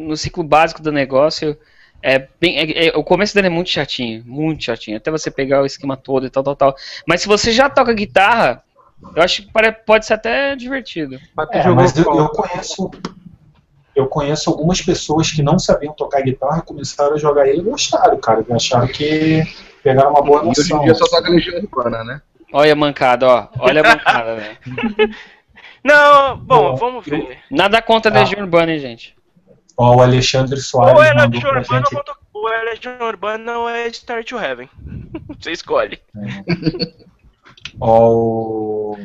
[0.00, 1.56] no ciclo básico do negócio,
[2.02, 5.62] é bem, é- é- o começo dele é muito chatinho, muito chatinho, até você pegar
[5.62, 6.76] o esquema todo e tal, tal, tal.
[7.06, 8.62] Mas se você já toca guitarra,
[9.16, 11.16] eu acho que pare- pode ser até divertido.
[11.52, 12.90] É, mas eu, eu conheço
[13.96, 18.16] eu conheço algumas pessoas que não sabiam tocar guitarra, começaram a jogar ele e gostaram,
[18.18, 18.44] cara.
[18.52, 19.42] Acharam que
[19.82, 20.84] pegaram uma boa E hoje em noção.
[20.84, 22.22] dia só toca Legião Urbana, né?
[22.52, 23.48] Olha a mancada, ó.
[23.58, 24.56] Olha a mancada, velho.
[25.82, 27.38] Não, bom, Bom, vamos ver.
[27.50, 28.20] Nada contra a Ah.
[28.20, 29.16] Legião Urbana, hein, gente.
[29.78, 31.86] Ó, o Alexandre Soares Ou é Legion pra Urbana
[32.32, 34.68] ou é Legion Urbana ou é Star to Heaven.
[35.40, 36.00] Você escolhe.
[37.80, 38.98] Ó, o,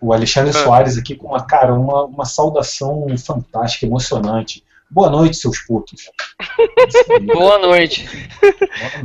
[0.00, 0.62] o Alexandre Ah.
[0.64, 4.62] Soares aqui com uma, cara, uma, uma saudação fantástica, emocionante.
[4.90, 6.10] Boa noite, seus putos.
[7.32, 8.06] Boa noite.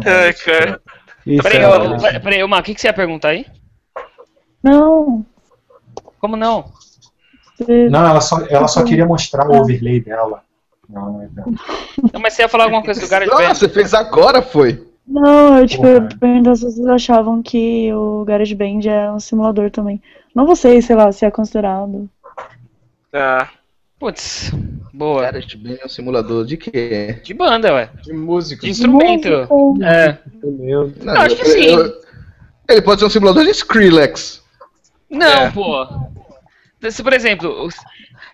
[0.04, 0.82] Boa noite, cara.
[1.26, 3.46] Isso, Peraí, é, ô, peraí, Mar, o que, que você ia perguntar aí?
[4.62, 5.26] Não.
[6.20, 6.72] Como não?
[7.90, 10.44] Não, ela só, ela só queria mostrar o overlay dela.
[10.92, 11.46] Não, não.
[12.14, 13.54] Não, mas você ia falar alguma coisa do Garage Band?
[13.56, 14.86] você fez agora, foi?
[15.08, 15.94] Não, eu tipo, Porra.
[16.12, 20.02] eu perguntar se vocês achavam que o GarageBand é um simulador também.
[20.34, 22.10] Não sei, sei lá, se é considerado.
[23.14, 23.50] Ah,
[24.00, 24.52] Putz,
[24.94, 25.32] boa.
[25.32, 27.20] Bem é um simulador de quê?
[27.24, 27.90] De banda, ué.
[28.02, 28.64] De música.
[28.64, 29.28] De instrumento.
[29.50, 29.86] Música.
[29.86, 30.18] É.
[30.44, 31.76] Não, Eu acho que sim.
[32.68, 34.42] Ele pode ser um simulador de Skrillex.
[35.10, 35.52] Não, É.
[35.52, 35.86] pô.
[36.90, 37.70] Se, por exemplo,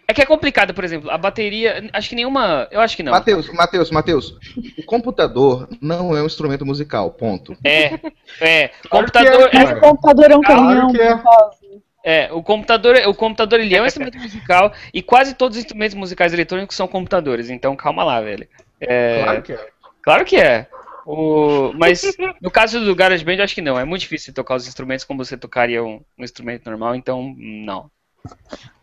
[0.08, 1.90] é que é complicado, por exemplo, a bateria.
[1.92, 2.68] Acho que nenhuma.
[2.72, 3.12] Eu acho que não.
[3.12, 4.38] Matheus, Matheus, Matheus,
[4.78, 7.58] o computador não é um instrumento musical, ponto.
[7.62, 8.00] É,
[8.40, 8.72] é.
[8.90, 9.50] Computador.
[9.54, 11.18] é, é, o computador é um Claro caminhão, que é.
[11.18, 11.58] caso.
[12.06, 15.94] É, o computador, o computador ele é um instrumento musical e quase todos os instrumentos
[15.94, 18.48] musicais eletrônicos são computadores, então calma lá, velho.
[18.80, 19.68] É, Claro que é.
[20.02, 20.68] claro que é.
[21.06, 22.02] O, mas
[22.42, 23.78] no caso do GarageBand, eu acho que não.
[23.78, 27.92] É muito difícil tocar os instrumentos como você tocaria um, um instrumento normal, então não.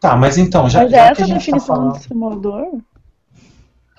[0.00, 1.92] Tá, mas então, já, Mas é já que essa a a gente tá definição falando...
[1.94, 2.66] de simulador?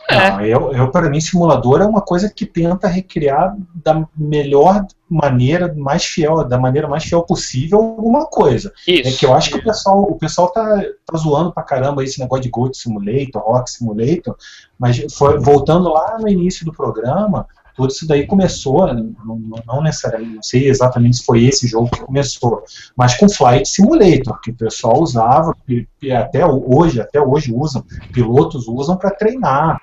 [0.08, 0.30] É.
[0.30, 5.74] Não, eu, eu para mim, simulador é uma coisa que tenta recriar da melhor maneira,
[5.76, 8.72] mais fiel, da maneira mais fiel possível alguma coisa.
[8.88, 9.18] É Isso.
[9.18, 10.64] que eu acho que o pessoal, o pessoal tá,
[11.06, 14.36] tá zoando pra caramba esse negócio de Gold Simulator, Rock Simulator,
[14.78, 19.82] mas foi, voltando lá no início do programa, tudo isso daí começou, não, não- não
[19.84, 22.64] necessariamente, não sei exatamente se foi esse jogo que começou,
[22.96, 27.84] mas com Flight Simulator, que o pessoal usava, e, até hoje, até hoje usam,
[28.14, 29.82] pilotos usam para treinar.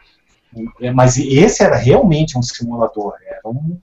[0.81, 3.79] É, Mas esse era realmente um simulador, era um.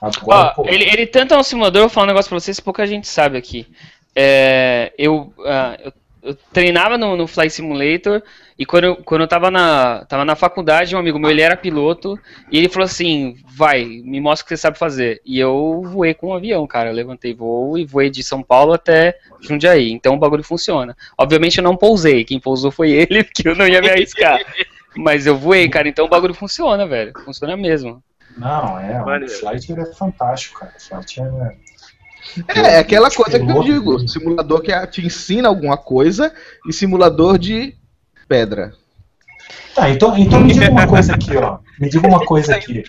[0.00, 2.60] Agora, pô, ele, ele tanto é um simulador, eu vou falar um negócio pra vocês,
[2.60, 3.66] pouca gente sabe aqui.
[4.14, 5.92] É, eu, ah, eu,
[6.24, 8.22] eu treinava no, no Flight Simulator
[8.58, 11.56] e quando eu, quando eu tava na, tava na faculdade, um amigo meu, ele era
[11.56, 12.18] piloto,
[12.50, 15.20] e ele falou assim, vai, me mostra o que você sabe fazer.
[15.24, 18.72] E eu voei com um avião, cara, eu levantei voo e voei de São Paulo
[18.72, 20.96] até Jundiaí, então o bagulho funciona.
[21.18, 24.40] Obviamente eu não pousei, quem pousou foi ele, porque eu não ia me arriscar.
[24.96, 28.02] Mas eu voei, cara, então o bagulho funciona, velho, funciona mesmo.
[28.36, 29.28] Não, é, o.
[29.28, 30.72] Flight é fantástico, cara.
[30.76, 31.56] O Flight é.
[32.48, 36.32] É, é aquela coisa que eu digo, simulador que te ensina alguma coisa
[36.68, 37.74] e simulador de
[38.28, 38.72] pedra.
[39.74, 41.58] Tá, então, então me diga uma coisa aqui, ó.
[41.80, 42.84] Me diga uma coisa aqui.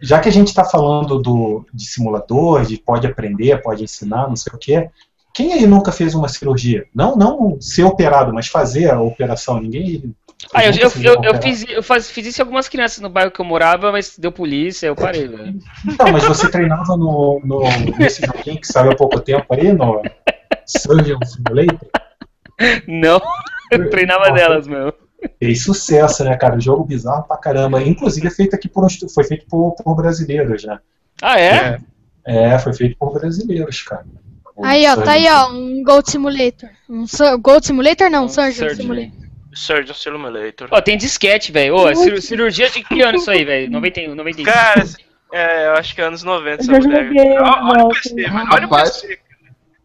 [0.00, 4.36] Já que a gente está falando do, de simulador, de pode aprender, pode ensinar, não
[4.36, 4.88] sei o quê.
[5.34, 6.86] Quem aí nunca fez uma cirurgia?
[6.94, 9.60] Não, não ser operado, mas fazer a operação.
[9.60, 10.14] Ninguém.
[10.52, 13.30] Ah, eu, eu, eu, eu fiz, eu faz, fiz isso em algumas crianças no bairro
[13.30, 15.58] que eu morava, mas deu polícia, eu parei, velho.
[15.86, 17.60] Então, mas você treinava no, no,
[17.98, 20.02] nesse joguinho que saiu há pouco tempo aí, no
[20.66, 21.88] Surgeon Simulator?
[22.86, 23.20] Não,
[23.70, 24.92] eu treinava delas, meu.
[25.38, 26.58] Fez sucesso, né, cara?
[26.58, 27.80] Jogo bizarro pra caramba.
[27.82, 30.78] Inclusive é feito aqui por uns- foi feito por, por brasileiros, né?
[31.22, 31.78] Ah, é?
[32.26, 34.04] É, foi feito por brasileiros, cara.
[34.56, 36.70] O Aí, ó, tá aí, ó, um Gold Simulator.
[36.88, 37.04] Um
[37.40, 38.76] Gold Simulator não, Um Surgeon Surgeon.
[38.76, 39.29] Simulator.
[39.52, 40.68] Surgeon Simulator.
[40.70, 41.74] Ó, tem disquete, velho.
[41.76, 43.70] Ô, é cir- cirurgia de que ano isso aí, velho?
[43.70, 44.50] 91, 95.
[44.52, 44.84] Cara,
[45.32, 47.88] é, eu acho que é anos 90 Eu essa joguei Olha olha o.
[47.88, 48.70] PC, velho, olha o.
[48.70, 49.18] PC.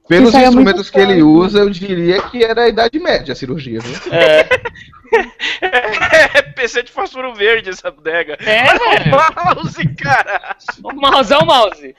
[0.07, 3.79] Pelos é instrumentos que ele usa, eu diria que era a Idade Média a cirurgia,
[3.79, 4.13] viu?
[4.13, 4.47] É,
[5.61, 8.37] É PC de fósforo verde essa bodega.
[8.39, 9.11] é, velho.
[9.55, 10.55] Mouse, cara.
[10.83, 11.95] O mouse é o mouse.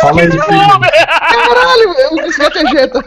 [0.00, 0.46] Fala aí, que Cris.
[0.46, 1.06] bom, velho.
[1.06, 3.04] Caralho, é um disquete ejeta.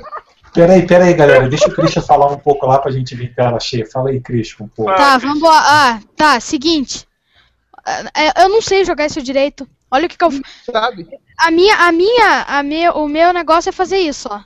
[0.54, 1.48] Peraí, peraí, galera.
[1.48, 3.86] Deixa o Christian falar um pouco lá pra gente ver tela cheia.
[3.92, 4.94] Fala aí, Christian, um pouco.
[4.96, 5.62] Tá, vamos lá.
[5.66, 7.08] Ah, tá, seguinte.
[8.16, 9.68] É, Eu não sei jogar isso direito.
[9.92, 10.30] Olha o que, que eu.
[10.72, 11.08] Sabe?
[11.38, 14.42] A minha, a minha, a minha, o meu negócio é fazer isso, ó.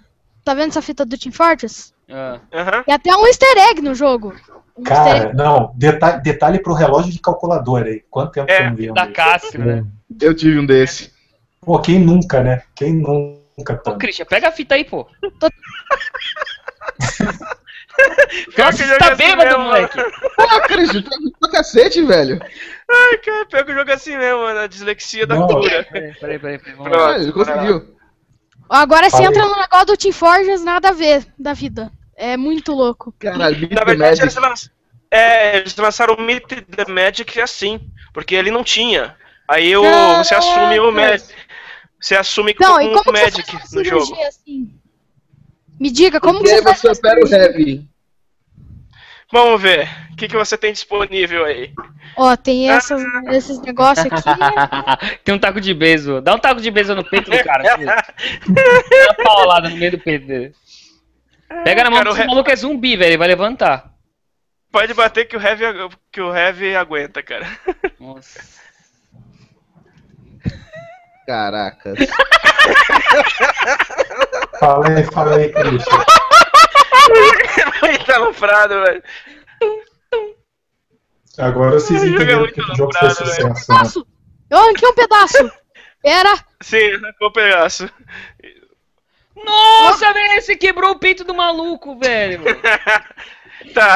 [0.45, 1.93] Tá vendo essa fita do Team Fortress?
[2.09, 2.84] Ah, Aham.
[2.88, 4.34] E até um easter egg no jogo.
[4.77, 5.35] Um Cara, egg.
[5.35, 8.03] não, detalhe, detalhe pro relógio de calculadora aí.
[8.09, 8.93] Quanto tempo É, você não viu?
[8.93, 9.85] da Cássio, né?
[10.21, 11.11] Eu tive um desse.
[11.61, 12.61] Pô, quem nunca, né?
[12.75, 13.97] Quem nunca Ô.
[13.97, 15.07] Christian, pega a fita aí, pô.
[18.55, 19.97] Pior Nossa, que tá assim bêbado, mesmo, moleque.
[20.35, 22.39] Pô, Cris, tu tá pra cacete, velho.
[22.89, 24.59] Ai, cara, pior que o jogo é assim mesmo, mano.
[24.59, 25.84] A dislexia da cura.
[25.91, 26.57] Peraí, peraí, peraí.
[26.57, 26.75] peraí.
[26.75, 27.21] Pronto.
[27.21, 27.95] Ele conseguiu.
[28.69, 29.25] Agora aí.
[29.25, 31.91] entra no negócio do Team Fortress, nada a ver da vida.
[32.15, 33.13] É muito louco.
[33.19, 34.23] Caralho, Na verdade, Magic.
[34.23, 34.69] eles, lanç...
[35.11, 37.80] é, eles lançaram o Meet the Magic assim,
[38.13, 39.15] porque ele não tinha.
[39.47, 39.84] Aí o,
[40.17, 41.27] você assume o Magic.
[42.03, 44.21] Você assume Não, com e o como que você Magic faz uma no jogo.
[44.25, 44.73] assim?
[45.80, 47.27] Me diga, como que você faz você opera o?
[47.30, 47.88] Heavy.
[49.31, 49.88] Vamos ver.
[50.11, 51.73] O que, que você tem disponível aí?
[52.17, 53.01] Ó, tem essas,
[53.31, 54.30] esses negócios aqui.
[55.23, 56.19] Tem um taco de beijo.
[56.21, 57.63] Dá um taco de beijo no peito do cara.
[57.77, 58.03] Dá
[59.07, 60.53] uma paulada no meio do peito dele.
[61.63, 63.11] Pega na mão Cara, o desse He- maluco é zumbi, velho.
[63.11, 63.91] Ele vai levantar.
[64.71, 65.63] Pode bater que o Heavy,
[66.11, 67.47] que o heavy aguenta, cara.
[67.99, 68.61] Nossa.
[71.26, 71.98] Caracas.
[74.60, 76.06] Fala aí, fala aí, Christian.
[77.84, 79.04] Ele tá alofrado, velho.
[81.38, 83.54] Agora vocês entenderam é que muito o jogo lembrado, sucesso, né?
[83.68, 84.08] Pedaço!
[84.50, 85.52] Eu arranquei um pedaço!
[86.02, 86.34] Pera!
[86.62, 87.90] Sim, arrancou o pedaço.
[89.36, 92.41] Nossa, velho, você quebrou o peito do maluco, velho.
[93.74, 93.95] Tá.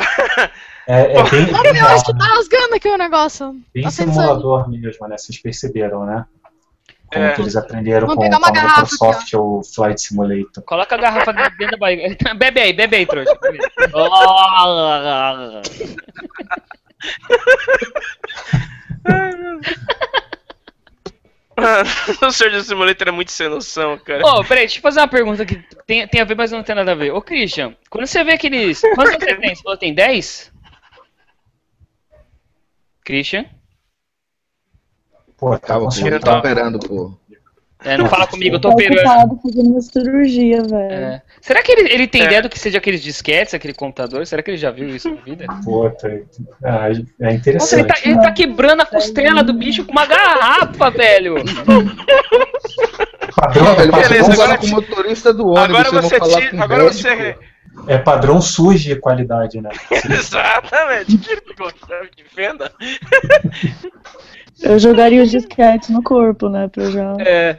[0.87, 2.19] É, é bem, bem Olha, eu acho que né?
[2.19, 3.51] tá rasgando aqui o negócio.
[3.73, 4.13] Bem Tá pensando.
[4.13, 5.17] simulador mesmo, né?
[5.17, 6.25] Vocês perceberam, né?
[7.11, 7.31] Como É.
[7.33, 10.63] que eles aprenderam Vamos com, com uma a garrafa Microsoft o Flight Simulator.
[10.63, 12.15] Coloca a garrafa dentro da barriga.
[12.35, 13.37] Bebe aí, bebe aí, trouxa.
[22.21, 24.23] O Surgeon Simulator é muito sem noção, cara.
[24.25, 25.55] Ô, peraí, deixa eu fazer uma pergunta que
[25.87, 27.11] tem, tem a ver, mas não tem nada a ver.
[27.11, 28.79] Ô, Christian, quando você vê aqueles.
[28.81, 29.55] Quantos você tem?
[29.55, 30.53] Você falou que tem 10?
[33.03, 33.45] Christian?
[35.37, 37.13] Pô, tá ele tá operando, pô.
[37.85, 39.39] É, não fala comigo, eu Tá tô operando.
[39.39, 40.91] fazendo uma cirurgia, velho.
[40.91, 41.21] É.
[41.39, 42.25] Será que ele, ele tem É.
[42.25, 44.25] ideia do que seja aqueles disquetes, aquele computador?
[44.25, 45.45] Será que ele já viu isso na vida?
[45.63, 46.07] Pô, tá-
[46.63, 47.87] ah, é Nossa, ele interessante.
[47.87, 51.35] tá, ele tá quebrando a costela do bicho com uma garrafa, velho.
[53.35, 55.69] Padrão, Velho, padrão, Beleza, agora com o motorista do ônibus.
[55.69, 57.03] Agora eu vou você tira- agora médico.
[57.03, 57.37] você-
[57.87, 59.69] é padrão SUS de qualidade, né?
[60.09, 61.15] Exatamente.
[61.15, 62.71] De venda.
[64.61, 66.67] Eu jogaria os disquetes no corpo, né?
[66.67, 67.13] Pra eu já.
[67.19, 67.57] É.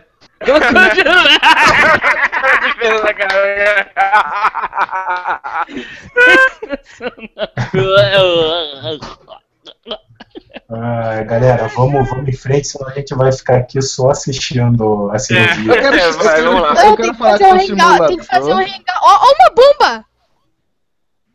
[10.70, 15.18] Ah, galera, vamos, vamos em frente, senão a gente vai ficar aqui só assistindo a
[15.18, 15.72] cirurgia.
[15.74, 16.68] Eu quero, É, eu vai, vamos lá.
[16.68, 18.08] eu Não, quero tem que falar fazer um com o hangout.
[18.08, 18.84] Tem que fazer um hangout.
[19.02, 20.04] Ó, ó uma bomba!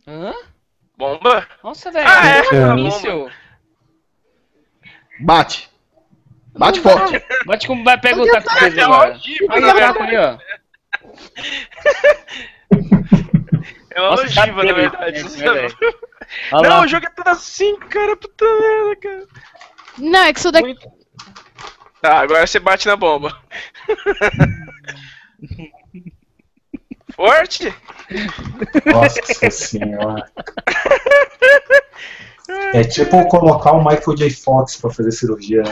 [0.08, 0.34] Hã?
[0.98, 1.48] Bomba?
[1.64, 2.08] Nossa, velho.
[2.08, 2.56] Ah, é?
[2.56, 2.74] É.
[2.76, 3.30] míssil.
[5.24, 5.70] Bate.
[6.56, 7.24] Bate forte.
[7.46, 7.84] Bate com.
[7.84, 9.16] vai- dele É uma agora.
[9.16, 10.40] ogiva, Olha.
[13.96, 15.20] É uma Nossa, ogiva, tá na dele, verdade.
[15.20, 15.68] é.
[16.52, 16.82] Olha Não, lá.
[16.84, 18.16] o jogo é tudo assim, cara.
[18.18, 19.28] Puta merda, cara.
[20.00, 20.76] Não, é que isso daqui.
[22.02, 23.38] Tá, agora você bate na bomba.
[27.16, 27.74] Forte?
[28.86, 30.30] Nossa senhora.
[32.74, 34.30] É tipo colocar o Michael J.
[34.32, 35.64] Fox pra fazer cirurgia.
[35.64, 35.72] Né?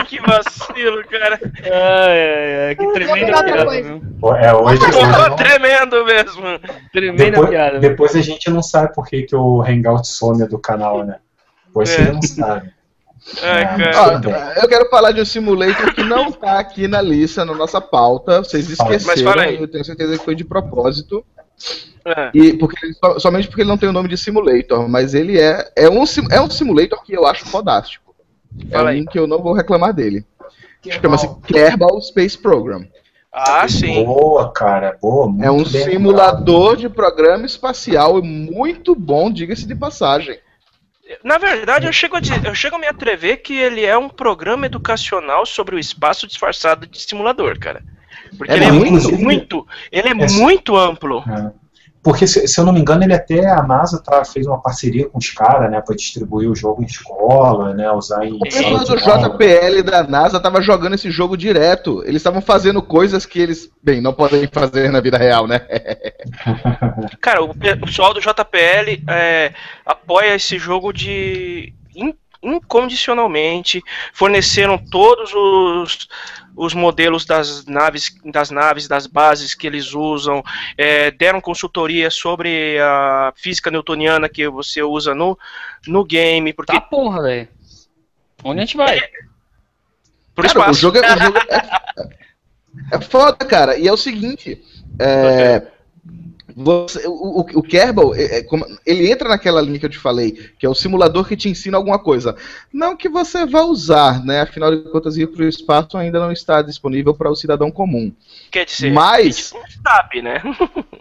[0.08, 1.38] que vacilo, cara.
[1.64, 4.34] Ai, ai, ai, que tremenda piada, viu?
[4.36, 6.42] É, hoje, não- tremendo mesmo.
[6.92, 7.78] Tremenda depois, piada.
[7.78, 11.16] depois a gente não sabe por que, que o Hangout some do canal, né?
[11.66, 11.96] Depois É.
[12.04, 12.70] você não sabe.
[13.42, 14.00] Ai, Ah, cara.
[14.02, 14.40] Ó, tudo bem.
[14.56, 18.38] eu quero falar de um simulator que não tá aqui na lista, na nossa pauta.
[18.42, 19.60] Vocês esqueceram, Mas fala aí.
[19.60, 21.22] eu tenho certeza que foi de propósito.
[22.16, 22.30] É.
[22.34, 25.70] E porque, so- somente porque ele não tem o nome de simulator, mas ele é,
[25.76, 28.14] é, um, é um simulator que eu acho fodástico.
[28.68, 29.06] É Fala um aí.
[29.06, 30.24] que eu não vou reclamar dele.
[31.02, 32.86] Chama-se Kerbal Space Program.
[33.32, 34.04] Ah, sim.
[34.04, 35.28] Boa, cara, boa.
[35.28, 40.38] Muito É um simulador de programa espacial e muito bom, diga-se de passagem.
[41.24, 44.66] Na verdade, eu chego, a, eu chego a me atrever que ele é um programa
[44.66, 47.82] educacional sobre o espaço disfarçado de simulador, cara.
[48.38, 48.92] Porque É ele é muito.
[48.92, 50.14] muito, muito, ele é É.
[50.14, 51.18] muito amplo.
[51.28, 51.52] É.
[52.02, 55.06] Porque, se, se eu não me engano, ele até, a NASA tá, fez uma parceria
[55.08, 58.78] com os caras, né, pra distribuir o jogo em escola, né, usar em O pessoal
[58.78, 58.96] do.
[58.96, 62.02] JPL da NASA tava jogando esse jogo direto.
[62.04, 65.60] Eles estavam fazendo coisas que eles, bem, não podem fazer na vida real, né?
[67.20, 69.52] Cara, o pe- o pessoal do JPL é,
[69.84, 73.82] apoia esse jogo de in- incondicionalmente.
[74.14, 76.08] Forneceram todos os,
[76.56, 80.42] os modelos das naves, das naves, das bases que eles usam.
[80.76, 85.38] é, deram consultoria sobre a física newtoniana que você usa no,
[85.86, 87.48] no game, porque Tá porra, velho.
[88.44, 89.00] Onde a gente vai?
[90.34, 90.80] pro Cara, o espaço.
[90.80, 93.76] jogo, é, o jogo é, é foda, cara.
[93.76, 94.62] E é o seguinte:
[94.98, 95.62] é,
[96.56, 98.46] você- o, o, o Kerbal, é- é
[98.86, 101.76] ele entra naquela linha que eu te falei, que é o simulador que te ensina
[101.76, 102.34] alguma coisa.
[102.72, 104.40] Não que você vá usar, né?
[104.42, 108.12] Afinal de contas, ir para o espaço ainda não está disponível para o cidadão comum.
[108.50, 110.42] Quer dizer, Mas- não sabe, né?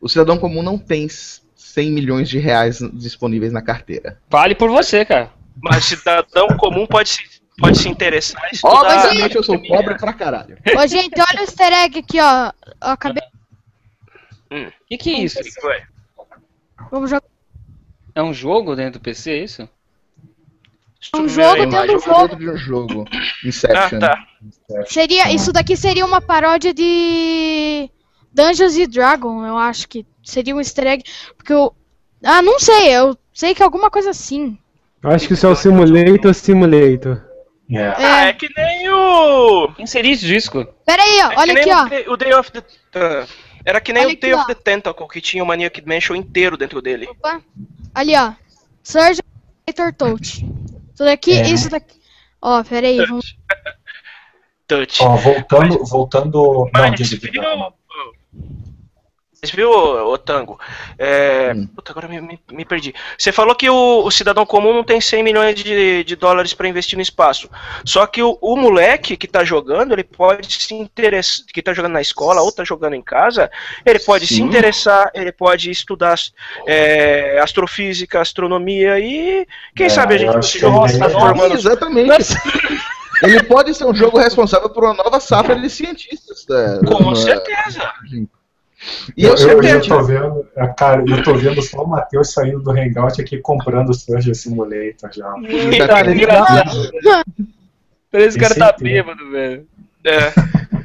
[0.00, 4.18] O cidadão comum não tem 100 milhões de reais disponíveis na carteira.
[4.30, 5.30] Fale por você, cara.
[5.60, 7.22] Mas cidadão comum pode se,
[7.58, 8.40] pode se interessar.
[8.62, 10.58] Obviamente eu sou pobre pra caralho.
[10.78, 12.52] Ô, gente, olha o easter egg aqui, ó.
[12.66, 13.22] Eu acabei.
[14.50, 15.42] O que, que é isso?
[15.42, 15.82] Que foi?
[16.90, 17.26] Vamos jogar
[18.14, 19.68] É um jogo dentro do PC, é isso?
[21.14, 21.68] um jogo Imagem.
[21.70, 22.28] dentro do Jogo jogo.
[22.28, 23.04] dentro de um jogo.
[23.12, 23.98] Ah, Inception.
[24.00, 24.26] tá.
[24.86, 27.88] Seria, isso daqui seria uma paródia de
[28.32, 31.04] Dungeons and Dragons, eu acho que seria um easter egg.
[31.36, 31.74] Porque eu.
[32.24, 34.58] Ah, não sei, eu sei que é alguma coisa assim.
[35.02, 37.22] Acho que isso é o Simulator Simulator.
[37.70, 37.86] É.
[37.88, 39.70] Ah, É, é que nem o.
[39.78, 40.64] Inserir esse disco.
[40.84, 41.84] pera aí, ó, é que olha nem aqui, o ó.
[41.88, 42.64] Day- O Day of the.
[43.66, 46.56] Era que nem Olha o Day of the Tentacle, que tinha o Maniac Mansion inteiro
[46.56, 47.08] dentro dele.
[47.08, 47.42] Opa.
[47.92, 48.32] Ali, ó.
[48.84, 49.22] Surgeon
[49.98, 50.46] Touch.
[50.94, 51.48] Isso daqui, É.
[51.48, 52.00] isso daqui.
[52.40, 53.36] Ó, pera aí, vamos.
[54.68, 55.02] Touch.
[55.02, 56.40] Ó, voltando, voltando.
[56.42, 57.72] Não, Mas diga, diga.
[59.44, 60.58] Viu- viu, ô, Tango?
[60.98, 61.66] É, Hum.
[61.74, 62.94] Puta, agora me, me- me perdi.
[63.18, 66.68] Você falou que o, o cidadão comum não tem 100 milhões de, de dólares para
[66.68, 67.48] investir no espaço.
[67.84, 71.92] Só que o, o moleque que tá jogando, ele pode se interessar, que tá jogando
[71.92, 73.50] na escola ou tá jogando em casa,
[73.84, 74.42] ele pode se Sim.
[74.42, 76.16] interessar, ele pode estudar
[76.66, 81.08] é, astrofísica, astronomia e quem É, sabe a gente acho que continua a ideia é-
[81.08, 81.54] transformando.
[81.54, 82.34] Exatamente.
[83.22, 86.44] Ele pode ser um jogo responsável por uma nova safra de cientistas.
[86.50, 86.80] né?
[86.86, 87.90] Com Uma- certeza.
[89.16, 92.60] E eu, eu, eu tô vendo, é, cara, eu tô vendo só o Matheus saindo
[92.60, 95.34] do Hangout aqui comprando o Surgeon Simulator já.
[95.86, 96.90] Cara, é engraçado.
[98.10, 99.66] Parece que o cara tá bêbado, velho.
[100.04, 100.32] É.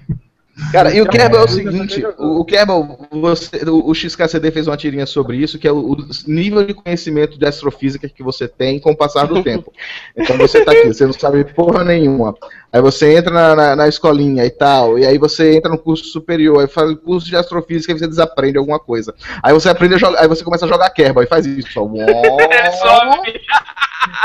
[0.72, 4.78] Cara, e o Kerbal é o já seguinte, o, Kerbal, você, o, XKCD fez uma
[4.78, 5.98] tirinha sobre isso, que é o, o
[6.28, 9.72] nível de conhecimento de astrofísica que você tem com o passar do tempo.
[10.16, 12.36] Então você tá aqui, você não sabe porra nenhuma.
[12.72, 16.06] Aí você entra na, na, na escolinha e tal, e aí você entra no curso
[16.06, 19.14] superior, aí faz o curso de astrofísica e você desaprende alguma coisa.
[19.42, 22.42] Aí você aprende a jogar, aí você começa a jogar Kerbal e faz isso, ó.
[22.52, 23.42] É, sobe.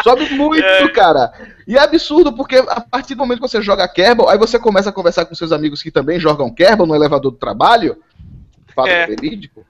[0.02, 1.32] Sobe muito, cara.
[1.66, 4.90] E é absurdo, porque a partir do momento que você joga Kerbal, aí você começa
[4.90, 7.96] a conversar com seus amigos que também jogam Kerbal no elevador do trabalho.
[8.74, 9.06] Fato É.
[9.06, 9.66] verídico.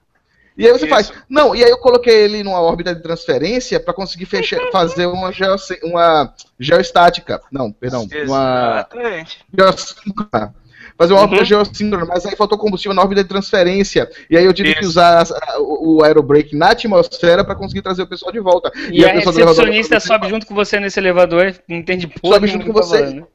[0.59, 0.95] E aí você Isso.
[0.95, 1.13] faz.
[1.29, 5.31] Não, e aí eu coloquei ele numa órbita de transferência pra conseguir fechar, fazer uma,
[5.31, 5.55] geo,
[5.85, 7.41] uma geostática.
[7.53, 8.03] Não, perdão.
[8.27, 9.45] Uma Exatamente.
[9.57, 10.55] geossíncrona.
[10.99, 11.47] Fazer uma órbita Uhum.
[11.47, 14.09] geossíncrona, mas aí faltou combustível na órbita de transferência.
[14.31, 14.89] E aí eu tive que Isso.
[14.91, 18.73] usar as- a- o, o aerobrake na atmosfera pra conseguir trazer o pessoal de volta.
[18.91, 22.35] E, a pessoa do elevador- recepcionista sobe junto com você nesse elevador, não entende porra
[22.37, 22.99] Sobe nenhuma junto com que você.
[22.99, 23.27] falando.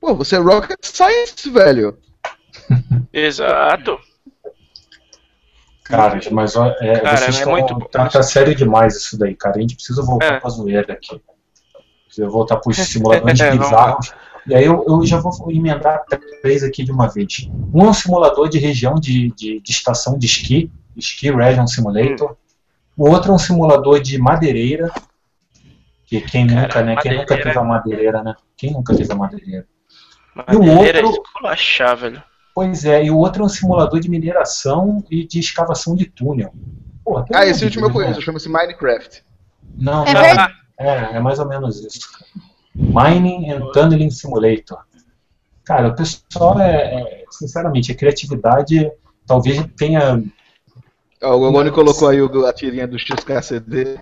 [0.00, 1.98] Pô, você é rocket science, velho.
[3.12, 3.98] Exato.
[5.84, 9.56] Cara, mas é, Cara, vocês é estão, muito tá, tá sério demais isso daí, cara.
[9.56, 10.40] A gente precisa voltar É.
[10.40, 11.20] pra zoeira aqui.
[12.06, 14.12] Precisa voltar pros simuladores É, vamos bizarros.
[14.48, 16.04] E aí eu, eu já vou emendar
[16.42, 17.48] três aqui de uma vez.
[17.72, 22.36] Um é um simulador de região de, de, de estação de esqui, Ski Region Simulator.
[22.96, 24.90] O outro é um simulador de madeireira.
[26.06, 26.96] Que quem Cara, nunca, né?
[26.96, 28.34] Quem nunca madeireira- teve a madeireira, né?
[28.56, 29.66] Quem nunca teve a madeireira?
[30.50, 32.22] E o Madeireira é outro- esculachar, velho.
[32.54, 36.52] Pois é, e o outro é um simulador de mineração e de escavação de túnel.
[37.04, 38.24] Porra, Ah, esse último eu Deus, conheço, né?
[38.24, 39.22] chama-se Minecraft.
[39.76, 40.54] Não, É não, verdade.
[40.78, 42.00] é, é mais ou menos isso.
[42.78, 44.78] Mining and Tunneling Simulator.
[45.64, 48.90] Cara, o pessoal é, é, sinceramente, a criatividade
[49.26, 50.22] talvez tenha.
[51.20, 53.98] O Gongoni colocou aí o- a tirinha do XKCD.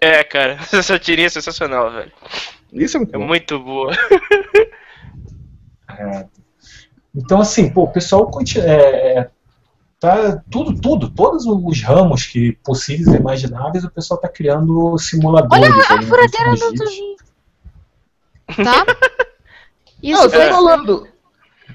[0.00, 2.12] É, cara, essa tirinha é sensacional, velho.
[2.72, 3.24] Isso é muito É bom.
[3.26, 3.92] muito boa.
[5.98, 6.26] é,
[7.14, 9.30] então, assim, pô, o pessoal é, é,
[10.00, 15.64] tá tudo, tudo, todos os ramos que possíveis e imagináveis, o pessoal tá criando simuladores.
[15.64, 16.74] Olha a aí nos furadeira do.
[16.74, 17.14] Tuzinho.
[18.46, 18.84] Tá?
[20.02, 20.48] Não, Isso eu tô foi.
[20.48, 21.08] falando.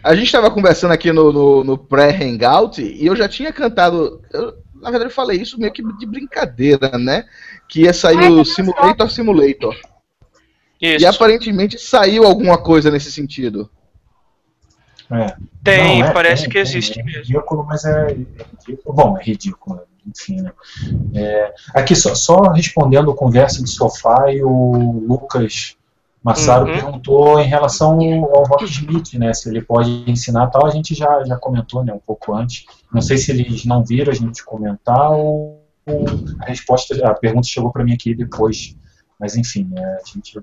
[0.04, 4.22] A gente tava conversando aqui no, no, no pré-hangout e eu já tinha cantado.
[4.32, 7.26] eu, na verdade, eu falei isso meio que de brincadeira, né?
[7.68, 9.76] Que ia sair Ai, o Simulator Simulator.
[10.80, 11.04] Isso.
[11.04, 13.70] E aparentemente saiu alguma coisa nesse sentido.
[15.12, 15.36] É.
[15.64, 17.22] Tem, Não, é, parece tem, que tem, existe é mesmo.
[17.22, 18.96] ridículo, mas é, é ridículo.
[18.96, 20.54] Bom, é ridículo, enfim, né?
[21.16, 25.76] É, aqui, só, só respondendo conversa de sofá, e o Lucas
[26.24, 26.74] Massaro Uhum.
[26.74, 27.98] perguntou em relação
[28.34, 29.34] ao Rock Smith, né?
[29.34, 32.66] Se ele pode ensinar tal, a gente já, já comentou né, um pouco antes.
[32.94, 35.64] Não sei se eles não viram a gente comentar ou,
[36.42, 38.76] a resposta, a pergunta chegou para mim aqui depois.
[39.20, 40.40] Mas enfim, é, a gente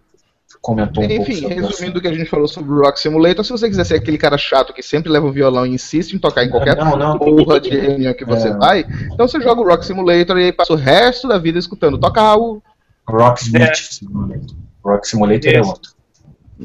[0.62, 2.98] comentou um pouco Enfim, sobre o resumindo o que a gente falou sobre o Rock
[2.98, 6.14] Simulator, se você quiser ser aquele cara chato que sempre leva o violão e insiste
[6.14, 7.18] em tocar em qualquer Não, não.
[7.18, 8.56] porra de reunião que você É.
[8.56, 11.98] vai, então você joga o Rock Simulator e aí passa o resto da vida escutando.
[11.98, 12.62] Toca Raul.
[13.06, 13.74] Rocksmith É.
[13.74, 14.56] Simulator.
[14.86, 15.68] Rock Simulator é Isso.
[15.70, 15.92] outro.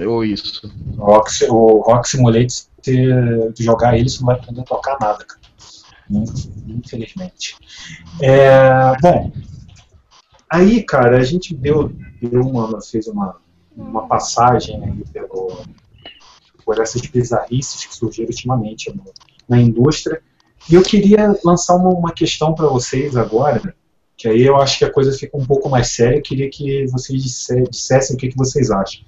[0.07, 0.73] Ou isso.
[0.97, 4.97] O Rock, o Rock Simulator, se tu jogar ele, você não vai aprender a tocar
[5.01, 5.41] nada, cara.
[6.67, 7.55] Infelizmente.
[8.21, 9.31] É, bom,
[10.49, 11.89] aí, cara, a gente deu,
[12.21, 13.37] deu uma, fez uma,
[13.75, 15.61] uma passagem aí pelo,
[16.65, 19.13] por essas bizarrices que surgiram ultimamente no-
[19.47, 20.21] na indústria.
[20.69, 23.75] E eu queria lançar uma, uma questão para vocês agora,
[24.21, 26.17] que aí eu acho que a coisa fica um pouco mais séria.
[26.17, 29.01] Eu queria que vocês disse- dissessem o que, que vocês acham.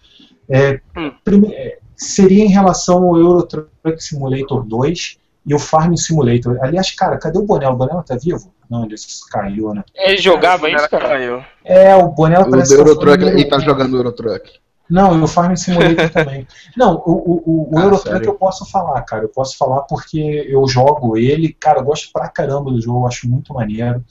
[0.49, 1.11] É, Hum.
[1.23, 6.57] prime- é, seria em relação ao Euro Truck Simulator 2 e o Farming Simulator.
[6.61, 7.73] Aliás, cara, cadê o Bonella?
[7.73, 8.52] O Bonella tá vivo?
[8.69, 8.95] Não, ele
[9.31, 9.84] caiu, né?
[9.94, 11.07] Ele jogava Ela isso, cara?
[11.10, 11.44] caiu.
[11.64, 14.52] É, o Bonella O parece Euro Truck, ele tá jogando o Euro Truck.
[14.90, 16.48] Não, e o Farming Simulator também.
[16.76, 18.30] Não, o, o, o, o Ah, Euro Truck sério?
[18.30, 19.23] eu posso falar, cara.
[19.26, 20.19] Eu posso falar porque
[20.49, 24.03] eu jogo ele, cara, eu gosto pra caramba do jogo, eu acho muito maneiro.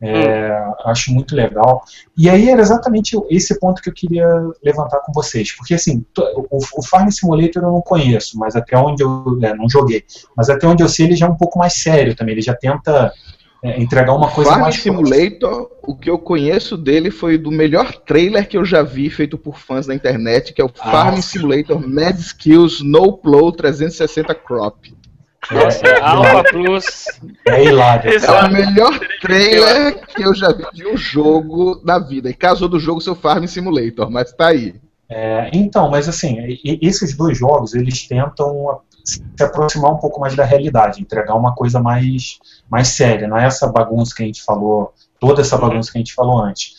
[0.00, 1.82] É, Acho muito legal.
[2.16, 4.28] E aí era exatamente esse ponto que eu queria
[4.62, 5.52] levantar com vocês.
[5.56, 9.68] Porque assim, o, o Farm Simulator eu não conheço, mas até onde eu né, não
[9.68, 10.04] joguei.
[10.36, 12.32] Mas até onde eu sei, ele já é um pouco mais sério também.
[12.32, 13.12] Ele já tenta
[13.62, 17.92] é, entregar uma coisa Farm mais Simulator, o que eu conheço dele foi do melhor
[17.92, 21.16] trailer que eu já vi feito por fãs na internet, que é o Ah, Farm
[21.16, 21.22] sim.
[21.22, 24.96] Simulator Mad Skills No Plow 360 Crop.
[25.50, 27.04] Nossa, É, Alpha Plus.
[27.46, 28.10] é hilário.
[28.10, 32.28] É o melhor trailer que eu já vi de um jogo na vida.
[32.28, 34.74] E casou do jogo seu Farm Simulator, mas tá aí.
[35.08, 40.44] É, então, mas assim, esses dois jogos, eles tentam se aproximar um pouco mais da
[40.44, 42.38] realidade, entregar uma coisa mais,
[42.68, 46.00] mais séria, não é essa bagunça que a gente falou, toda essa bagunça que a
[46.00, 46.74] gente falou antes.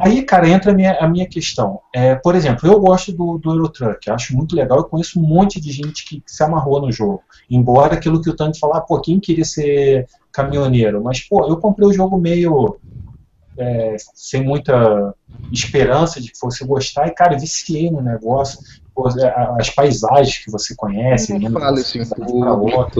[0.00, 1.80] Aí, cara, entra a minha, a minha questão.
[1.94, 5.60] É, por exemplo, eu gosto do, do Eurotruck, acho muito legal, eu conheço um monte
[5.60, 7.22] de gente que, se amarrou no jogo.
[7.50, 11.02] Embora aquilo que o Tanto falar, pô, quem queria ser caminhoneiro?
[11.04, 12.78] Mas, pô, eu comprei o jogo meio
[13.58, 15.14] é, sem muita
[15.52, 18.58] esperança de que fosse gostar, e, cara, viciei no negócio.
[19.58, 22.90] As paisagens que você conhece, Não indo fala isso em público.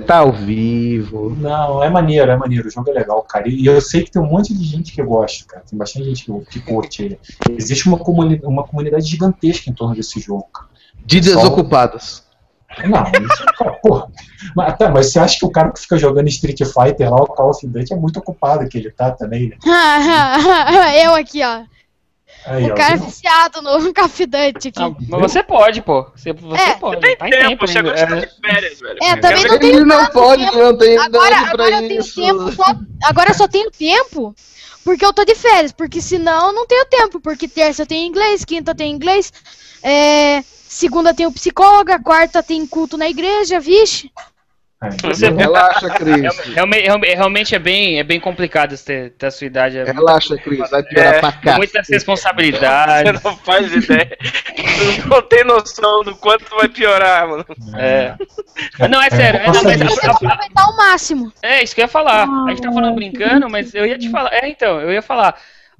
[0.00, 1.36] Tá ao vivo.
[1.38, 2.68] Não, é maneiro, é maneiro.
[2.68, 3.48] O jogo é legal, cara.
[3.48, 5.64] E eu sei que tem um monte de gente que gosta, cara.
[5.68, 7.18] Tem bastante gente que, que curte ele.
[7.50, 10.68] Existe uma, comuni uma comunidade gigantesca em torno desse jogo, cara.
[11.04, 12.24] De desocupados.
[12.82, 14.08] Não, isso, cara, porra.
[14.56, 17.26] Mas, tá, mas você acha que o cara que fica jogando Street Fighter lá, o
[17.26, 19.56] Call of Duty, é muito ocupado que ele tá também, né?
[21.04, 21.62] eu aqui, ó.
[22.46, 24.82] Aí, o ó, cara é viciado no cafidante aqui.
[24.82, 26.06] Ah, mas você pode, pô.
[26.14, 27.00] Você, você É, pode.
[27.00, 27.90] Tem tá em tempo, tempo você ainda.
[27.98, 28.06] É.
[28.26, 28.98] de férias, velho.
[29.02, 30.58] É, também não Ele tenho não pode, tempo.
[30.58, 32.14] não tem Agora, agora eu tenho isso.
[32.20, 32.64] tempo só.
[33.04, 34.34] Agora eu só tenho tempo
[34.84, 35.72] porque eu tô de férias.
[35.72, 37.18] Porque senão eu não tenho tempo.
[37.20, 39.32] Porque terça tem inglês, quinta tem inglês,
[39.82, 44.10] é, segunda tem o psicóloga, quarta tem culto na igreja, vixe.
[44.86, 46.38] É, Você- Relaxa, Cris.
[46.54, 49.78] Realmente, realmente, realmente é bem, é bem complicado ter, ter a sua idade.
[49.78, 50.68] É Relaxa, Cris.
[50.70, 51.56] Vai piorar É, pra cá.
[51.56, 51.86] muitas
[53.22, 54.16] Você não faz ideia.
[55.02, 57.44] Tu não tem noção do quanto vai piorar, mano.
[57.76, 58.14] É.
[58.88, 59.40] Não, é sério.
[59.40, 61.32] É, não, mas a- Aproveitar ao máximo.
[61.42, 62.28] é isso que eu ia falar.
[62.28, 64.32] A gente tá falando brincando, mas eu ia te falar.
[64.32, 65.34] É, então, eu ia falar.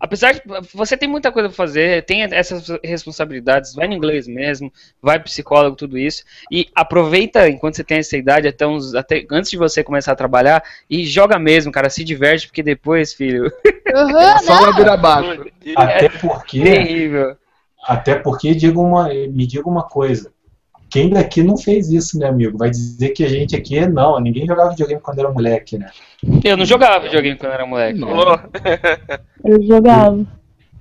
[0.05, 0.43] Apesar de
[0.75, 4.71] você tem muita coisa pra fazer, tem essas responsabilidades, vai no inglês mesmo,
[5.01, 6.23] vai pro psicólogo, tudo isso.
[6.53, 10.17] E aproveita enquanto você tem essa idade, até, uns, até antes de você começar a
[10.17, 13.51] trabalhar, e joga mesmo, cara, se diverte, porque depois, filho,
[13.95, 14.67] Aham, Só não.
[14.67, 15.47] ladeira abaixo.
[15.75, 17.37] Até porque, terrível.
[17.83, 20.34] até porque diga uma, me diga uma coisa.
[20.95, 22.57] Quem daqui não fez isso, né, amigo?
[22.57, 25.91] Vai dizer que a gente aqui não, ninguém jogava videogame quando era moleque, né?
[26.45, 27.99] Eu não jogava videogame quando era moleque.
[29.45, 30.25] Eu jogava.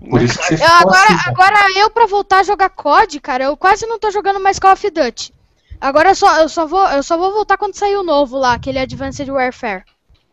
[0.08, 1.14] Por isso que você Eu, agora, assim.
[1.16, 1.20] né?
[1.26, 4.74] agora eu pra voltar a jogar COD, cara, eu quase não tô jogando mais Call
[4.74, 5.34] of Duty.
[5.82, 8.54] Agora eu só, eu só, vou, eu só vou voltar quando sair o novo lá,
[8.54, 9.82] aquele Advanced Warfare.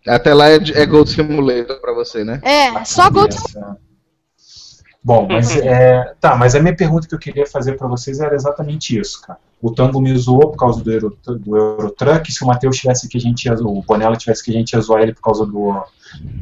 [0.07, 2.39] Até lá é, é Gold Simulator pra você, né?
[2.43, 3.78] É, só Gold Essa-
[5.02, 8.35] Bom, mas é, tá, mas a minha pergunta que eu queria fazer para vocês era
[8.35, 9.39] exatamente isso, cara.
[9.62, 13.18] O Tango me zoou por causa do, Euro, do Eurotruck, se o Matheus tivesse que
[13.18, 15.85] a gente ia, o Bonella tivesse que a gente ia zoar ele por causa do,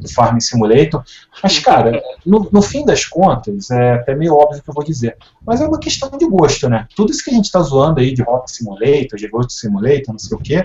[0.00, 1.02] do Farm Simulator.
[1.42, 4.84] Mas, cara, no, no fim das contas, é até meio óbvio o que eu vou
[4.84, 6.86] dizer, mas é uma questão de gosto, né?
[6.94, 10.18] Tudo isso que a gente tá zoando aí de Rock Simulator, de Ghost Simulator, não
[10.18, 10.64] sei o quê,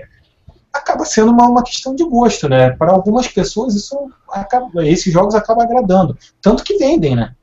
[0.72, 2.72] acaba sendo uma, uma questão de gosto, né?
[2.72, 3.98] Para algumas pessoas, isso
[4.30, 6.18] acaba, esses jogos acabam agradando.
[6.40, 7.34] Tanto que vendem, né?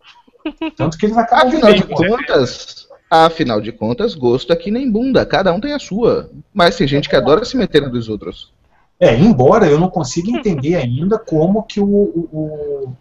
[0.77, 5.25] Tanto que eles acabam Afinal de contas, afinal de contas, gosto é que nem bunda.
[5.27, 6.31] Cada um tem a sua.
[6.55, 8.53] Mas tem gente que adora se meter na dos outros.
[8.99, 12.97] É, embora eu não consiga entender ainda como que o, o- o-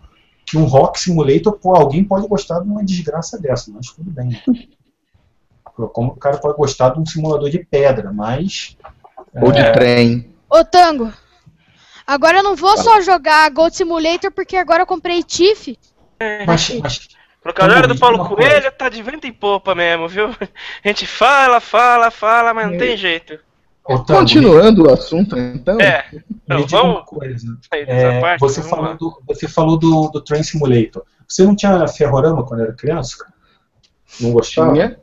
[0.45, 4.41] que um Rock Simulator, pô, alguém pode gostar de uma desgraça dessa, mas tudo bem.
[5.94, 8.76] Como o cara pode gostar de um simulador de pedra, mas
[9.41, 10.34] Ou de trem.
[10.49, 11.14] Ô, Tango.
[12.07, 15.78] Agora eu não vou só jogar Gold Simulator porque agora eu comprei Tiff.
[16.48, 17.07] mas, mas
[17.41, 18.72] Pro galera do Paulo Coelho coisa.
[18.72, 20.28] tá de vento em popa mesmo, viu?
[20.84, 23.40] A gente fala, fala, fala, mas não tem jeito.
[23.84, 25.80] Continuando o assunto, então.
[25.80, 26.06] É,
[26.44, 27.57] então vamos coisa.
[27.72, 28.40] sair dessa É, parte.
[28.40, 31.03] você, vamos falou do, você falou do, do Train Simulator.
[31.28, 33.18] Você não tinha ferrorama quando era criança?
[33.18, 33.34] cara?
[34.20, 34.74] Não gostava?
[34.74, 34.99] Tinha.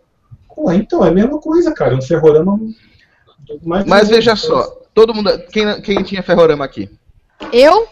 [0.55, 1.97] Pô, então, é a mesma coisa, cara.
[1.97, 2.59] Um ferrorama.
[3.65, 4.63] mais Mas veja só,
[4.95, 5.31] todo mundo.
[5.51, 6.89] Quem, quem tinha ferrorama aqui?
[7.53, 7.89] Eu?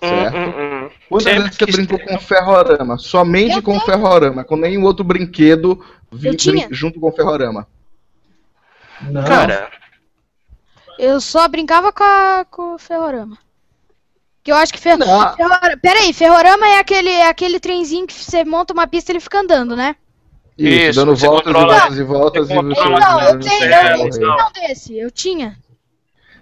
[0.00, 0.36] Certo.
[0.36, 0.90] Hum, hum.
[1.08, 2.98] Quantas Sempre vezes você brincou com ferrorama?
[2.98, 7.66] Somente Eu com ferrorama, com nenhum outro brinquedo vi- Eu brin- junto com ferrorama.
[9.00, 9.70] Não, Cara,
[10.98, 13.38] Eu só brincava com, a, com o Ferrorama.
[14.42, 14.80] Que eu acho que.
[14.80, 14.96] Fer...
[14.98, 15.06] Não.
[15.36, 15.76] Ferrora...
[15.76, 19.20] Pera aí, Ferrorama é aquele, é aquele trenzinho que você monta uma pista e ele
[19.20, 19.94] fica andando, né?
[20.56, 23.38] Isso, Isso, dando voltas e controla- voltas e voltas você e você controla Então, eu
[23.38, 25.56] tenho, eu um desse, eu tinha.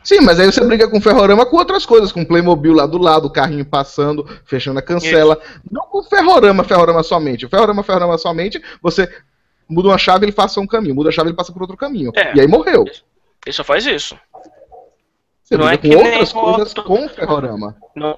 [0.06, 2.86] Sim, mas aí você briga com o Ferrorama com outras coisas, com o Playmobil lá
[2.86, 5.36] do lado, o carrinho passando, fechando a cancela.
[5.68, 7.44] Não com o Ferrorama, Ferrorama somente.
[7.44, 9.12] O Ferrorama, Ferrorama somente, você
[9.68, 10.94] muda uma chave, ele passa um caminho.
[10.94, 12.12] Muda a chave, ele passa por outro caminho.
[12.14, 12.36] É.
[12.36, 12.84] E aí morreu.
[12.84, 14.16] Ele só faz isso.
[15.42, 17.76] Você Não é com outras coisas outro- com o Ferrorama.
[17.96, 18.16] Não,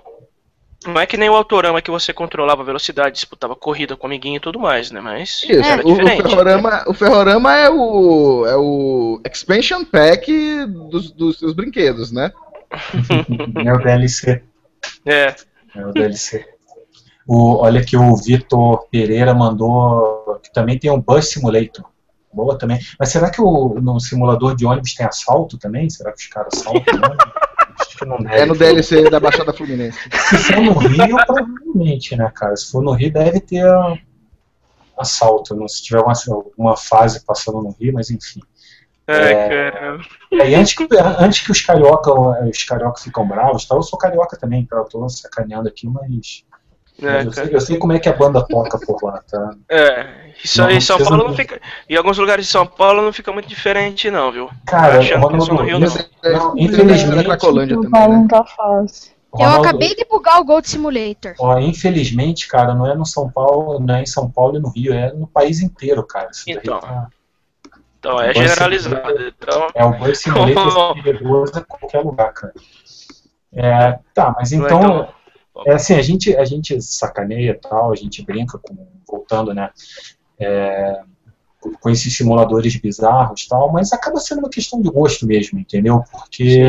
[0.86, 4.10] não é que nem o Autorama que você controlava a velocidade, disputava corrida com o
[4.10, 5.00] amiguinho e tudo mais, né?
[5.00, 6.22] Mas Isso, era o, o diferente.
[6.22, 12.32] Ferrorama, o Ferrorama é o, é o expansion pack dos, dos seus brinquedos, né?
[13.64, 14.42] É o DLC.
[15.06, 15.34] É,
[15.74, 16.46] É o DLC.
[17.26, 21.84] O, olha que o Vitor Pereira mandou que também tem um Bus Simulator.
[22.32, 22.78] Boa também.
[22.98, 25.88] Mas será que o, no simulador de ônibus tem assalto também?
[25.90, 26.82] Será que os caras assaltam?
[27.98, 28.36] que não deve.
[28.36, 29.98] É no DLC da Baixada Fluminense.
[30.30, 32.56] Se for no Rio, provavelmente, né, cara?
[32.56, 33.98] Se for no Rio, deve ter ah,
[34.98, 35.54] assalto.
[35.54, 38.40] Não, se tiver uma, alguma fase passando no Rio, mas enfim.
[39.06, 39.70] é, É.
[39.70, 39.98] cara.
[40.30, 40.86] E aí, antes que,
[41.18, 43.74] antes que os carioca, os carioca ficam bravos, tá?
[43.74, 44.76] eu sou carioca também, tá?
[44.76, 46.44] eu tô sacaneando aqui, mas
[47.00, 49.54] É, eu, sei, eu sei como é que a banda toca por lá, tá?
[49.68, 51.34] É, isso Não, aí em São Paulo não.
[51.34, 51.60] fica.
[51.88, 54.50] Em alguns lugares de São Paulo não fica muito diferente, não, viu?
[54.66, 56.32] Cara, é no Ronaldo, Rio, não, não.
[56.32, 59.12] não, infelizmente, São também, Paulo não tá fácil.
[59.32, 61.34] Eu Ronaldo, acabei de bugar o Gold Simulator.
[61.38, 64.70] ó, infelizmente, cara, não é no São Paulo, não é em São Paulo e no
[64.70, 66.30] Rio, é no país inteiro, cara.
[66.32, 66.80] Isso daí Então.
[66.80, 67.08] tá-
[68.00, 69.14] Então é generalizado.
[69.22, 72.54] Então, É o Bus Simulator é perigoso em qualquer lugar, cara.
[73.52, 75.08] É, tá, mas Não é então, tão-
[75.66, 78.76] é assim, a gente, a gente sacaneia e tal, a gente brinca com,
[79.06, 79.70] voltando, né,
[80.38, 81.00] é,
[81.80, 86.02] com esses simuladores bizarros e tal, mas acaba sendo uma questão de gosto mesmo, entendeu?
[86.10, 86.62] Porque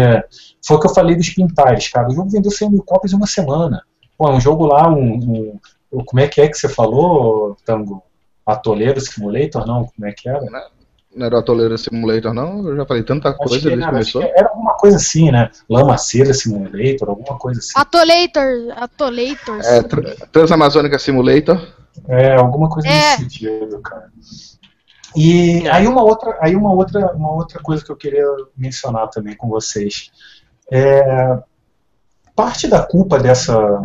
[0.65, 3.15] foi o que eu falei dos pintares, cara, o jogo vendeu 100 mil cópias em
[3.15, 3.83] uma semana.
[4.17, 5.59] Pô, é um jogo lá, um,
[5.91, 8.03] um- como é que é que você falou, Tango?
[8.45, 9.85] Atoleiro Simulator, não?
[9.85, 10.41] Como é que era?
[11.15, 12.67] Não era o Atoleiro Simulator, não?
[12.67, 14.21] Eu já falei tanta Acho coisa que, desde acho começou.
[14.21, 15.49] que era alguma coisa assim, né?
[15.67, 17.71] Lamaceira Simulator, alguma coisa assim.
[17.75, 19.59] Atolator, Atolator.
[19.63, 21.67] É, Tra- Transamazônica Simulator.
[22.07, 22.91] É, alguma coisa É.
[22.91, 24.09] nesse sentido, cara.
[25.15, 28.23] E aí uma outra, aí uma outra, uma outra coisa que eu queria
[28.55, 30.11] mencionar também com vocês.
[30.71, 31.39] É,
[32.35, 33.81] parte da culpa dessa,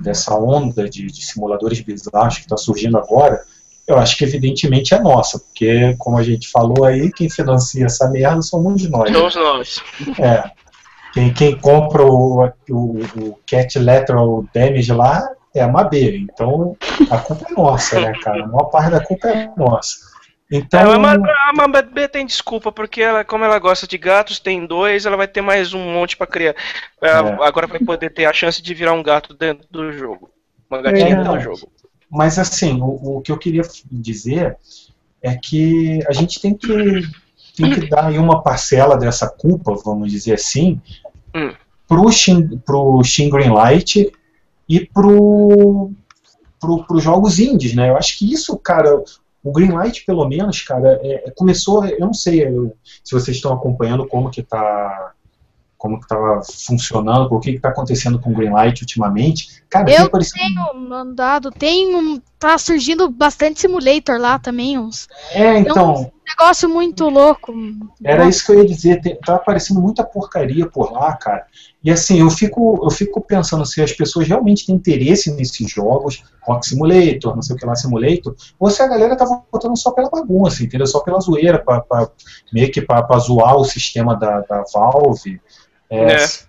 [0.00, 3.40] dessa onda de, de simuladores bizarros que está surgindo agora,
[3.88, 8.08] eu acho que evidentemente é nossa, porque como a gente falou aí, quem financia essa
[8.10, 9.10] merda somos nós.
[9.10, 9.82] somos nós.
[10.20, 10.44] É.
[11.14, 16.18] Quem, quem compra o, o, o Cat Lateral Damage lá é a Mabê.
[16.18, 16.76] Então
[17.10, 18.44] a culpa é nossa, né, cara?
[18.44, 19.96] A maior parte da culpa é nossa.
[20.50, 25.04] Então, É, a Mambé tem desculpa, porque ela, como ela gosta de gatos, tem dois,
[25.04, 26.54] ela vai ter mais um monte pra criar.
[27.02, 27.18] É, É.
[27.42, 30.30] Agora vai poder ter a chance de virar um gato dentro do jogo.
[30.70, 31.40] Uma gatinha É, dentro do não.
[31.40, 31.70] jogo.
[32.10, 34.56] Mas assim, o, o que eu queria dizer
[35.22, 37.02] é que a gente tem que,
[37.56, 40.80] tem que dar aí uma parcela dessa culpa, vamos dizer assim,
[41.34, 41.52] Hum.
[41.86, 44.10] pro Shin, pro Shin Greenlight
[44.68, 45.90] e pro,
[46.58, 47.90] pro, pros jogos indies, né?
[47.90, 49.02] Eu acho que isso, cara,
[49.44, 52.74] o Greenlight, pelo menos, cara, é- começou, eu não sei eu-
[53.04, 55.12] se vocês estão acompanhando como que tá
[55.78, 56.16] como que tá
[56.66, 59.62] funcionando, o que que tá acontecendo com o Greenlight ultimamente.
[59.70, 62.20] Cara, Eu tem aparecido tenho mandado, tem um.
[62.38, 67.52] Tá surgindo bastante simulator lá também, uns É, então, negócio muito louco.
[68.04, 69.00] era isso que eu ia dizer.
[69.00, 71.46] Tem, tá aparecendo muita porcaria por lá, cara.
[71.82, 76.22] E assim, eu fico, eu fico pensando se as pessoas realmente têm interesse nesses jogos,
[76.42, 79.90] Rock Simulator, não sei o que lá, Simulator, ou se a galera tá votando só
[79.90, 80.86] pela bagunça, entendeu?
[80.86, 82.08] Só pela zoeira, pra, pra-
[82.52, 85.40] meio que pra, pra zoar o sistema da, da Valve.
[85.90, 86.48] É, É.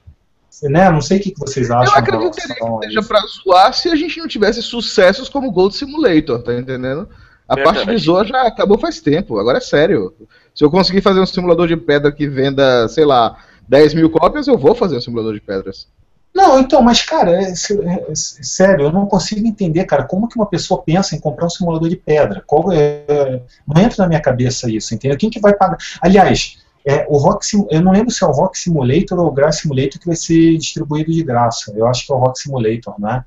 [0.64, 0.90] Né?
[0.90, 1.94] Não sei o que que vocês acham.
[1.94, 6.42] Eu acredito que seja pra zoar se a gente não tivesse sucessos como Gold Simulator,
[6.44, 7.08] tá entendendo?
[7.48, 7.78] A Verdade.
[7.78, 10.14] parte de zoa já acabou faz tempo, agora é sério.
[10.54, 13.38] Se eu conseguir fazer um simulador de pedra que venda, sei lá,
[13.70, 15.88] 10 mil cópias, eu vou fazer um simulador de pedras.
[16.36, 20.28] Não, então, mas cara, é, sé- é, é sério, eu não consigo entender, cara, como
[20.28, 22.44] que uma pessoa pensa em comprar um simulador de pedra?
[22.46, 25.18] Qual é, não entra na minha cabeça isso, entendeu?
[25.18, 25.78] Quem que vai pagar?
[26.02, 29.32] Aliás, é, o Rock Sim- eu não lembro se é o Rock Simulator ou o
[29.32, 31.72] Grass Simulator que vai ser distribuído de graça.
[31.76, 33.24] Eu acho que é o Rock Simulator, né?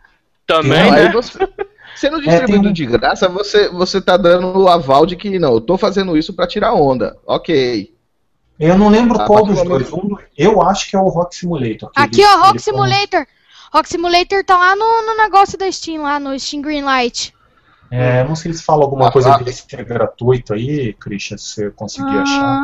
[0.46, 1.10] Também, né?
[1.12, 1.38] você,
[1.96, 5.60] sendo distribuído um- de graça, você, você tá dando o aval de que, não, eu
[5.60, 7.16] tô fazendo isso pra tirar onda.
[7.26, 7.92] Ok.
[8.58, 9.92] Eu não lembro Ah, qual dos dois.
[9.92, 11.90] Um eu acho que é o Rock Simulator.
[11.90, 13.26] que Aqui, ele- ó, Rock Simulator.
[13.72, 17.32] Rock Simulator tá lá no, no negócio da Steam, lá no Steam Greenlight.
[17.90, 19.38] É, não sei se fala alguma Ah, coisa ah.
[19.38, 22.58] dele ser gratuito aí, Christian, se você conseguir achar.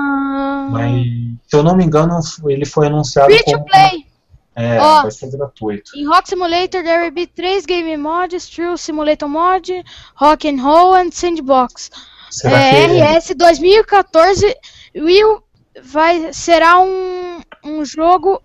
[0.71, 1.07] Mas,
[1.47, 3.65] se eu não me engano, ele foi anunciado Free to como.
[3.67, 4.07] play.
[4.55, 5.03] É, Ó.
[5.03, 5.93] vai ser gratuito.
[5.95, 9.85] Em Rock Simulator, there will be 3 game mods, True Simulator Mod,
[10.17, 11.91] Rock and Roll and Sandbox.
[12.29, 13.01] Será é, que.
[13.01, 14.57] RS 2014
[14.97, 15.43] will
[15.83, 18.43] vai, será um, um jogo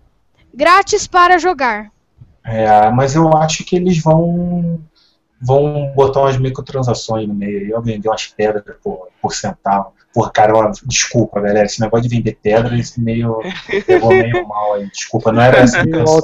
[0.54, 1.90] grátis para jogar.
[2.44, 4.80] É, mas eu acho que eles vão
[5.44, 9.92] vão botar umas microtransações no meio aí, eu vender umas pedras por, por centavo.
[10.12, 13.40] Por cara, ó, desculpa, galera, esse negócio de vender pedra, esse meio
[13.86, 14.88] pegou meio mal aí.
[14.88, 16.20] Desculpa, não era essa a intenção.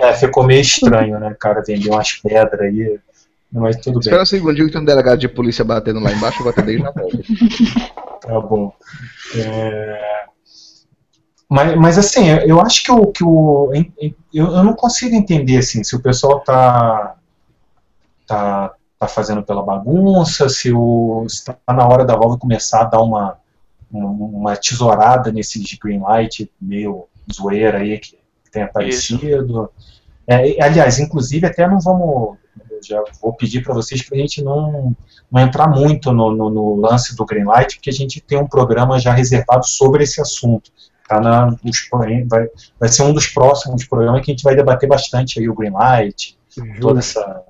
[0.00, 2.98] É, ficou meio estranho, né, cara, vender umas pedras aí.
[3.50, 4.22] Mas tudo Espera bem.
[4.24, 6.90] um segundinho que tem um delegado de polícia batendo lá embaixo, eu vou atender já
[6.90, 7.18] volto.
[8.20, 8.72] Tá bom.
[9.36, 10.24] É,
[11.48, 13.06] Mas, mas assim, eu acho que o.
[13.12, 13.70] Que o
[14.34, 17.14] eu, eu não consigo entender assim, se o pessoal tá,
[18.26, 20.70] tá, tá fazendo pela bagunça, se
[21.26, 23.38] está na hora da Valve começar a dar uma,
[23.90, 28.18] uma, tesourada nesses greenlight meio zoeira aí que
[28.50, 29.70] tem aparecido.
[30.26, 32.36] É, aliás, inclusive até não vamos.
[32.86, 34.94] Já vou pedir para vocês para a gente não,
[35.30, 38.98] não entrar muito no, no, no lance do Greenlight, porque a gente tem um programa
[38.98, 40.70] já reservado sobre esse assunto.
[41.08, 41.88] Tá na, os,
[42.28, 42.48] vai,
[42.78, 46.38] vai ser um dos próximos programas que a gente vai debater bastante aí o Greenlight,
[46.80, 47.42] toda essa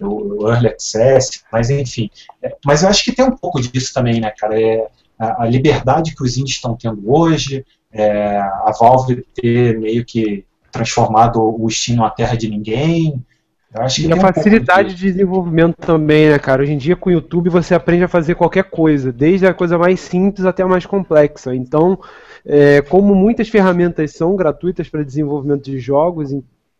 [0.00, 2.10] o, o Early Access, mas enfim.
[2.42, 4.60] É, mas eu acho que tem um pouco disso também, né, cara?
[4.60, 4.88] É,
[5.18, 10.44] a, a liberdade que os indies estão tendo hoje, é, a Valve ter meio que
[10.70, 13.24] transformado o Steam numa terra de ninguém.
[13.72, 15.00] Eu acho que E a um facilidade disso.
[15.00, 16.62] de desenvolvimento também, né, cara?
[16.62, 19.78] Hoje em dia com o YouTube você aprende a fazer qualquer coisa, desde a coisa
[19.78, 21.54] mais simples até a mais complexa.
[21.54, 21.98] Então,
[22.44, 26.32] é, como muitas ferramentas são gratuitas para desenvolvimento de jogos,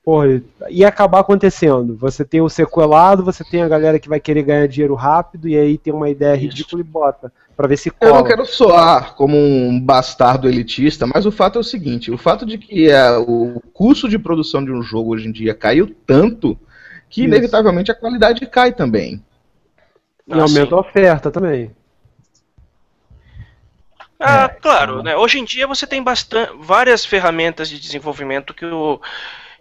[0.04, 1.96] porra, ia acabar acontecendo.
[1.96, 5.56] Você tem o sequelado, você tem a galera que vai querer ganhar dinheiro rápido e
[5.56, 8.14] aí tem uma ideia ridícula e bota para ver se Eu cola.
[8.16, 12.44] não quero soar como um bastardo elitista, mas o fato é o seguinte: o fato
[12.44, 16.58] de que é, o custo de produção de um jogo hoje em dia caiu tanto
[17.08, 17.28] que Isso.
[17.28, 19.22] inevitavelmente a qualidade cai também.
[20.26, 21.70] E aumenta a oferta também.
[24.18, 25.16] Ah, É, claro, né?
[25.16, 29.00] Hoje em dia você tem bastante, várias ferramentas de desenvolvimento que o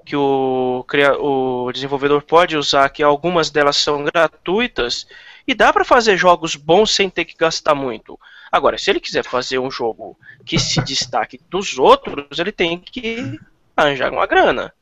[0.06, 0.86] que o,
[1.20, 5.08] o desenvolvedor pode usar, que algumas delas são gratuitas
[5.48, 8.20] e dá para fazer jogos bons sem ter que gastar muito.
[8.52, 13.40] Agora, se ele quiser fazer um jogo que se destaque dos outros, ele tem que
[13.76, 14.74] arranjar uma grana.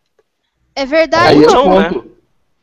[0.75, 1.39] É verdade.
[1.39, 1.89] Aí é o não, né?
[1.89, 2.11] ponto.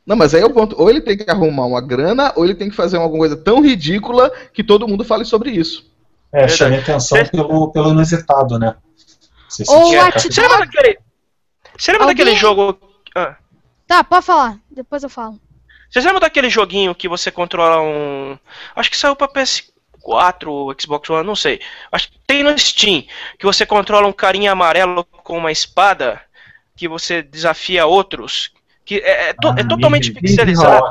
[0.06, 0.74] Não, mas aí é o ponto.
[0.80, 3.62] Ou ele tem que arrumar uma grana, ou ele tem que fazer alguma coisa tão
[3.62, 5.90] ridícula que todo mundo fale sobre isso.
[6.32, 8.74] É, chamei atenção pelo, pelo inusitado, né?
[9.48, 10.98] Você Ou a Você lembra daquele,
[11.78, 12.78] você lembra daquele Alguém- jogo...
[13.14, 13.36] Ah.
[13.86, 14.59] Tá, pode falar.
[14.70, 15.40] Depois eu falo.
[15.90, 18.38] Vocês lembram daquele joguinho que você controla um.
[18.76, 21.60] Acho que saiu pra PS4 ou Xbox One, não sei.
[21.90, 23.05] Acho que tem no Steam.
[23.38, 26.20] Que você controla um carinha amarelo com uma espada.
[26.76, 28.50] Que você desafia outros.
[28.84, 30.86] Que é, é to- é Ah, totalmente Nid- pixelizado.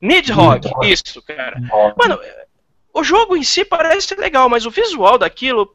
[0.00, 0.70] Nidhogg.
[0.84, 1.58] Isso, cara.
[1.58, 1.94] Nidhogg.
[1.98, 2.18] Mano,
[2.94, 5.74] o jogo em si parece legal, mas o visual daquilo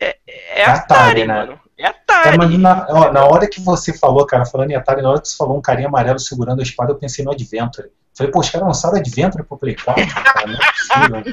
[0.00, 0.78] é, é É Atari,
[1.22, 1.34] Atari, né?
[1.34, 1.60] mano.
[1.76, 2.34] É Atari.
[2.34, 5.20] É, mas na, ó, na hora que você falou, cara, falando em Atari, na hora
[5.20, 7.88] que você falou um carinha amarelo segurando a espada, eu pensei no Adventure.
[8.16, 11.32] Falei, pô, os caras lançaram Adventure pro Play 4, cara, não é possível.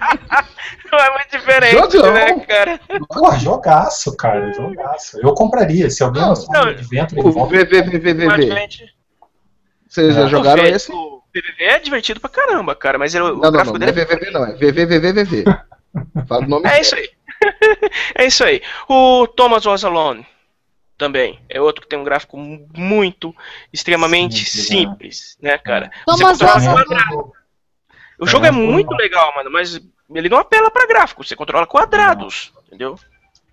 [0.92, 2.14] Não é muito diferente, Jogão.
[2.14, 2.80] né, cara?
[3.08, 5.20] Pô, jogaço, cara, jogaço.
[5.22, 8.42] Eu compraria, se alguém Não, lançar não, um Adventure O VVVVV.
[8.52, 8.86] gente,
[9.88, 10.28] Vocês já É.
[10.28, 10.92] jogaram esse?
[10.92, 13.88] O PVV é divertido pra caramba, cara, mas ele, o Não, não, não, gráfico não
[13.88, 15.44] é dele VVV não, é VVVVV.
[16.28, 17.10] Fala o nome é isso aí.
[18.16, 18.62] é isso aí.
[18.88, 20.26] O Thomas Was Alone
[20.98, 23.36] também é outro que tem um gráfico muito,
[23.74, 25.90] extremamente Simples, simples, né, cara?
[26.06, 27.32] Thomas Você controla Was Alone.
[28.20, 29.80] O jogo é É, muito legal, mano, mas
[30.14, 32.96] ele não apela pra gráfico, você controla quadrados, entendeu?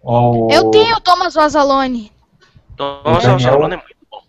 [0.03, 2.13] Ó, o Eu tenho o Thomas Wazalone.
[2.77, 4.23] Thomas O Was Daniel- Alone é muito bom.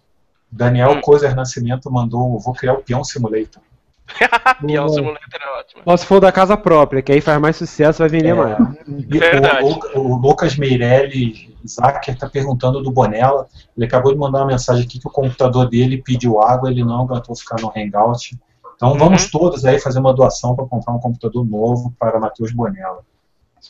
[0.52, 1.02] Daniel Hum.
[1.02, 3.62] Kozer Nascimento mandou, vou criar o Peão Simulator.
[4.62, 4.90] Boa.
[4.90, 5.82] Simulator é ótimo.
[5.86, 8.34] Só se for da casa própria, que aí faz mais sucesso, vai vender É.
[8.34, 8.58] mais.
[8.88, 9.64] Verdade.
[9.64, 13.48] O, o- o Lucas Meirelli Zacher está perguntando do Bonella.
[13.78, 17.02] Ele acabou de mandar uma mensagem aqui que o computador dele pediu água, ele não
[17.02, 18.38] aguentou ficar no Hangout.
[18.76, 19.30] Então vamos Uhum.
[19.32, 23.00] todos aí fazer uma doação para comprar um computador novo para Matheus Bonella.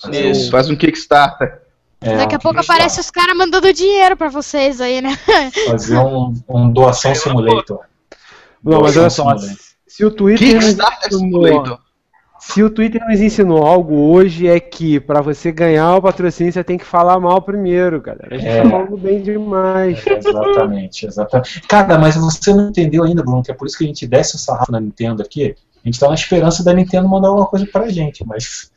[0.02, 1.62] Fazer Isso, um- faz um Kickstarter.
[2.02, 5.18] é, Daqui a pouco aparece os caras mandando dinheiro pra vocês aí, né?
[5.68, 7.80] Fazer um, um doação simulator.
[8.64, 9.69] Não, mas Doação olha só, simulator.
[10.00, 11.80] Se o Twitter nos Kickstarter ensinou, Simulator.
[12.40, 16.64] se o Twitter nos ensinou algo hoje é que pra você ganhar o patrocínio você
[16.64, 18.30] tem que falar mal primeiro, galera.
[18.32, 18.64] A gente É.
[18.64, 20.08] tá falando bem demais.
[20.08, 21.62] É, exatamente, exatamente.
[21.68, 24.36] Cara, mas você não entendeu ainda, Bruno, que é por isso que a gente desce
[24.36, 25.54] o sarrafo na Nintendo aqui.
[25.84, 28.72] A gente tá na esperança da Nintendo mandar alguma coisa pra gente, mas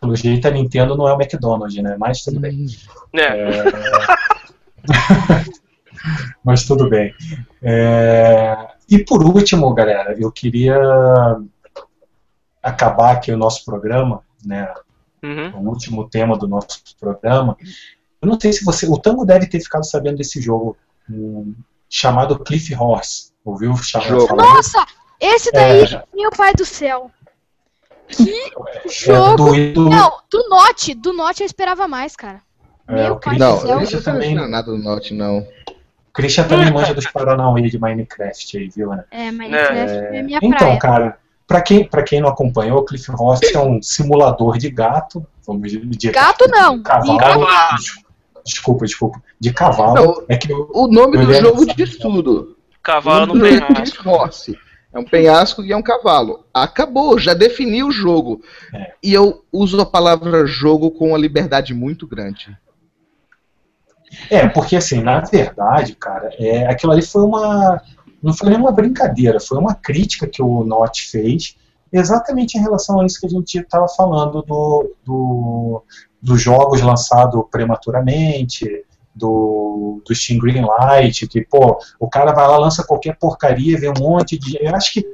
[0.00, 1.96] pelo jeito a Nintendo não é o McDonald's, né?
[1.98, 2.66] Mas tudo bem.
[3.14, 3.62] É.
[6.44, 7.14] Mas tudo bem.
[7.62, 8.54] É,
[8.88, 10.76] E por último, galera, eu queria
[12.62, 14.72] acabar aqui o nosso programa, né?
[15.22, 15.56] Uhum.
[15.58, 17.56] o último tema do nosso programa,
[18.20, 18.86] Eu não sei se você.
[18.86, 20.76] O Tango deve ter ficado sabendo desse jogo
[21.10, 21.54] um,
[21.88, 23.32] chamado Cliff Horse.
[23.44, 23.74] Ouviu?
[24.36, 24.86] Nossa,
[25.20, 26.04] esse daí, É.
[26.14, 27.10] meu pai do céu.
[28.08, 29.36] Que É jogo.
[29.54, 32.42] do, do, Não, do Note, do Note eu esperava mais, cara.
[32.88, 33.76] é, meu o pai Christian, do céu.
[33.76, 35.46] Não, isso não também, é nada do Note, não.
[36.14, 39.04] Christian também manja dos Paranauê de Minecraft aí, viu, né?
[39.10, 40.78] É, Minecraft é, minha Então, praia.
[40.78, 45.26] cara, pra quem, pra quem não acompanhou, o Cliff Horse é um simulador de gato.
[45.46, 46.12] Vamos dizer.
[46.12, 46.76] Gato não.
[46.78, 47.18] De cavalo.
[47.18, 47.46] Cavalo.
[48.44, 49.22] Desculpa, desculpa.
[49.40, 49.94] De cavalo.
[49.94, 52.56] Não, é que eu- O nome do jogo diz tudo.
[52.82, 54.08] Cavalo no é penhasco.
[54.92, 56.44] É um penhasco e é um cavalo.
[56.54, 58.40] Acabou, já defini o jogo.
[58.72, 58.92] É.
[59.02, 62.56] E eu uso a palavra jogo com uma liberdade muito grande.
[64.30, 67.80] É, porque assim, na verdade, cara, é, aquilo ali foi uma.
[68.22, 71.56] Não foi nenhuma brincadeira, foi uma crítica que o Not fez,
[71.92, 75.82] exatamente em relação a isso que a gente estava falando do, do,
[76.22, 78.66] dos jogos lançados prematuramente,
[79.14, 84.00] do, do Steam Greenlight, que, pô, o cara vai lá, lança qualquer porcaria, vê um
[84.00, 84.58] monte de.
[84.60, 85.06] Eu acho que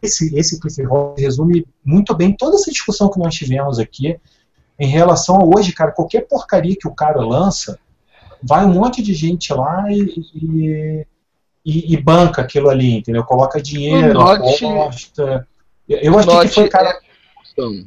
[0.00, 4.18] esse, esse Cliff Rock resume muito bem toda essa discussão que nós tivemos aqui
[4.78, 7.78] em relação a hoje, cara, qualquer porcaria que o cara lança
[8.42, 10.00] vai um monte de gente lá e,
[10.34, 11.06] e,
[11.64, 13.24] e- e banca aquilo ali, entendeu?
[13.24, 15.46] Coloca dinheiro, Note- aposta.
[15.88, 16.90] Eu achei que foi, cara.
[16.90, 17.84] é questão.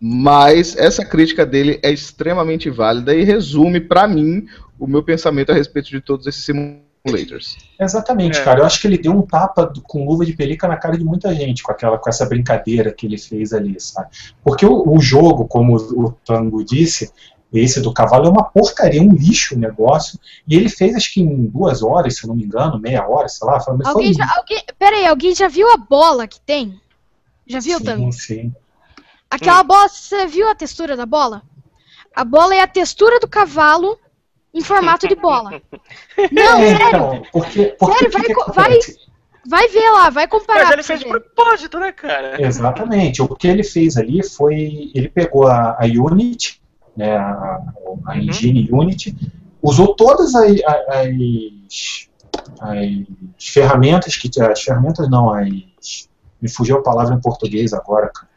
[0.00, 4.46] Mas essa crítica dele é extremamente válida e resume, pra mim,
[4.78, 7.56] o meu pensamento a respeito de todos esses simulators.
[7.80, 8.44] Exatamente, É.
[8.44, 8.60] cara.
[8.60, 11.04] Eu acho que ele deu um tapa do- com luva de pelica na cara de
[11.04, 14.08] muita gente com aquela, com essa brincadeira que ele fez ali, sabe?
[14.42, 17.12] Porque o, o jogo, como o Tango disse,
[17.52, 20.18] esse do cavalo é uma porcaria, um lixo o negócio.
[20.48, 23.28] E ele fez, acho que em duas horas, se eu não me engano, meia hora,
[23.28, 23.60] sei lá.
[23.60, 26.80] Foi, Alguém foi já, alguém, pera aí, alguém já viu a bola que tem?
[27.46, 27.78] Já viu?
[27.78, 28.54] Sim, sim.
[29.30, 31.42] Aquela bola, você viu a textura da bola?
[32.14, 33.98] A bola é a textura do cavalo
[34.54, 35.60] em formato de bola.
[36.30, 36.88] Não, É, sério.
[36.88, 38.98] então, porque, porque Sério, o que vai que acontece?
[39.44, 40.64] Vai ver lá, vai comparar.
[40.64, 42.40] Mas ele fez de propósito, né, cara?
[42.40, 43.20] Exatamente.
[43.20, 44.92] O que ele fez ali foi.
[44.94, 46.61] Ele pegou a, a Unity,
[46.96, 47.60] né, a,
[48.06, 49.16] a engine Unity,
[49.62, 50.50] usou todas as,
[50.88, 52.08] as,
[52.60, 52.88] as
[53.38, 54.30] ferramentas que.
[54.40, 55.48] As ferramentas não, as.
[56.40, 58.28] Me fugiu a palavra em português agora, cara.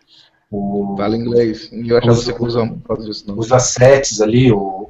[0.52, 1.70] O, Fala inglês.
[1.72, 3.40] E eu achava Os- que você usa não.
[3.40, 4.90] os assets ali, o,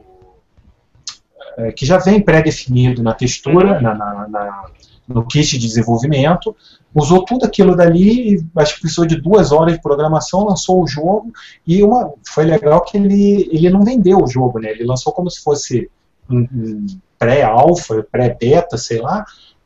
[1.57, 4.65] é, que já vem pré-definido na textura, na, na- na-
[5.07, 6.55] no kit de desenvolvimento,
[6.93, 11.31] usou tudo aquilo dali, acho que precisou de duas horas de programação, lançou o jogo,
[11.65, 14.71] e uma, foi legal que ele, ele não vendeu o jogo, né?
[14.71, 15.89] ele lançou como se fosse
[16.29, 16.85] um, um
[17.19, 19.25] pré-alfa, pré-beta, sei lá,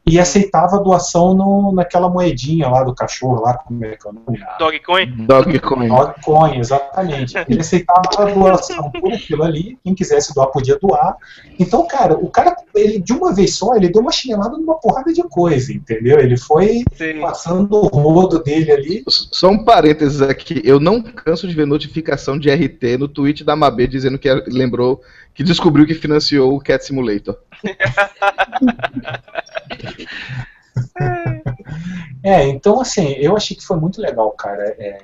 [0.09, 4.09] e aceitava a doação no, naquela moedinha lá do cachorro, lá como é que é
[4.09, 4.41] o nome?
[4.41, 5.05] A- Dogecoin?
[5.25, 5.87] Dogecoin.
[5.87, 7.35] Dogecoin, exatamente.
[7.47, 11.15] Ele aceitava a doação por aquilo ali, quem quisesse doar podia doar.
[11.59, 15.13] Então, cara, o cara, ele de uma vez só, ele deu uma chinelada numa porrada
[15.13, 16.19] de coisa, entendeu?
[16.19, 17.21] Ele foi Sim.
[17.21, 19.03] passando o rodo dele ali.
[19.07, 23.55] Só um parênteses aqui, eu não canso de ver notificação de RT no tweet da
[23.55, 25.01] Mabê dizendo que lembrou
[25.33, 27.37] que descobriu que financiou o Cat Simulator.
[32.23, 34.63] É, então, assim, eu achei que foi muito legal, cara.
[34.77, 34.99] É,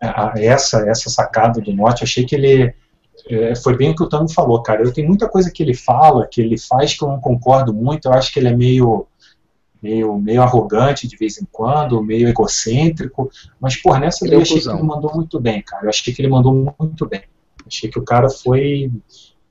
[0.00, 2.74] a- essa, essa sacada do Norte, achei que ele.
[3.28, 4.82] é, foi bem o que o Tano falou, cara.
[4.82, 8.06] Eu tenho muita coisa que ele fala, que ele faz que eu não concordo muito.
[8.06, 9.06] Eu acho que ele é meio,
[9.82, 13.30] meio, meio arrogante de vez em quando, meio egocêntrico.
[13.60, 15.84] Mas, por nessa Ele é eu achei que ele mandou muito bem, cara.
[15.86, 17.22] Eu achei que ele mandou muito bem.
[17.66, 18.90] Achei que o cara foi.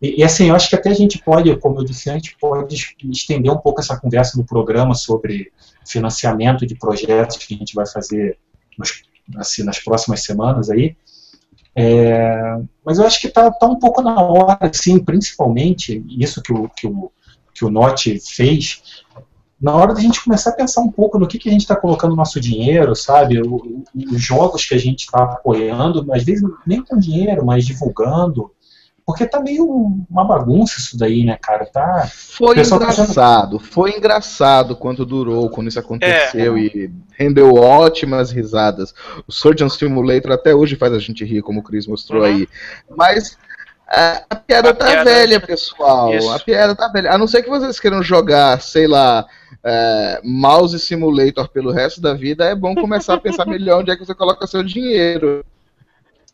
[0.03, 2.75] E, e, assim, eu acho que até a gente pode, como eu disse antes, pode
[2.75, 5.51] es- estender um pouco essa conversa no programa sobre
[5.87, 8.37] financiamento de projetos que a gente vai fazer
[8.77, 9.03] nos-
[9.37, 10.95] assim, nas próximas semanas aí.
[11.75, 16.53] É, mas eu acho que está tá um pouco na hora, sim, principalmente isso que
[16.53, 17.11] o, que o,
[17.55, 18.83] que o Note fez,
[19.61, 21.75] na hora da gente começar a pensar um pouco no que, que a gente está
[21.75, 23.41] colocando nosso dinheiro, sabe?
[23.41, 28.51] O- os jogos que a gente está apoiando, às vezes nem com dinheiro, mas divulgando.
[29.05, 29.65] Porque tá meio
[30.09, 31.65] uma bagunça isso daí, né, cara?
[31.65, 38.93] Tá, Foi tá engraçado, foi engraçado quanto durou, quando isso aconteceu e rendeu ótimas risadas.
[39.27, 42.27] O Surgeon Simulator até hoje faz a gente rir, como o Chris mostrou Uhum.
[42.27, 42.47] aí.
[42.95, 43.37] Mas
[43.89, 46.13] a, a piada A tá piada- velha, pessoal.
[46.13, 46.31] Isso.
[46.31, 47.11] A piada tá velha.
[47.11, 49.25] A não ser que vocês queiram jogar, sei lá,
[49.63, 53.97] é, Mouse Simulator pelo resto da vida, é bom começar a pensar melhor onde é
[53.97, 55.43] que você coloca seu dinheiro.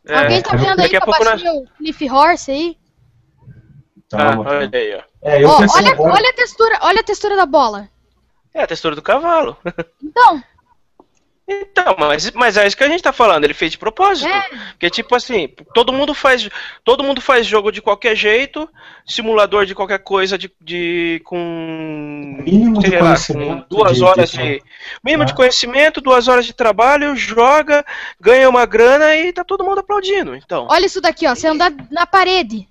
[0.09, 1.43] É, Alguém tá vendo aí daqui que a eu pouco nós...
[1.43, 2.77] o Cliff Horse aí?
[4.11, 5.03] Ah, tá, olha aí, ó.
[5.21, 7.87] é, olha a textura, olha a textura da bola.
[8.53, 9.55] É a textura do cavalo.
[10.03, 10.43] Então,
[11.51, 14.27] Então, mas, mas é isso que a gente tá falando, ele fez de propósito.
[14.27, 14.49] É.
[14.71, 16.47] Porque, tipo assim, todo mundo faz.
[16.83, 18.69] Todo mundo faz jogo de qualquer jeito,
[19.03, 20.51] simulador de qualquer coisa de.
[20.61, 22.37] de com.
[22.43, 24.63] Mínimo de lá, conhecimento com duas de- horas de- de.
[25.03, 27.83] Mínimo de conhecimento, duas horas de trabalho, joga,
[28.21, 30.35] ganha uma grana e tá todo mundo aplaudindo.
[30.35, 30.67] Então.
[30.69, 31.33] Olha isso daqui, ó.
[31.33, 32.67] Você andar na parede.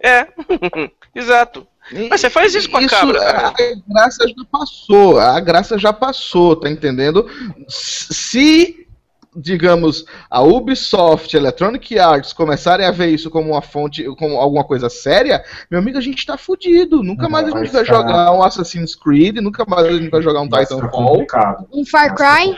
[0.00, 0.28] É.
[1.14, 1.66] Exato.
[2.10, 3.48] Mas você faz isso com a cabra, cara.
[3.48, 7.28] A graça já passou, a graça já passou, tá entendendo?
[7.68, 8.86] Se,
[9.34, 14.88] digamos, a Ubisoft, Electronic Arts começarem a ver isso como uma fonte, como alguma coisa
[14.88, 17.02] séria, meu amigo, a gente tá fudido.
[17.02, 20.22] Nunca mais a vai gente vai jogar um Assassin's Creed, nunca mais a gente vai
[20.22, 21.24] jogar um ficar Titanfall.
[21.72, 22.56] Um Far Cry.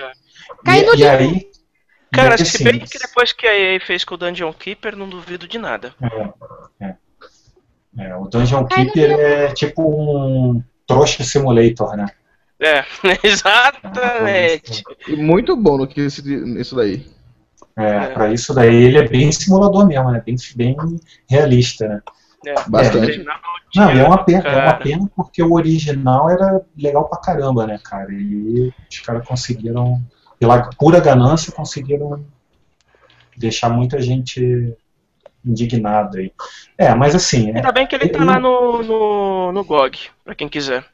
[0.65, 1.49] Cai E, no e aí.
[2.11, 5.07] Cara, se assim, bem que depois que a EA fez com o Dungeon Keeper, não
[5.09, 5.95] duvido de nada.
[6.81, 7.08] É, é.
[7.99, 12.07] É, o Dungeon Keeper é tipo um trouxa simulator, né?
[12.61, 12.85] É,
[13.23, 14.83] exatamente.
[15.07, 17.07] E muito bom no que esse, nisso daí.
[17.77, 20.23] É, Pra isso daí ele é bem simulador mesmo, né?
[20.25, 20.77] Bem, bem
[21.29, 22.01] realista, né?
[22.47, 23.25] É, Bastante.
[23.75, 24.77] Não, e é uma pena, é uma Cara.
[24.79, 28.11] pena porque o original era legal pra caramba, né, cara?
[28.11, 30.01] E os caras conseguiram,
[30.39, 32.25] pela pura ganância, conseguiram
[33.37, 34.75] deixar muita gente
[35.45, 36.33] indignada aí.
[36.77, 40.11] É, mas assim, é, Ainda bem que ele tá Eu- lá no, no, no GOG,
[40.25, 40.85] pra quem quiser.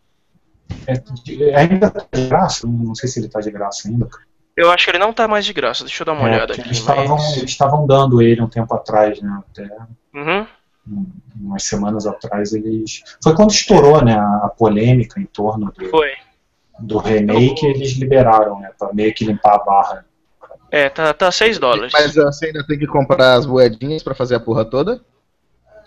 [0.86, 1.02] é-
[1.50, 4.08] é- ainda tá de graça, não sei se ele tá de graça ainda.
[4.56, 6.52] Eu acho que ele não tá mais de graça, deixa eu dar uma É, olhada
[6.52, 6.62] aqui.
[6.62, 7.36] eles estavam Mas...
[7.36, 9.42] eles estavam dando ele um tempo atrás, né?
[9.50, 9.68] Até
[10.14, 10.46] Uhum.
[10.88, 11.06] um-
[11.40, 13.02] umas semanas atrás eles.
[13.22, 16.12] Foi quando estourou, né, a polêmica em torno do, Foi.
[16.78, 18.70] do remake, eles liberaram, né?
[18.78, 20.06] Pra meio que limpar a barra.
[20.76, 21.92] É, tá, tá 6 dólares.
[21.92, 25.00] Mas você ainda tem que comprar as moedinhas pra fazer a porra toda?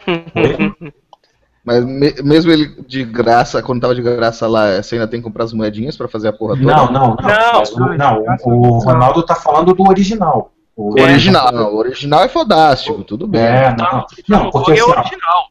[1.65, 5.25] Mas me- mesmo ele de graça, quando tava de graça lá, você ainda tem que
[5.25, 6.65] comprar as moedinhas pra fazer a porra toda?
[6.73, 7.97] Não, não, não.
[7.97, 7.97] Não.
[7.97, 10.53] não, o, o Ronaldo tá falando do original.
[10.73, 13.41] O original, não, o original é fodástico, tudo bem.
[13.41, 14.05] É, não.
[14.29, 15.43] Não, o porque GOG é assim, original.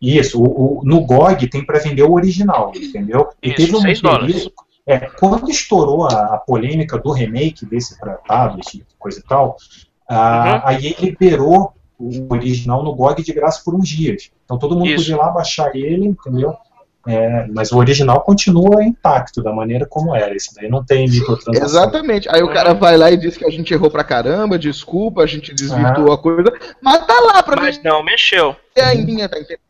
[0.00, 3.30] Isso, o, o- no GOG tem para vender o original, entendeu?
[3.42, 4.48] E Isso, teve um seis dólares.
[4.92, 9.56] É, quando estourou a, a polêmica do remake desse para tablet, coisa e tal,
[10.08, 10.60] a, Uhum.
[10.64, 14.30] a EA liberou o original no GOG de graça por uns dias.
[14.44, 14.96] Então todo mundo Isso.
[15.04, 16.54] podia ir lá baixar ele, entendeu?
[17.06, 20.34] É, mas o original continua intacto da maneira como era.
[20.34, 21.64] Esse daí não tem microtransação.
[21.66, 22.28] Exatamente.
[22.30, 25.26] Aí o cara vai lá e diz que a gente errou pra caramba, desculpa, a
[25.26, 26.52] gente desvirtuou a coisa,
[26.82, 28.54] mas tá lá pra Mas não, mexeu.
[28.76, 29.60] vender ainda, tá entendendo?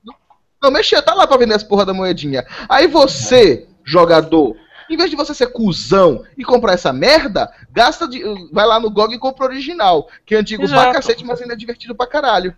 [0.62, 2.44] Não, mexia, tá lá pra vender as porra da moedinha.
[2.68, 4.54] Aí você, jogador,
[4.90, 8.22] em vez de você ser cuzão e comprar essa merda, gasta de,
[8.52, 10.92] vai lá no GOG e compra o original, que é antigo pra Exato.
[10.92, 12.54] cacete, mas ainda é divertido pra caralho.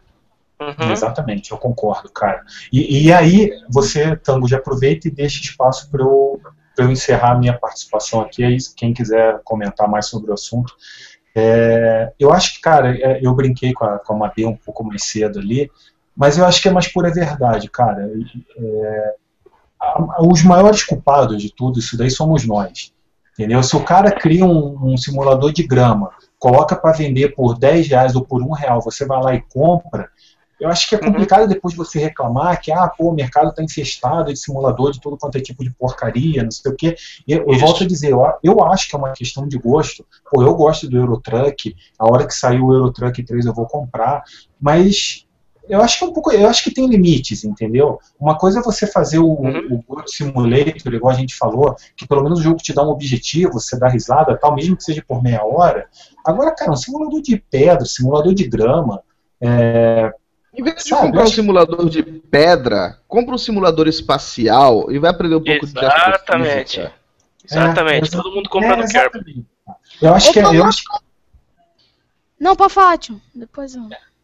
[0.61, 0.93] Uhum.
[0.93, 2.43] Exatamente, eu concordo, cara.
[2.73, 6.41] E, e aí, você, Tango, já aproveita e deixa espaço para eu,
[6.75, 8.45] pra eu encerrar a minha participação aqui.
[8.45, 10.75] Aí, quem quiser comentar mais sobre o assunto.
[11.35, 14.85] É, eu acho que, cara, é, eu brinquei com a, com a Mabê um pouco
[14.85, 15.71] mais cedo ali,
[16.15, 18.09] mas eu acho que é mais pura verdade, cara.
[18.57, 19.15] É,
[20.21, 22.93] os maiores culpados de tudo isso daí somos nós.
[23.33, 23.63] Entendeu?
[23.63, 28.15] Se o cara cria um, um simulador de grama, coloca para vender por 10 reais
[28.15, 30.11] ou por um real, você vai lá e compra,
[30.63, 31.07] eu acho que é Uhum.
[31.07, 35.19] complicado depois você reclamar que ah, pô, o mercado está infestado de simulador de todo
[35.19, 36.95] quanto é tipo de porcaria, não sei o quê.
[37.27, 40.07] Eu, eu volto a dizer, eu, eu acho que é uma questão de gosto.
[40.31, 44.23] Pô, eu gosto do Eurotruck, a hora que sair o Eurotruck 3 eu vou comprar,
[44.61, 45.27] mas
[45.69, 47.99] eu acho que é um pouco, eu acho que tem limites, entendeu?
[48.19, 49.83] Uma coisa é você fazer o, Uhum.
[49.89, 53.55] o Simulator, igual a gente falou, que pelo menos o jogo te dá um objetivo,
[53.55, 55.87] você dá risada, tal, mesmo que seja por meia hora.
[56.25, 59.03] Agora, cara, um simulador de pedra, simulador de grama,
[59.41, 60.13] é,
[60.55, 65.11] Em vez de Sabe, comprar um simulador de pedra, compra um simulador espacial e vai
[65.11, 66.81] aprender um pouco de Exatamente.
[66.81, 66.93] astrofísica.
[67.51, 68.09] Exatamente.
[68.09, 69.47] É, Todo mundo compra é, exatamente.
[70.01, 70.85] Eu acho que é, Opa, eu acho
[72.39, 73.21] Não, pode falar, tio.
[73.35, 73.83] Depois eu.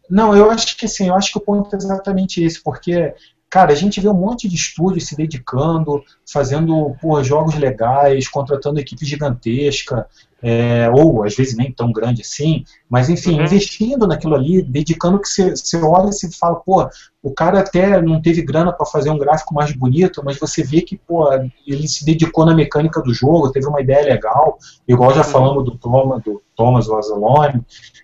[0.09, 3.13] Não, eu acho que sim, eu acho que o ponto é exatamente esse, porque,
[3.49, 8.79] cara, a gente vê um monte de estúdios se dedicando, fazendo pô, jogos legais, contratando
[8.79, 10.07] equipe gigantesca,
[10.41, 13.43] é, ou às vezes nem tão grande assim, mas enfim, Uhum.
[13.45, 16.87] investindo naquilo ali, dedicando que você, olha e você fala, pô,
[17.21, 20.81] o cara até não teve grana para fazer um gráfico mais bonito, mas você vê
[20.81, 21.27] que, pô,
[21.67, 24.57] ele se dedicou na mecânica do jogo, teve uma ideia legal,
[24.87, 25.27] igual já Uhum.
[25.27, 27.61] falamos do Thomas, do Thomas Lazzalone,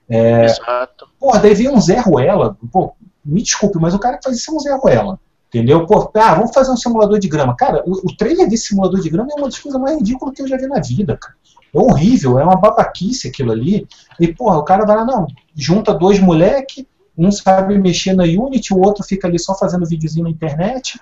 [0.10, 1.07] é, Exato.
[1.20, 2.94] Porra, daí vem um Zé Ruela, pô,
[3.24, 5.20] me desculpe, mas o cara que faz isso é um Zé Ruela.
[5.48, 5.86] Entendeu?
[5.86, 7.56] Pô, ah, vamos fazer um simulador de grama.
[7.56, 10.41] Cara, o, o trailer desse simulador de grama é uma das coisas mais ridículas que
[10.41, 11.34] eu já vi na vida, cara.
[11.76, 13.86] É horrível, é uma babaquice aquilo ali.
[14.18, 16.88] E, porra, o cara vai lá, não, junta dois moleque,
[17.18, 21.00] um sabe mexer na Unity, o outro fica ali só fazendo videozinho na internet.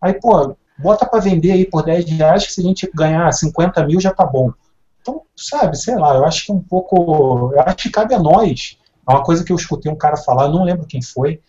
[0.00, 3.86] Aí, pô, bota pra vender aí por 10 reais que se a gente ganhar 50
[3.86, 4.52] mil já tá bom.
[5.00, 7.52] Então, sabe, sei lá, eu acho que é um pouco.
[7.54, 8.78] Eu acho que cabe a nós.
[9.08, 11.40] É uma coisa que eu escutei um cara falar, não lembro quem foi,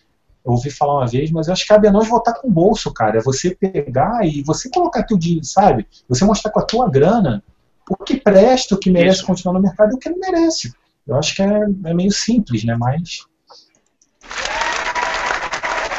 [0.44, 2.50] eu ouvi falar uma vez, mas eu acho que cabe a nós votar com o
[2.50, 3.18] bolso, cara.
[3.18, 5.86] É você pegar e você colocar teu dinheiro, sabe?
[6.08, 7.42] Você mostrar com a tua grana
[7.88, 9.26] o que presta, o que merece Isso.
[9.26, 10.72] continuar no mercado e o que não merece.
[11.06, 12.76] Eu acho que é, é meio simples, né?
[12.78, 13.26] Mas.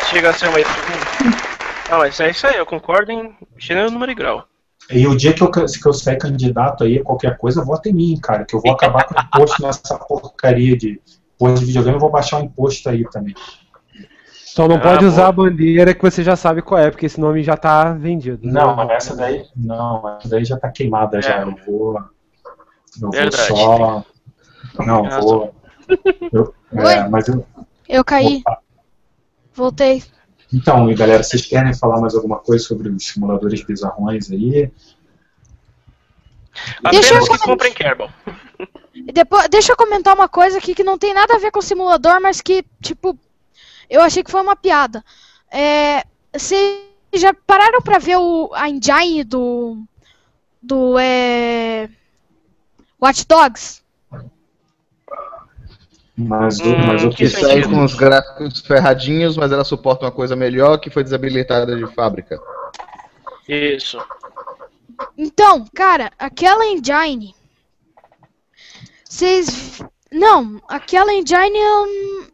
[0.10, 0.57] Chega a ser uma.
[1.90, 4.48] Ah, mas é isso aí, eu concordo em gênero, número e grau.
[4.91, 8.20] E o dia que eu, que eu sair candidato aí, qualquer coisa, vota em mim,
[8.22, 10.99] cara, que eu vou acabar com o imposto nessa porcaria de
[11.36, 13.34] imposto de videogame, eu vou baixar o imposto aí também.
[14.60, 17.18] Só não Ah, pode usar a bandeira que você já sabe qual é, porque esse
[17.18, 18.45] nome já tá vendido.
[18.45, 18.52] né?
[18.60, 21.40] Não, mas essa daí, não, essa daí já tá queimada já.
[21.40, 21.44] É.
[21.44, 21.95] Eu vou.
[21.98, 22.03] Eu
[22.99, 23.48] vou Verdade.
[23.48, 24.03] só.
[24.86, 25.56] Não, vou.
[26.34, 27.45] Eu, é, mas eu.
[27.88, 28.57] Eu caí, Opa.
[29.53, 30.03] voltei.
[30.53, 34.69] Então, e galera, vocês querem falar mais alguma coisa sobre os simuladores bizarrões aí?
[36.91, 38.10] Deixa Apenas eu que comprem Kerbal.
[39.14, 41.64] Depois, deixa eu comentar uma coisa aqui que não tem nada a ver com o
[41.64, 43.18] simulador, mas que, tipo,
[43.90, 45.03] eu achei que foi uma piada.
[45.52, 46.03] É,
[46.36, 46.80] Vocês
[47.14, 49.82] já pararam pra ver o, a engine do.
[50.61, 50.98] do.
[50.99, 51.90] É,
[53.02, 53.82] Watch Dogs?
[56.16, 60.06] Mas, o- Hum, mas o que que sai com os gráficos ferradinhos, mas ela suporta
[60.06, 62.38] uma coisa melhor que foi desabilitada de fábrica.
[63.48, 63.98] Isso.
[65.18, 67.34] Então, cara, aquela engine.
[69.06, 69.82] Vocês.
[70.11, 72.28] Não, aquela engine eu.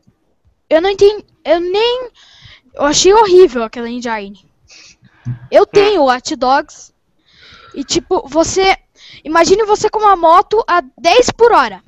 [0.68, 1.24] Eu não entendi.
[1.46, 2.10] Eu nem.
[2.74, 4.46] Eu achei horrível aquela engine.
[5.52, 6.92] Eu tenho o Watch Dogs.
[7.74, 8.76] E tipo, você.
[9.24, 11.82] Imagine você com uma moto a 10 por hora.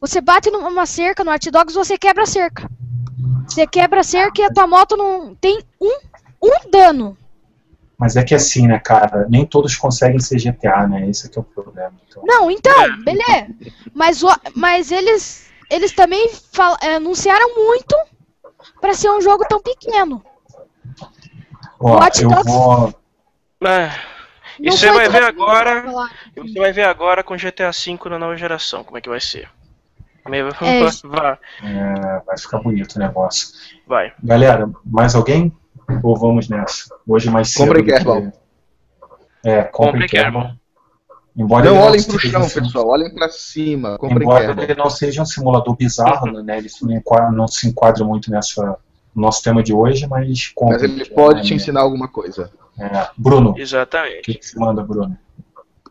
[0.00, 2.68] Você bate numa cerca no Watch Dogs, você quebra a cerca.
[3.46, 5.98] Você quebra a cerca e a tua moto não tem um,
[6.42, 7.16] um dano.
[7.98, 11.10] Mas é que assim, né, cara, nem todos conseguem ser GTA, né?
[11.10, 11.92] Esse é que é o problema.
[12.08, 13.48] Então, Não, então, beleza.
[13.92, 17.94] Mas, o- mas eles, eles também fal- é, anunciaram muito
[18.80, 20.22] pra ser um jogo tão pequeno.
[21.78, 22.94] ó, Watch eu Dogs- vou.
[23.64, 23.90] É.
[24.58, 25.84] E você vai ver agora.
[26.36, 29.48] Você vai ver agora com GTA V na nova geração, como é que vai ser.
[30.22, 30.30] É.
[31.08, 33.48] Vai, é, vai ficar bonito o negócio.
[33.86, 34.12] vai.
[34.22, 35.50] Galera, mais alguém?
[36.02, 36.94] Ou vamos nessa?
[37.08, 37.66] Hoje mais cedo.
[37.74, 38.38] Comprem do que-.
[39.48, 40.52] É, Comprem Kerbal.
[41.40, 43.98] Embora Não olhem seja pro chão, um pessoal, olhem pra cima.
[44.02, 46.58] Embora ele não seja um simulador bizarro, né?
[46.58, 48.76] Ele não, enquadra- não se enquadra muito nessa
[49.14, 52.50] no nosso tema de hoje, mas Mas ele pode É, te ensinar alguma coisa.
[52.78, 53.08] é.
[53.16, 54.20] Bruno, o Exatamente.
[54.22, 55.16] que, que você manda, Bruno?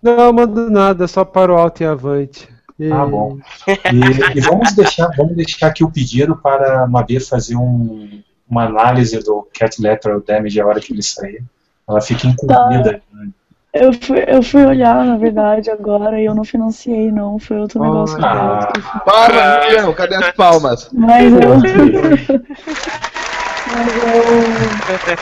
[0.01, 2.47] Não, mando nada, só para o alto e avante.
[2.79, 3.37] E- Ah, bom.
[3.67, 8.65] E, e vamos, deixar, vamos deixar aqui o pedido para a Mabê fazer um- uma
[8.65, 11.43] análise do Cat Lateral Damage a hora que ele sair.
[11.89, 13.01] Ela fica incumbida.
[13.11, 13.29] né?
[13.71, 17.37] Eu fui, eu fui olhar, na verdade, agora, e eu não financiei, não.
[17.37, 18.67] Foi outro negócio Ah.
[19.05, 20.89] Palmas, Julião, cadê as palmas?
[20.91, 21.39] Mas eu.
[23.71, 25.17] Mas eu.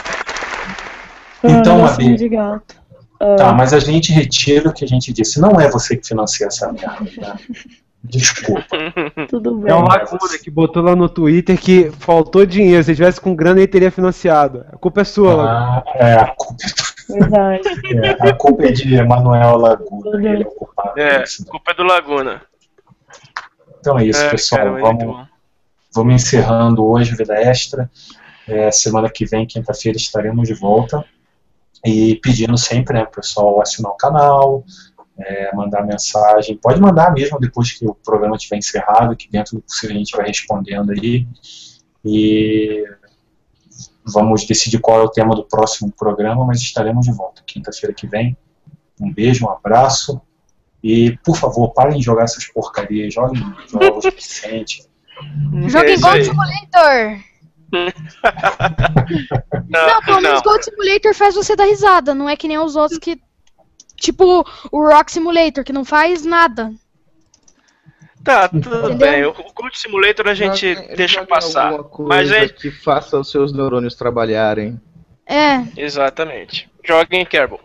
[1.41, 2.18] Foi um Então, negocinho Abi.
[2.18, 2.76] de gato.
[3.36, 5.40] Tá, mas a gente retira o que a gente disse.
[5.41, 6.98] Não é você que financia essa merda.
[7.19, 7.38] Tá?
[8.09, 8.65] Desculpa.
[9.29, 9.71] Tudo bem.
[9.71, 12.84] É um Laguna que botou lá no Twitter que faltou dinheiro.
[12.84, 14.65] Se tivesse com grana, ele teria financiado.
[14.71, 15.84] A culpa é sua, Laguna.
[15.85, 16.63] Ah, é, a culpa,
[17.09, 17.61] Verdade.
[18.23, 20.17] é, a culpa é de Emanuel Laguna.
[20.17, 21.45] Ele é o culpado É, disso.
[21.45, 22.41] culpa é do Laguna.
[23.79, 24.59] Então é isso, É, pessoal.
[24.61, 25.27] cara, muito vamos,
[25.93, 27.89] vamos encerrando hoje Vida Extra.
[28.47, 31.03] É, semana que vem, quinta-feira, estaremos de volta.
[31.85, 34.63] E pedindo sempre, né, pessoal, assinar o canal,
[35.19, 36.57] é, mandar mensagem.
[36.57, 40.15] Pode mandar mesmo depois que o programa estiver encerrado, que dentro do possível a gente
[40.15, 41.27] vai respondendo aí.
[42.06, 42.85] E
[44.06, 48.07] vamos decidir qual é o tema do próximo programa, mas estaremos de volta quinta-feira que
[48.07, 48.38] vem.
[48.99, 50.22] Um beijo, um abraço.
[50.84, 54.88] E, por favor, parem de jogar essas porcarias, joguem jogos decentes.
[55.68, 56.23] Joga em isso Gold.
[56.23, 57.19] Simulator!
[59.68, 62.98] Não, pelo menos Gold Simulator faz você dar risada, não é que nem os outros
[62.98, 63.19] que.
[63.98, 66.72] Tipo o Rock Simulator, que não faz nada.
[68.28, 68.98] Tá, tudo Entendeu?
[68.98, 69.26] bem.
[69.26, 71.74] O Code Simulator a gente deixa passar.
[71.99, 74.80] Mas é que faça os seus neurônios trabalharem.
[75.26, 75.64] É.
[75.78, 76.69] Exatamente.
[76.84, 77.61] Joguem Kerbal.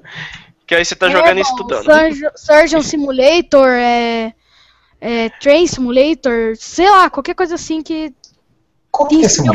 [0.66, 1.84] que aí você tá é, jogando e bom, estudando.
[1.84, 4.34] Surgeon, Surgeon Simulator, é,
[5.00, 5.28] é.
[5.40, 8.12] Train Simulator, sei lá, qualquer coisa assim que.
[9.08, 9.40] Que é esse.
[9.42, 9.52] Uma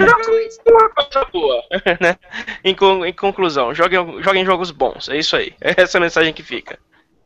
[1.32, 1.64] boa,
[2.02, 2.16] né?
[2.64, 5.08] Em, con- em conclusão, joguem, joguem jogos bons.
[5.10, 5.54] É isso aí.
[5.62, 6.78] Essa é a mensagem que fica.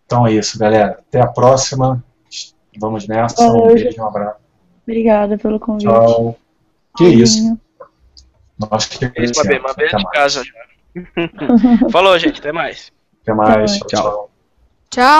[0.06, 1.00] Então é isso, galera.
[1.08, 2.04] Até a próxima.
[2.80, 3.42] Vamos nessa.
[3.44, 4.38] Um Valeu, beijo, um abraço.
[4.88, 5.86] Obrigada pelo convite.
[5.88, 6.38] Tchau.
[6.98, 7.36] Que isso.
[7.38, 7.62] Tchauzinho.
[8.60, 9.72] Nós que É isso, agradecemos.
[9.78, 10.10] É Até de mais.
[10.14, 10.44] casa.
[11.92, 12.40] Falou, gente.
[12.40, 12.92] Até mais.
[13.24, 13.78] Até mais.
[13.78, 13.88] Tchau.
[13.88, 14.02] Tchau.
[14.04, 14.30] tchau.
[14.92, 15.20] Tchau.